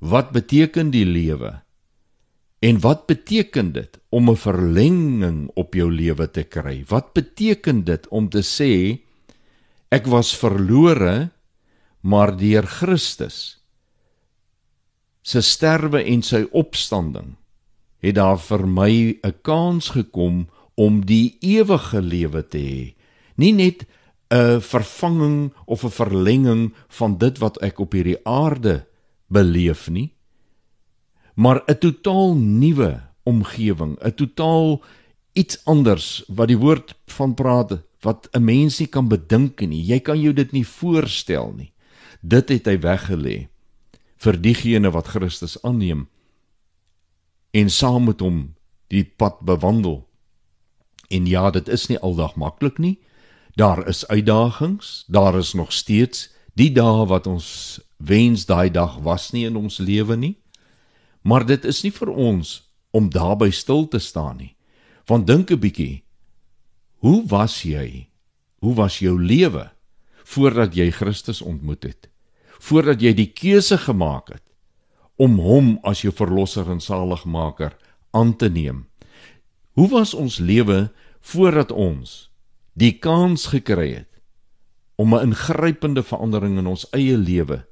wat 0.00 0.32
beteken 0.34 0.90
die 0.94 1.06
lewe 1.06 1.52
en 2.60 2.80
wat 2.84 3.06
beteken 3.08 3.72
dit 3.72 3.98
om 4.10 4.30
'n 4.30 4.36
verlenging 4.36 5.50
op 5.54 5.74
jou 5.74 5.90
lewe 5.90 6.26
te 6.30 6.44
kry 6.44 6.84
wat 6.88 7.12
beteken 7.14 7.84
dit 7.84 8.08
om 8.08 8.28
te 8.28 8.42
sê 8.42 9.00
ek 9.90 10.06
was 10.06 10.36
verlore 10.36 11.30
maar 12.00 12.36
deur 12.36 12.66
Christus 12.66 13.60
se 15.22 15.40
sterwe 15.42 16.02
en 16.02 16.22
sy 16.22 16.46
opstanding 16.50 17.36
het 18.00 18.16
daar 18.16 18.38
vir 18.38 18.66
my 18.66 19.20
'n 19.22 19.34
kans 19.42 19.90
gekom 19.92 20.48
om 20.74 21.04
die 21.04 21.36
ewige 21.40 22.00
lewe 22.00 22.42
te 22.48 22.58
hê. 22.58 22.94
Nie 23.36 23.52
net 23.52 23.84
'n 24.30 24.60
vervanging 24.60 25.52
of 25.66 25.84
'n 25.84 25.90
verlenging 25.90 26.74
van 26.88 27.18
dit 27.18 27.38
wat 27.38 27.58
ek 27.62 27.78
op 27.78 27.92
hierdie 27.92 28.24
aarde 28.24 28.86
beleef 29.26 29.90
nie, 29.90 30.14
maar 31.34 31.62
'n 31.66 31.78
totaal 31.78 32.34
nuwe 32.36 33.02
omgewing, 33.22 33.98
'n 34.00 34.14
totaal 34.14 34.82
iets 35.32 35.64
anders 35.64 36.24
wat 36.28 36.48
die 36.48 36.58
woord 36.58 36.94
van 37.06 37.34
praat 37.34 37.78
wat 38.00 38.28
'n 38.32 38.44
mens 38.44 38.78
nie 38.78 38.88
kan 38.88 39.08
bedink 39.08 39.60
nie. 39.60 39.82
Jy 39.82 40.00
kan 40.00 40.20
jou 40.20 40.32
dit 40.32 40.52
nie 40.52 40.66
voorstel 40.66 41.52
nie. 41.56 41.72
Dit 42.20 42.48
het 42.48 42.66
hy 42.66 42.78
weggelê 42.78 43.48
vir 44.16 44.40
diegene 44.40 44.90
wat 44.90 45.06
Christus 45.06 45.62
aanneem 45.62 46.08
en 47.50 47.70
saam 47.70 48.04
met 48.04 48.20
hom 48.20 48.54
die 48.88 49.04
pad 49.04 49.40
bewandel. 49.40 50.08
En 51.08 51.26
ja, 51.26 51.50
dit 51.50 51.68
is 51.68 51.86
nie 51.86 51.98
aldag 51.98 52.36
maklik 52.36 52.78
nie. 52.78 52.98
Daar 53.60 53.82
is 53.88 54.06
uitdagings, 54.08 55.04
daar 55.06 55.36
is 55.36 55.52
nog 55.52 55.72
steeds 55.72 56.30
die 56.56 56.70
dae 56.72 57.04
wat 57.06 57.26
ons 57.28 57.80
wens 58.00 58.46
daai 58.48 58.70
dag 58.72 58.98
was 59.04 59.30
nie 59.36 59.44
in 59.44 59.56
ons 59.60 59.78
lewe 59.84 60.16
nie. 60.16 60.36
Maar 61.20 61.44
dit 61.44 61.64
is 61.68 61.82
nie 61.84 61.92
vir 61.92 62.08
ons 62.08 62.54
om 62.96 63.10
daarby 63.12 63.50
stil 63.52 63.84
te 63.88 64.00
staan 64.00 64.40
nie. 64.40 64.54
Want 65.04 65.26
dink 65.26 65.50
'n 65.50 65.60
bietjie. 65.60 66.04
Hoe 67.04 67.26
was 67.26 67.62
jy? 67.62 68.08
Hoe 68.64 68.74
was 68.74 68.98
jou 68.98 69.20
lewe 69.20 69.70
voordat 70.24 70.74
jy 70.74 70.90
Christus 70.90 71.42
ontmoet 71.42 71.82
het? 71.82 72.10
voordat 72.60 73.00
jy 73.02 73.12
die 73.16 73.30
keuse 73.32 73.78
gemaak 73.80 74.34
het 74.34 74.44
om 75.20 75.38
hom 75.40 75.74
as 75.86 76.04
jou 76.04 76.12
verlosser 76.16 76.68
en 76.72 76.80
saligmaker 76.80 77.74
aan 78.16 78.34
te 78.36 78.48
neem. 78.52 78.86
Hoe 79.76 79.88
was 79.92 80.14
ons 80.16 80.38
lewe 80.40 80.88
voordat 81.32 81.72
ons 81.72 82.29
die 82.72 82.98
kans 82.98 83.46
gekry 83.46 83.94
het 83.94 84.20
om 84.96 85.14
'n 85.14 85.32
ingrypende 85.32 86.02
verandering 86.02 86.58
in 86.58 86.66
ons 86.66 86.90
eie 86.90 87.16
lewe 87.16 87.66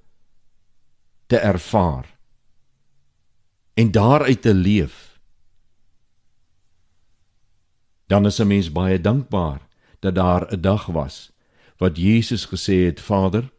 te 1.26 1.36
ervaar 1.36 2.18
en 3.74 3.90
daaruit 3.90 4.42
te 4.42 4.55
leef? 4.55 5.20
Dan 8.07 8.26
is 8.26 8.40
'n 8.40 8.46
mens 8.46 8.72
baie 8.72 9.01
dankbaar 9.01 9.68
dat 10.01 10.14
daar 10.14 10.53
'n 10.53 10.61
dag 10.61 10.86
was 10.86 11.32
wat 11.78 11.96
Jesus 11.96 12.46
gesê 12.46 12.84
het, 12.84 13.01
Vader, 13.01 13.53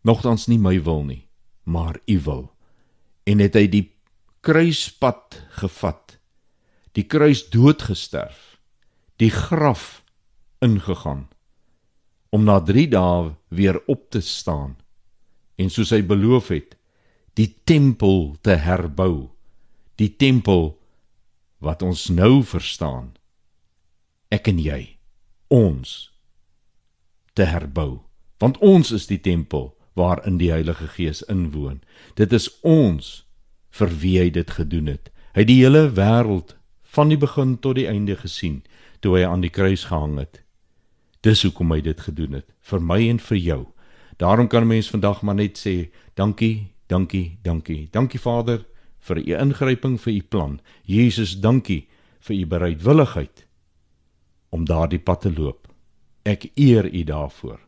nogtans 0.00 0.46
nie 0.46 0.58
my 0.58 0.82
wil 0.82 1.04
nie, 1.04 1.28
maar 1.62 2.00
u 2.06 2.20
wil. 2.20 2.52
En 3.24 3.38
het 3.38 3.54
hy 3.54 3.68
die 3.68 3.92
kruispad 4.40 5.42
gevat, 5.48 6.18
die 6.92 7.04
kruis 7.04 7.44
doodgesterf, 7.52 8.51
die 9.22 9.30
graf 9.30 10.02
ingegaan 10.64 11.28
om 12.34 12.46
na 12.48 12.58
3 12.64 12.88
dae 12.90 13.34
weer 13.54 13.78
op 13.86 14.08
te 14.10 14.22
staan 14.24 14.76
en 15.60 15.70
soos 15.70 15.92
hy 15.94 16.00
beloof 16.02 16.48
het, 16.50 16.72
die 17.38 17.50
tempel 17.68 18.32
te 18.42 18.56
herbou, 18.58 19.30
die 20.00 20.10
tempel 20.16 20.72
wat 21.62 21.84
ons 21.86 22.08
nou 22.10 22.42
verstaan, 22.42 23.12
ek 24.32 24.48
en 24.50 24.58
jy, 24.58 24.80
ons 25.52 26.10
te 27.36 27.46
herbou, 27.46 28.02
want 28.42 28.58
ons 28.64 28.90
is 28.96 29.06
die 29.12 29.20
tempel 29.22 29.70
waarin 29.94 30.40
die 30.40 30.50
Heilige 30.50 30.88
Gees 30.96 31.20
inwoon. 31.30 31.82
Dit 32.16 32.32
is 32.32 32.48
ons 32.64 33.22
vir 33.76 33.92
wie 34.02 34.16
hy 34.18 34.28
dit 34.32 34.50
gedoen 34.50 34.88
het. 34.88 35.12
Hy 35.36 35.44
het 35.44 35.52
die 35.52 35.60
hele 35.60 35.84
wêreld 35.94 36.56
van 36.96 37.12
die 37.12 37.20
begin 37.20 37.58
tot 37.60 37.76
die 37.78 37.86
einde 37.88 38.16
gesien 38.18 38.62
toe 39.02 39.18
hy 39.18 39.26
aan 39.26 39.42
die 39.42 39.52
kruis 39.52 39.84
gehang 39.90 40.18
het. 40.22 40.40
Dis 41.22 41.42
hoekom 41.46 41.74
hy 41.74 41.80
dit 41.84 42.00
gedoen 42.00 42.38
het 42.40 42.48
vir 42.70 42.82
my 42.82 42.98
en 43.10 43.18
vir 43.22 43.38
jou. 43.38 43.62
Daarom 44.18 44.48
kan 44.48 44.62
'n 44.62 44.68
mens 44.68 44.90
vandag 44.90 45.22
maar 45.22 45.34
net 45.34 45.58
sê 45.58 45.90
dankie, 46.14 46.72
dankie, 46.86 47.38
dankie. 47.42 47.88
Dankie 47.90 48.20
Vader 48.20 48.64
vir 48.98 49.18
u 49.18 49.34
ingryping 49.38 50.00
vir 50.00 50.12
u 50.12 50.22
plan. 50.22 50.60
Jesus, 50.84 51.40
dankie 51.40 51.88
vir 52.20 52.36
u 52.36 52.46
bereidwilligheid 52.46 53.46
om 54.50 54.64
daardie 54.64 55.00
pad 55.00 55.20
te 55.20 55.32
loop. 55.32 55.68
Ek 56.22 56.50
eer 56.54 56.86
u 56.94 57.04
daarvoor. 57.04 57.60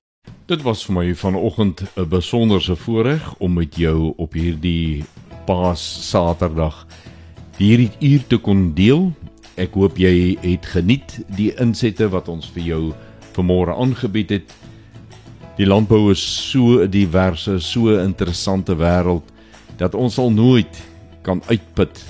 Dit 0.46 0.62
was 0.62 0.84
vir 0.86 0.94
my 0.94 1.14
vanoggend 1.14 1.82
'n 1.96 2.08
besonderse 2.08 2.76
voorreg 2.76 3.34
om 3.38 3.52
met 3.52 3.76
jou 3.76 4.14
op 4.16 4.32
hierdie 4.32 5.04
Paas 5.46 6.10
Saterdag 6.10 6.86
hierdie 7.56 7.90
uur 8.00 8.26
te 8.26 8.36
kon 8.36 8.74
deel. 8.74 9.12
Ek 9.60 9.76
hoop 9.78 9.98
jy 10.02 10.34
het 10.42 10.66
geniet 10.66 11.20
die 11.36 11.52
insette 11.62 12.08
wat 12.10 12.28
ons 12.28 12.48
vir 12.56 12.64
jou 12.66 12.82
vanmôre 13.36 13.76
aangebied 13.78 14.32
het. 14.34 14.54
Die 15.54 15.66
landbou 15.66 16.10
is 16.10 16.22
so 16.50 16.82
'n 16.82 16.90
diverse, 16.90 17.60
so 17.60 17.94
interessante 17.98 18.74
wêreld 18.74 19.22
dat 19.76 19.94
ons 19.94 20.18
al 20.18 20.30
nooit 20.30 20.82
kan 21.22 21.42
uitput 21.46 22.02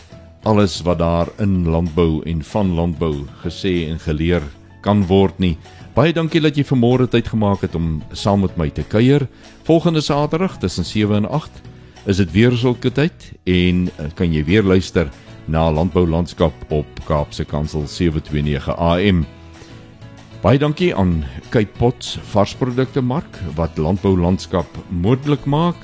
alles 0.44 0.82
wat 0.82 0.98
daar 0.98 1.28
in 1.38 1.68
landbou 1.68 2.22
en 2.24 2.42
van 2.42 2.74
landbou 2.74 3.26
gesê 3.42 3.88
en 3.88 3.98
geleer 3.98 4.42
kan 4.80 5.06
word 5.06 5.38
nie. 5.38 5.56
Baie 5.94 6.12
dankie 6.12 6.40
dat 6.40 6.56
jy 6.56 6.64
vanmôre 6.64 7.08
tyd 7.08 7.28
gemaak 7.28 7.60
het 7.60 7.74
om 7.74 8.02
saam 8.12 8.40
met 8.40 8.56
my 8.56 8.70
te 8.70 8.82
kuier. 8.82 9.28
Volgende 9.62 10.00
Saterdag 10.00 10.58
tussen 10.58 10.84
7 10.84 11.16
en 11.16 11.28
8 11.28 11.50
is 12.06 12.16
dit 12.16 12.32
weer 12.32 12.52
sulke 12.52 12.90
tyd 12.92 13.32
en 13.44 13.88
eh, 13.96 14.10
kan 14.14 14.32
jy 14.32 14.44
weer 14.44 14.62
luister 14.62 15.08
na 15.46 15.70
Landbou 15.70 16.06
Landskap 16.08 16.52
op 16.72 16.86
Kaapse 17.08 17.44
Kansel 17.44 17.86
729 17.86 18.68
AM. 18.76 19.24
Baie 20.44 20.58
dankie 20.60 20.90
aan 20.96 21.22
Cape 21.48 21.72
Pots 21.78 22.18
varsprodukte 22.32 23.00
mark 23.00 23.38
wat 23.56 23.78
Landbou 23.80 24.16
Landskap 24.20 24.68
moontlik 24.88 25.44
maak. 25.44 25.76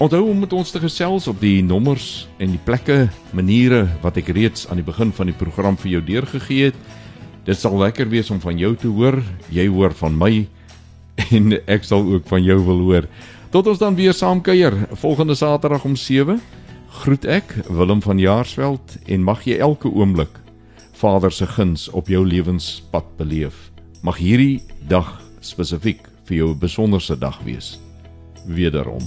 Onthou 0.00 0.22
om 0.30 0.38
met 0.40 0.52
ons 0.56 0.70
te 0.70 0.80
gesels 0.80 1.26
op 1.28 1.40
die 1.42 1.60
nommers 1.62 2.28
en 2.38 2.54
die 2.54 2.62
plekke, 2.64 3.08
maniere 3.36 3.84
wat 4.02 4.16
ek 4.16 4.30
reeds 4.34 4.68
aan 4.70 4.80
die 4.80 4.86
begin 4.86 5.10
van 5.12 5.28
die 5.28 5.36
program 5.36 5.76
vir 5.76 5.96
jou 5.96 6.04
deurgegee 6.06 6.70
het. 6.70 6.78
Dit 7.44 7.58
sal 7.58 7.76
lekker 7.78 8.08
wees 8.08 8.30
om 8.30 8.40
van 8.40 8.58
jou 8.58 8.72
te 8.78 8.88
hoor. 8.88 9.20
Jy 9.52 9.66
hoor 9.68 9.94
van 9.98 10.16
my 10.18 10.32
en 11.36 11.52
ek 11.66 11.84
sal 11.84 12.06
ook 12.06 12.30
van 12.30 12.46
jou 12.46 12.58
wil 12.64 12.86
hoor. 12.88 13.10
Tot 13.50 13.66
ons 13.66 13.82
dan 13.82 13.98
weer 13.98 14.14
saam 14.14 14.40
kuier 14.40 14.76
volgende 15.02 15.34
Saterdag 15.34 15.84
om 15.84 15.96
7. 15.98 16.38
Groet 16.90 17.24
ek 17.24 17.52
Willem 17.68 18.02
van 18.02 18.18
Jaarsveld 18.18 18.96
en 19.06 19.22
mag 19.22 19.44
jy 19.46 19.60
elke 19.62 19.88
oomblik 19.94 20.40
Vader 20.98 21.32
se 21.32 21.46
guns 21.46 21.86
op 21.94 22.10
jou 22.10 22.24
lewenspad 22.26 23.06
beleef. 23.16 23.70
Mag 24.02 24.18
hierdie 24.18 24.60
dag 24.90 25.20
spesifiek 25.40 26.02
vir 26.26 26.36
jou 26.36 26.50
'n 26.50 26.58
besonderse 26.58 27.18
dag 27.18 27.38
wees. 27.46 27.78
Wederom. 28.46 29.06